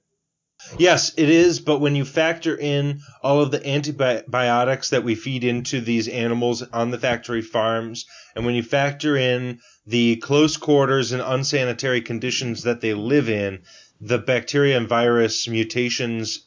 [0.78, 5.44] Yes, it is, but when you factor in all of the antibiotics that we feed
[5.44, 8.06] into these animals on the factory farms,
[8.36, 13.60] and when you factor in the close quarters and unsanitary conditions that they live in,
[14.02, 16.46] the bacteria and virus mutations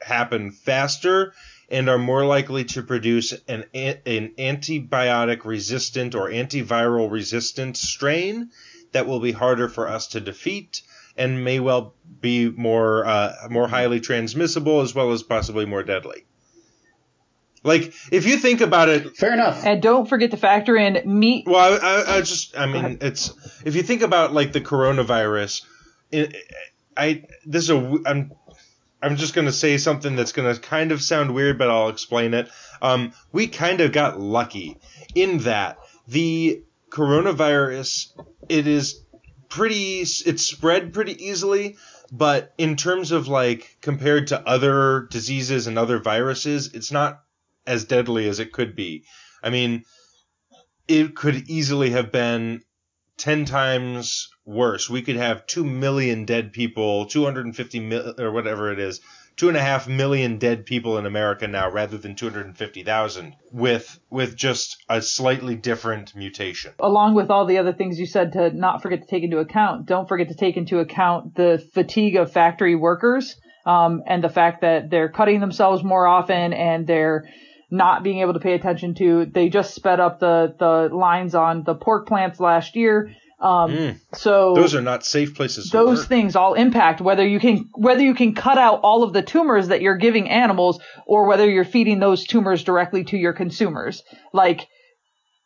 [0.00, 1.32] happen faster
[1.70, 8.50] and are more likely to produce an, an antibiotic resistant or antiviral resistant strain
[8.92, 10.82] that will be harder for us to defeat
[11.16, 16.24] and may well be more uh, more highly transmissible as well as possibly more deadly.
[17.62, 19.64] Like if you think about it, Fair enough.
[19.64, 21.46] And don't forget to factor in meat.
[21.46, 23.32] well, I, I, I just I mean it's
[23.64, 25.62] if you think about like the coronavirus,
[26.12, 26.36] it,
[26.96, 28.32] I this is a I'm
[29.02, 32.48] I'm just gonna say something that's gonna kind of sound weird, but I'll explain it.
[32.82, 34.78] Um, we kind of got lucky
[35.14, 38.08] in that the coronavirus
[38.48, 39.00] it is
[39.54, 41.76] pretty it's spread pretty easily
[42.10, 47.22] but in terms of like compared to other diseases and other viruses it's not
[47.64, 49.04] as deadly as it could be.
[49.44, 49.84] I mean
[50.88, 52.62] it could easily have been
[53.18, 54.90] 10 times worse.
[54.90, 59.00] We could have 2 million dead people 250 mil or whatever it is
[59.36, 64.36] two and a half million dead people in america now rather than 250000 with with
[64.36, 68.82] just a slightly different mutation along with all the other things you said to not
[68.82, 72.76] forget to take into account, don't forget to take into account the fatigue of factory
[72.76, 73.36] workers
[73.66, 77.28] um, and the fact that they're cutting themselves more often and they're
[77.70, 79.26] not being able to pay attention to.
[79.26, 83.14] They just sped up the the lines on the pork plants last year.
[83.40, 84.00] Um, Mm.
[84.14, 88.14] So those are not safe places those things all impact whether you can whether you
[88.14, 91.98] can cut out all of the tumors that you're giving animals or whether you're feeding
[91.98, 94.02] those tumors directly to your consumers
[94.32, 94.68] like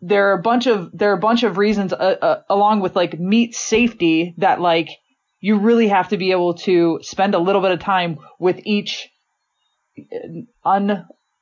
[0.01, 2.95] there are a bunch of there are a bunch of reasons uh, uh, along with
[2.95, 4.89] like meat safety that like
[5.41, 9.09] you really have to be able to spend a little bit of time with each
[9.99, 10.41] uh,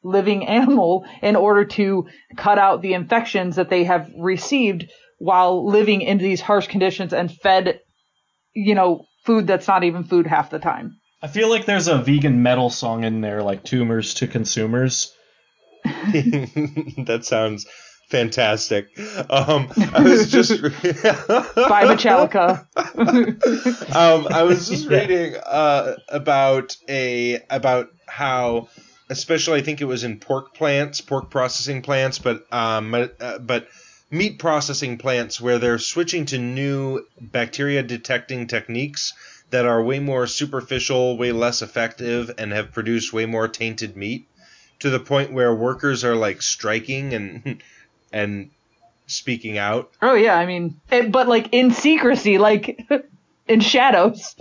[0.02, 2.06] unliving animal in order to
[2.36, 7.32] cut out the infections that they have received while living in these harsh conditions and
[7.32, 7.80] fed
[8.55, 11.98] you know food that's not even food half the time I feel like there's a
[11.98, 15.12] vegan metal song in there, like tumors to consumers.
[15.84, 17.66] that sounds
[18.10, 18.88] fantastic.
[19.30, 22.66] Um, I was just by Metallica.
[23.97, 28.68] um, I was just reading uh, about a about how,
[29.09, 33.68] especially I think it was in pork plants, pork processing plants, but um, uh, but
[34.10, 39.12] meat processing plants where they're switching to new bacteria detecting techniques
[39.50, 44.26] that are way more superficial, way less effective, and have produced way more tainted meat
[44.80, 47.62] to the point where workers are like striking and
[48.12, 48.50] and
[49.08, 49.90] speaking out.
[50.02, 52.84] oh yeah i mean it, but like in secrecy like
[53.48, 54.34] in shadows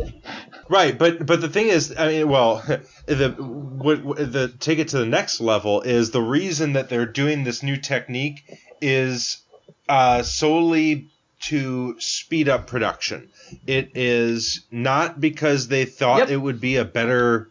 [0.68, 2.64] Right, but but the thing is, I mean, well,
[3.06, 7.06] the what, what- the take it to the next level is the reason that they're
[7.06, 8.44] doing this new technique
[8.82, 9.44] is
[9.90, 11.10] uh, solely
[11.42, 13.30] to speed up production.
[13.68, 16.30] It is not because they thought Yep.
[16.30, 17.50] it would be a better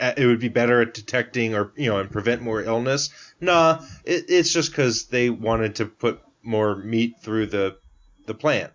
[0.00, 3.10] uh, it would be better at detecting or you know and prevent more illness.
[3.40, 7.76] Nah, it, it's just because they wanted to put more meat through the
[8.26, 8.72] the plant.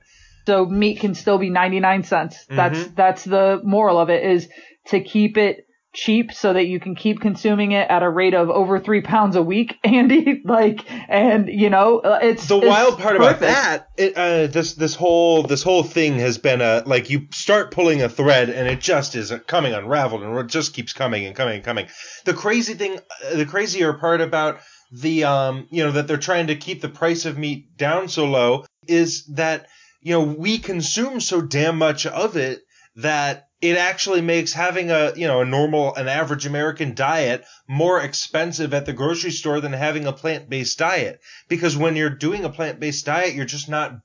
[0.47, 2.95] so meat can still be 99 cents that's Mhm.
[2.95, 4.47] that's the moral of it is
[4.87, 5.64] to keep it
[5.95, 9.35] cheap so that you can keep consuming it at a rate of over three pounds
[9.35, 10.41] a week, Andy.
[10.45, 14.73] Like, and you know, uh, it's the it's wild part about that it, uh, this
[14.73, 18.67] this whole this whole thing has been a like you start pulling a thread and
[18.67, 21.87] it just is coming unraveled and it just keeps coming and coming and coming
[22.25, 24.59] the crazy thing uh, the crazier part about
[24.91, 28.25] the um you know that they're trying to keep the price of meat down so
[28.25, 29.67] low is that
[30.01, 32.61] you know we consume so damn much of it
[32.97, 38.01] that it actually makes having a you know a normal an average American diet more
[38.01, 42.49] expensive at the grocery store than having a plant-based diet because when you're doing a
[42.49, 43.99] plant-based diet you're just not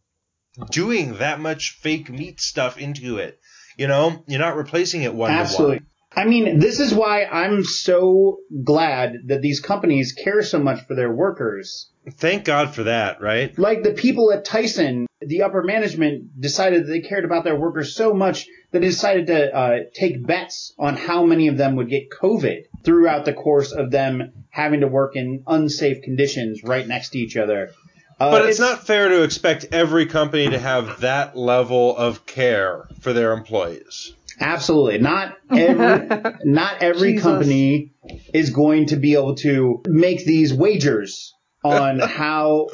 [0.71, 3.41] doing that much fake meat stuff into it
[3.77, 5.77] you know you're not replacing it one to Absolutely.
[5.77, 10.85] one I mean, this is why I'm so glad that these companies care so much
[10.87, 11.90] for their workers.
[12.13, 16.91] Thank god for that right Like the people at Tyson, the upper management decided that
[16.91, 20.97] they cared about their workers so much that they decided to uh, take bets on
[20.97, 25.17] how many of them would get COVID throughout the course of them having to work
[25.17, 27.71] in unsafe conditions right next to each other.
[28.19, 32.89] Uh, but it's, not fair to expect every company to have that level of care
[33.01, 34.99] for their employees Absolutely.
[34.99, 37.23] Not every not every Jesus.
[37.23, 37.93] company
[38.33, 41.35] is going to be able to make these wagers
[41.65, 42.69] on how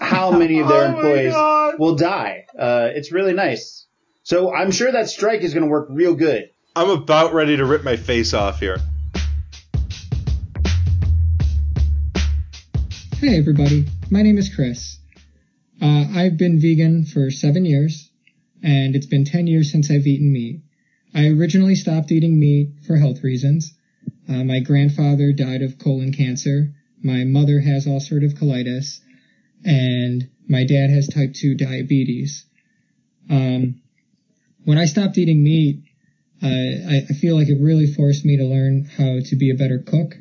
[0.00, 2.46] how many of their Oh employees will die.
[2.58, 3.86] Uh, it's really nice.
[4.22, 6.48] So I'm sure that strike is going to work real good.
[6.76, 8.78] i'm about ready to rip my face off here
[13.16, 14.98] Hey everybody, my name is Chris.
[15.80, 18.10] Uh, I've been vegan for seven years,
[18.64, 20.60] and it's been ten years since I've eaten meat.
[21.14, 23.74] I originally stopped eating meat for health reasons.
[24.28, 26.74] Uh, my grandfather died of colon cancer.
[27.02, 29.00] My mother has ulcerative colitis,
[29.64, 32.44] and my dad has type 2 diabetes.
[33.28, 33.82] Um,
[34.64, 35.82] when I stopped eating meat,
[36.42, 39.56] uh, I, I feel like it really forced me to learn how to be a
[39.56, 40.14] better cook.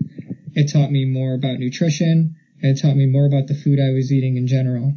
[0.54, 2.36] It taught me more about nutrition.
[2.60, 4.94] It taught me more about the food I was eating in general.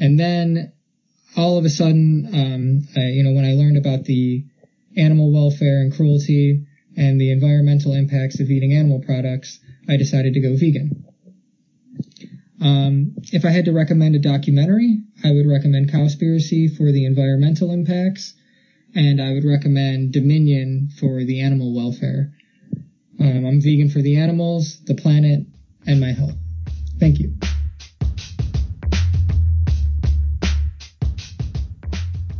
[0.00, 0.72] And then
[1.36, 4.44] all of a sudden, um, I, you know, when I learned about the
[4.96, 6.66] animal welfare and cruelty
[6.96, 9.60] and the environmental impacts of eating animal products,
[9.90, 11.04] I decided to go vegan.
[12.60, 17.72] Um, if I had to recommend a documentary, I would recommend Cowspiracy for the environmental
[17.72, 18.34] impacts,
[18.94, 22.32] and I would recommend Dominion for the animal welfare.
[23.18, 25.40] Um, I'm vegan for the animals, the planet,
[25.86, 26.36] and my health.
[26.98, 27.34] Thank you.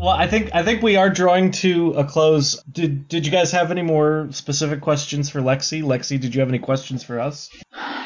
[0.00, 2.62] Well, I think I think we are drawing to a close.
[2.62, 5.82] Did did you guys have any more specific questions for Lexi?
[5.82, 7.50] Lexi, did you have any questions for us?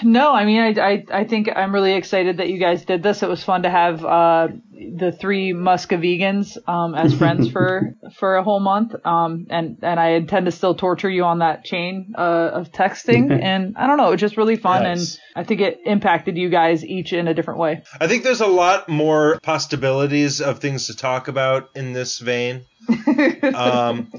[0.05, 3.23] No, I mean, I, I, I think I'm really excited that you guys did this.
[3.23, 8.37] It was fun to have uh, the three Muska vegans um, as friends for for
[8.37, 8.95] a whole month.
[9.05, 12.21] Um, and and I intend to still torture you on that chain uh,
[12.53, 13.33] of texting.
[13.43, 15.15] and I don't know, it was just really fun, Nice.
[15.35, 17.83] and I think it impacted you guys each in a different way.
[18.01, 22.65] I think there's a lot more possibilities of things to talk about in this vein.
[23.55, 24.13] um,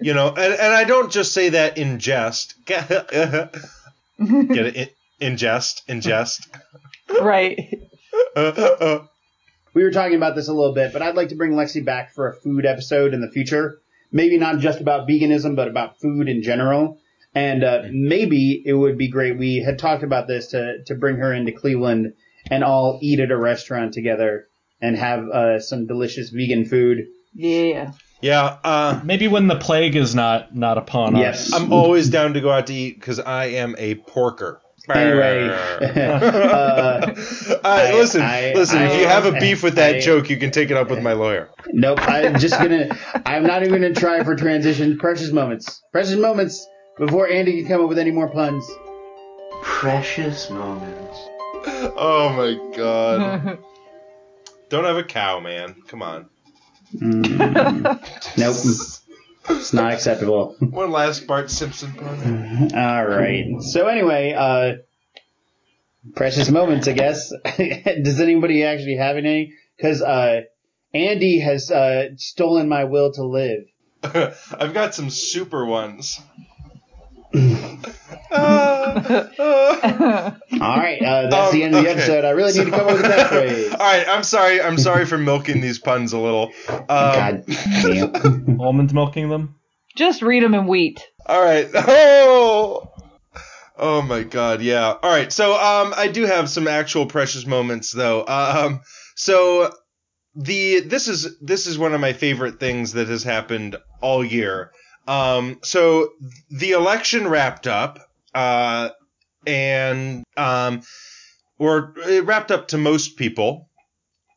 [0.00, 2.54] you know, and, and I don't just say that in jest.
[2.66, 2.90] Get
[4.18, 4.94] it?
[5.20, 5.82] In, in jest.
[5.88, 6.48] In jest.
[7.20, 7.58] right.
[9.74, 12.12] We were talking about this a little bit, but I'd like to bring Lexi back
[12.12, 13.78] for a food episode in the future.
[14.10, 16.98] Maybe not just about veganism, but about food in general.
[17.34, 19.38] And uh, maybe it would be great.
[19.38, 22.14] We had talked about this to to bring her into Cleveland
[22.50, 24.48] and all eat at a restaurant together
[24.80, 27.06] and have uh, some delicious vegan food.
[27.34, 27.92] Yeah.
[28.20, 28.56] Yeah.
[28.64, 31.52] Uh, Maybe when the plague is not not upon Yes.
[31.52, 31.60] us.
[31.60, 34.60] I'm always down to go out to eat because I am a porker.
[34.90, 35.48] Anyway,
[35.96, 37.14] uh,
[37.64, 38.82] I- listen, I- listen.
[38.82, 41.02] if you have a beef with that I- joke, you can take it up with
[41.02, 41.50] my lawyer.
[41.68, 41.98] Nope.
[42.02, 42.88] I'm just gonna.
[43.26, 44.98] I'm not even gonna try for transition.
[44.98, 45.82] Precious moments.
[45.92, 46.66] Precious moments
[46.98, 48.68] before Andy can come up with any more puns.
[49.62, 51.18] Precious moments.
[51.96, 53.58] Oh my god.
[54.70, 55.74] Don't have a cow, man.
[55.88, 56.28] Come on.
[56.92, 58.56] Nope.
[59.50, 60.56] It's not acceptable.
[60.60, 62.74] One last Bart Simpson pun.
[62.74, 63.60] All right.
[63.60, 64.82] So anyway, uh,
[66.14, 67.32] precious moments, I guess.
[67.56, 69.54] Does anybody actually have any?
[69.76, 70.42] Because uh,
[70.94, 73.64] Andy has uh, stolen my will to live.
[74.02, 76.20] I've got some super ones.
[77.34, 77.78] Uh,
[79.38, 80.30] uh.
[80.60, 81.00] All right.
[81.02, 81.98] Uh, that's the Um, end of the okay.
[81.98, 82.24] episode.
[82.24, 83.72] I really need to come up with a catchphrase.
[83.78, 84.60] All right, I'm sorry.
[84.60, 86.52] I'm sorry for milking these puns a little.
[86.68, 88.60] Um, God damn.
[88.60, 89.56] Almond milking them.
[89.96, 91.02] Just read them in wheat.
[91.26, 91.68] All right.
[91.74, 92.92] Oh.
[93.76, 94.60] Oh my God.
[94.62, 94.86] Yeah.
[95.02, 95.32] All right.
[95.32, 98.24] So um, I do have some actual precious moments though.
[98.26, 98.80] Um,
[99.14, 99.72] so
[100.34, 104.72] the this is this is one of my favorite things that has happened all year.
[105.08, 106.10] Um, so
[106.50, 107.98] the election wrapped up,
[108.34, 108.90] uh,
[109.46, 110.82] and um,
[111.58, 113.70] or it wrapped up to most people.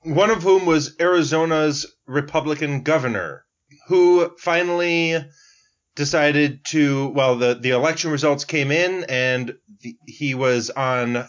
[0.03, 3.45] One of whom was Arizona's Republican governor,
[3.87, 5.17] who finally
[5.95, 7.09] decided to.
[7.09, 11.27] Well, the the election results came in, and the, he was on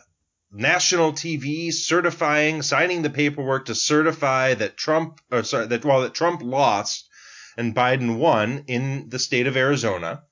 [0.52, 6.14] national TV certifying, signing the paperwork to certify that Trump, or sorry, that well, that
[6.14, 7.08] Trump lost
[7.56, 10.22] and Biden won in the state of Arizona.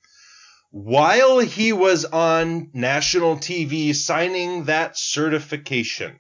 [0.71, 6.19] While he was on national TV signing that certification,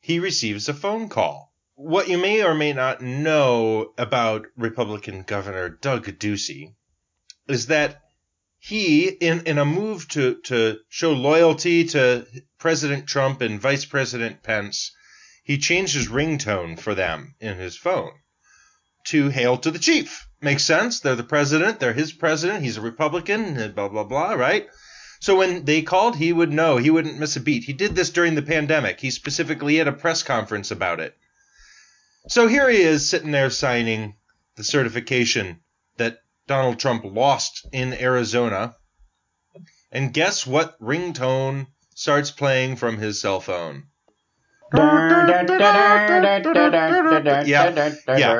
[0.00, 1.52] he receives a phone call.
[1.74, 6.74] What you may or may not know about Republican Governor Doug Ducey
[7.48, 8.02] is that
[8.58, 12.26] he, in, in a move to, to show loyalty to
[12.58, 14.90] President Trump and Vice President Pence,
[15.44, 18.12] he changed his ringtone for them in his phone
[19.06, 20.28] to Hail to the Chief.
[20.40, 21.00] Makes sense.
[21.00, 21.80] They're the president.
[21.80, 22.62] They're his president.
[22.62, 23.72] He's a Republican.
[23.74, 24.68] Blah, blah, blah, right?
[25.20, 26.76] So when they called, he would know.
[26.76, 27.64] He wouldn't miss a beat.
[27.64, 29.00] He did this during the pandemic.
[29.00, 31.16] He specifically had a press conference about it.
[32.28, 34.16] So here he is sitting there signing
[34.56, 35.60] the certification
[35.96, 38.76] that Donald Trump lost in Arizona.
[39.90, 43.84] And guess what ringtone starts playing from his cell phone?
[47.46, 47.64] Yeah,
[48.18, 48.32] yeah.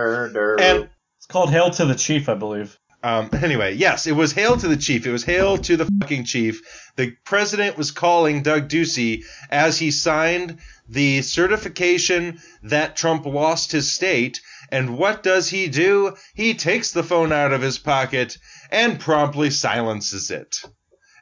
[0.61, 0.89] And
[1.19, 2.79] It's called Hail to the Chief, I believe.
[3.03, 5.07] um, anyway, yes, it was hail to the chief.
[5.07, 6.63] It was hail to the fucking chief.
[6.97, 10.59] The president was calling Doug Ducey as he signed
[10.89, 14.41] the certification that Trump lost his state.
[14.73, 16.17] And what does he do?
[16.35, 18.39] He takes the phone out of his pocket
[18.73, 20.57] and promptly silences it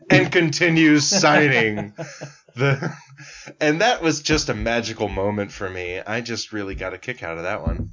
[0.09, 1.93] and continues signing
[2.56, 2.94] the.
[3.60, 6.01] And that was just a magical moment for me.
[6.01, 7.90] I just really got a kick out of that one.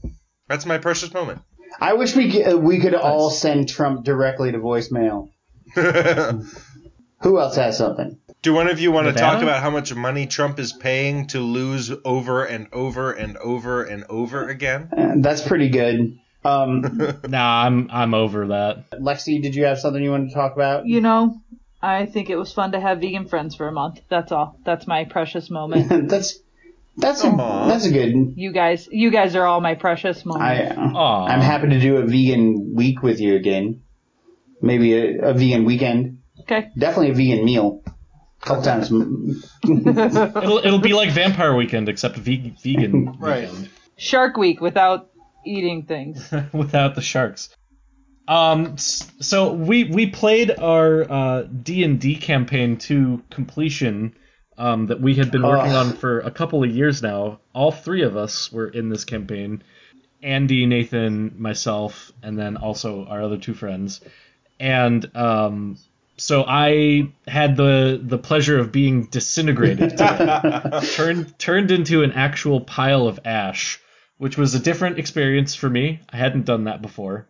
[0.48, 1.42] That's my precious moment.
[1.80, 5.30] I wish we could, uh, we could all send Trump directly to voicemail.
[5.76, 8.18] Who else has something?
[8.42, 11.40] Do one of you want to talk about how much money Trump is paying to
[11.40, 14.90] lose over and over and over and over again?
[14.96, 16.18] Uh, that's pretty good.
[16.44, 16.82] Um,
[17.28, 18.90] Nah, I'm I'm over that.
[18.92, 20.88] Lexi, did you have something you wanted to talk about?
[20.88, 21.41] You know,
[21.82, 24.02] I think it was fun to have vegan friends for a month.
[24.10, 24.58] That's all.
[24.64, 26.10] That's my precious moment.
[26.10, 26.40] that's
[26.98, 27.68] that's a, Aw.
[27.68, 28.34] that's a good.
[28.36, 30.76] you guys, you guys are all my precious I moments.
[30.78, 31.26] Aw.
[31.26, 33.82] I'm happy to do a vegan week with you again.
[34.62, 36.20] Maybe a, a vegan weekend.
[36.42, 36.70] okay.
[36.78, 37.82] Definitely a vegan meal.
[37.86, 38.92] A couple times.
[39.64, 43.50] It'll it'll be like Vampire Weekend except ve- vegan Right.
[43.50, 45.10] weekend Shark Week without
[45.46, 46.32] eating things.
[46.54, 47.50] without the sharks.
[48.32, 54.16] Um, so we we played our uh, D and D campaign to completion.
[54.58, 57.40] Um, that we had been working on for a couple of years now.
[57.52, 59.64] All three of us were in this campaign.
[60.22, 64.02] Andy, Nathan, myself, and then also our other two friends.
[64.60, 65.78] And um,
[66.18, 69.98] so I had the the pleasure of being disintegrated,
[70.94, 73.80] turned turned into an actual pile of ash,
[74.20, 76.02] which was a different experience for me.
[76.10, 77.26] I hadn't done that before.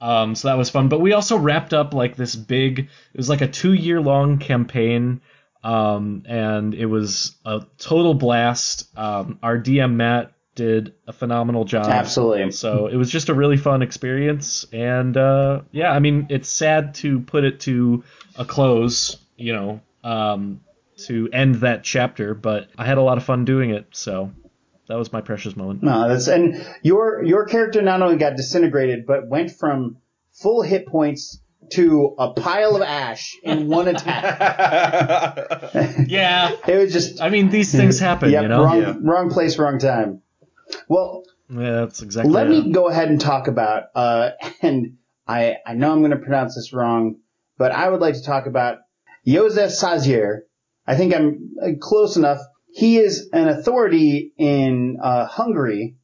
[0.00, 0.88] Um, so that was fun.
[0.88, 2.78] But we also wrapped up like this big.
[2.80, 5.20] It was like a two year long campaign,
[5.62, 8.88] um, and it was a total blast.
[8.96, 11.86] Um, our DM Matt did a phenomenal job.
[11.86, 12.50] Absolutely.
[12.50, 16.94] So it was just a really fun experience, and uh, yeah, I mean, it's sad
[16.96, 18.04] to put it to
[18.36, 20.60] a close, you know, um,
[21.04, 24.32] to end that chapter, but I had a lot of fun doing it, so
[24.90, 25.82] that was my precious moment.
[25.82, 29.96] No, that's and your your character not only got disintegrated, but went from
[30.32, 31.40] full hit points
[31.72, 35.70] to a pile of ash in one attack.
[36.08, 38.64] Yeah, It was just I mean, these things happen, yep, you know.
[38.64, 38.94] wrong Yeah.
[39.02, 40.22] wrong place, wrong time.
[40.88, 42.32] Well, Yeah, that's exactly.
[42.32, 42.50] let it.
[42.50, 44.30] me go ahead and talk about uh
[44.62, 44.96] and
[45.28, 47.16] I I know I'm going to pronounce this wrong,
[47.58, 48.78] but I would like to talk about
[49.26, 50.40] Josef Sazier.
[50.86, 52.40] I think I'm uh, close enough.
[52.72, 55.96] He is an authority in uh, Hungary,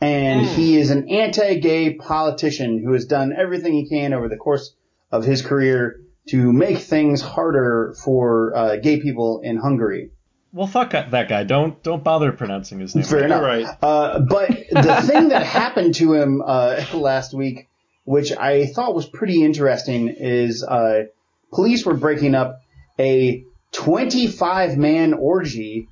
[0.00, 4.74] and he is an anti-gay politician who has done everything he can over the course
[5.10, 10.10] of his career to make things harder for uh, gay people in Hungary.
[10.52, 11.44] Well, fuck that guy.
[11.44, 13.04] Don't don't bother pronouncing his name.
[13.04, 13.42] Fair enough.
[13.42, 13.66] right.
[13.80, 17.68] Uh, but the thing that happened to him uh, last week,
[18.04, 21.04] which I thought was pretty interesting, is uh,
[21.52, 22.60] police were breaking up
[22.98, 25.88] a 25 man orgy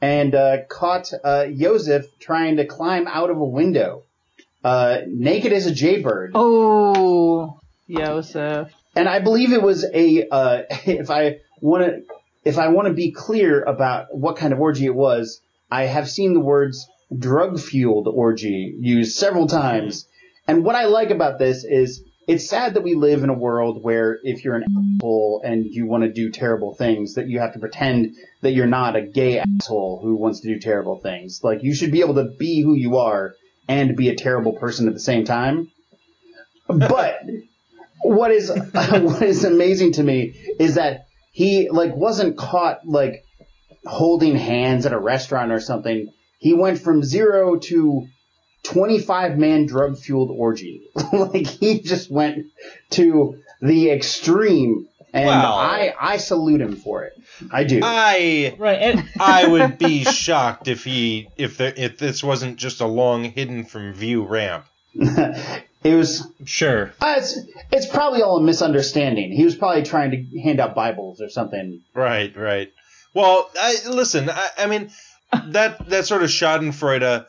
[0.00, 4.02] and uh, caught uh, Joseph trying to climb out of a window,
[4.64, 6.32] uh, naked as a jaybird.
[6.34, 8.72] Oh, Joseph.
[8.94, 12.02] And I believe it was a uh, if I want to
[12.44, 15.40] if I want to be clear about what kind of orgy it was,
[15.70, 20.08] I have seen the words drug fueled orgy used several times.
[20.48, 23.82] And what I like about this is it's sad that we live in a world
[23.82, 27.54] where if you're an asshole and you want to do terrible things, that you have
[27.54, 31.40] to pretend that you're not a gay asshole who wants to do terrible things.
[31.42, 33.34] Like you should be able to be who you are
[33.68, 35.70] and be a terrible person at the same time.
[36.68, 37.22] But
[38.02, 43.24] what is what is amazing to me is that he like wasn't caught like
[43.84, 46.12] holding hands at a restaurant or something.
[46.38, 48.06] He went from zero to
[48.64, 50.88] 25 man drug fueled orgy.
[51.12, 52.46] like he just went
[52.90, 55.56] to the extreme and Wow.
[55.56, 57.12] I I salute him for it.
[57.50, 57.80] I do.
[57.82, 58.78] I Right.
[58.80, 63.24] And I would be shocked if he if there if this wasn't just a long
[63.24, 64.66] hidden from view ramp.
[64.94, 66.92] it was sure.
[67.00, 67.38] uh, it's
[67.70, 69.32] it's probably all a misunderstanding.
[69.32, 71.80] He was probably trying to hand out Bibles or something.
[71.94, 72.70] Right, right.
[73.14, 74.30] Well, I, listen.
[74.30, 74.90] I, I mean,
[75.48, 77.26] that that sort of Schadenfreude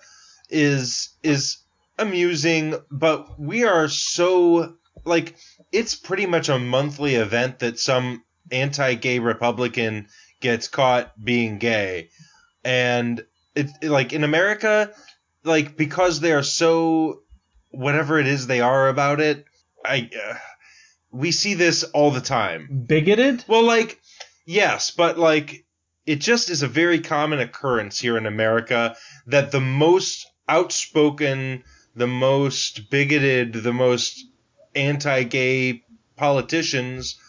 [0.54, 1.58] is is
[1.98, 4.76] amusing, but we are so
[5.06, 5.36] like
[5.72, 10.08] it's pretty much a monthly event that some anti-gay Republican
[10.40, 12.10] gets caught being gay,
[12.64, 13.26] and
[13.56, 14.92] it, it- like in America,
[15.44, 17.22] like because they are so
[17.72, 19.46] whatever it is they are about it,
[19.84, 20.36] I uh,
[21.12, 22.86] we see this all the time.
[22.88, 23.44] Bigoted?
[23.48, 24.00] Well, like,
[24.46, 25.66] yes, but like,
[26.06, 28.96] it just is a very common occurrence here in America
[29.28, 31.64] that the most outspoken,
[31.96, 34.26] the most bigoted, the most
[34.76, 35.84] anti gay
[36.16, 37.20] politicians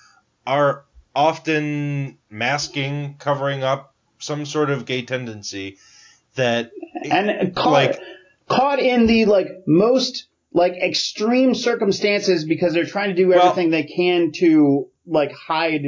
[0.47, 0.85] are
[1.15, 5.77] often masking, covering up some sort of gay tendency
[6.35, 6.71] that,
[7.11, 8.01] and caught, like,
[8.49, 13.71] caught in the like most like extreme circumstances because they're trying to do Well- everything
[13.71, 15.85] they can to like hide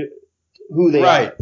[0.70, 1.28] who they right.
[1.28, 1.36] are.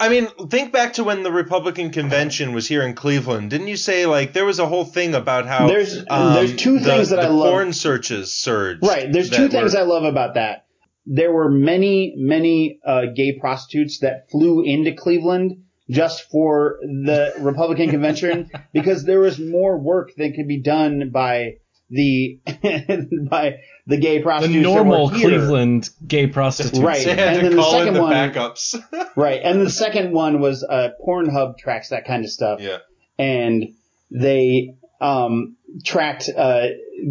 [0.00, 3.50] I mean, think back to when the Republican convention was here in Cleveland.
[3.50, 6.78] Didn't you say like there was a whole thing about how There's- um, there's two
[6.78, 7.50] the- things that the I love.
[7.50, 8.86] porn searches surged.
[8.86, 9.12] Right.
[9.12, 10.66] There's two things were- I love about that.
[11.04, 17.88] There were many, many uh, gay prostitutes that flew into Cleveland just for the Republican
[17.90, 21.54] convention because there was more work that could be done by
[21.90, 22.38] the
[23.30, 24.56] by the gay The prostitutes.
[24.66, 25.28] that normal were here.
[25.30, 26.78] Cleveland gay prostitutes.
[26.78, 27.04] Right.
[27.04, 28.74] They had And to then the call in second the one- backups.
[29.16, 29.40] Right.
[29.42, 32.60] And the second one was uh, Pornhub tracks that kind of stuff.
[32.60, 32.78] yeah.
[33.18, 33.74] and
[34.10, 36.66] they um, tracked uh,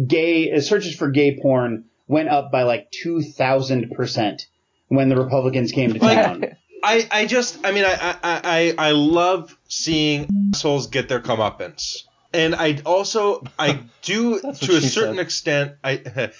[0.06, 4.46] gay uh, searches for gay porn went up by like two thousand percent
[4.88, 6.44] when the Republicans came to town.
[6.82, 12.04] I, I just I mean I, I, I, I love seeing assholes get their comeuppance.
[12.32, 15.18] And I also I do to a certain said.
[15.18, 15.96] extent I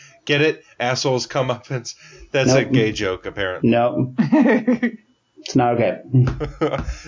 [0.25, 1.95] get it assholes comeuppance.
[2.31, 3.71] That's a gay joke apparently.
[3.71, 4.15] no,
[5.49, 6.03] it's not okay.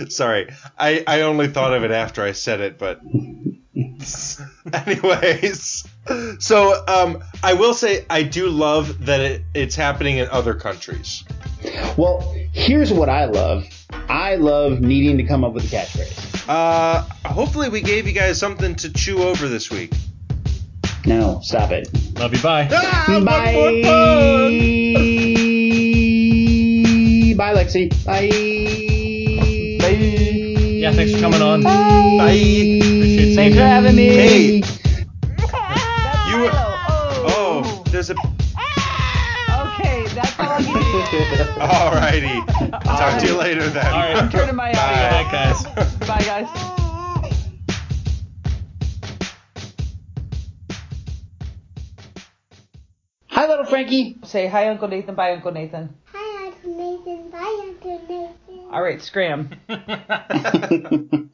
[0.09, 0.49] Sorry,
[0.79, 3.03] I, I only thought of it after I said it, but
[4.87, 5.87] anyways.
[6.39, 11.23] So um, I will say I do love that it, it's happening in other countries.
[11.99, 13.67] Well, here's what I love.
[14.09, 16.49] I love needing to come up with a catchphrase.
[16.49, 19.93] Uh, hopefully we gave you guys something to chew over this week.
[21.05, 21.91] No, stop it.
[22.19, 22.41] Love you.
[22.41, 22.71] Bye.
[22.73, 25.09] Ah, one Bye.
[27.41, 27.55] More pun!
[27.55, 27.89] Bye, Lexi.
[28.05, 28.29] Bye.
[29.81, 29.95] Bye.
[30.81, 31.63] Yeah, thanks for coming on.
[31.63, 32.33] Bye.
[32.33, 34.07] Appreciate Thanks for having me.
[34.09, 34.63] Hey, you.
[36.39, 36.77] Milo.
[37.33, 38.15] Oh, there's a.
[38.15, 40.75] Okay, that's all I can
[41.61, 42.83] Alrighty.
[42.83, 43.87] Talk to you later then.
[43.87, 44.31] All right.
[44.31, 44.39] do.
[44.39, 44.79] Turning my Bye.
[44.79, 45.11] audio.
[45.11, 45.65] Bye, guys.
[46.07, 46.77] Bye, guys.
[53.29, 54.17] Hi, little Frankie.
[54.25, 55.15] Say hi, Uncle Nathan.
[55.15, 55.95] Bye, Uncle Nathan.
[56.07, 56.20] Hi, Uncle
[56.81, 57.31] Nathan.
[57.31, 58.65] Bye, Uncle Nathan.
[58.73, 59.51] All right, scram.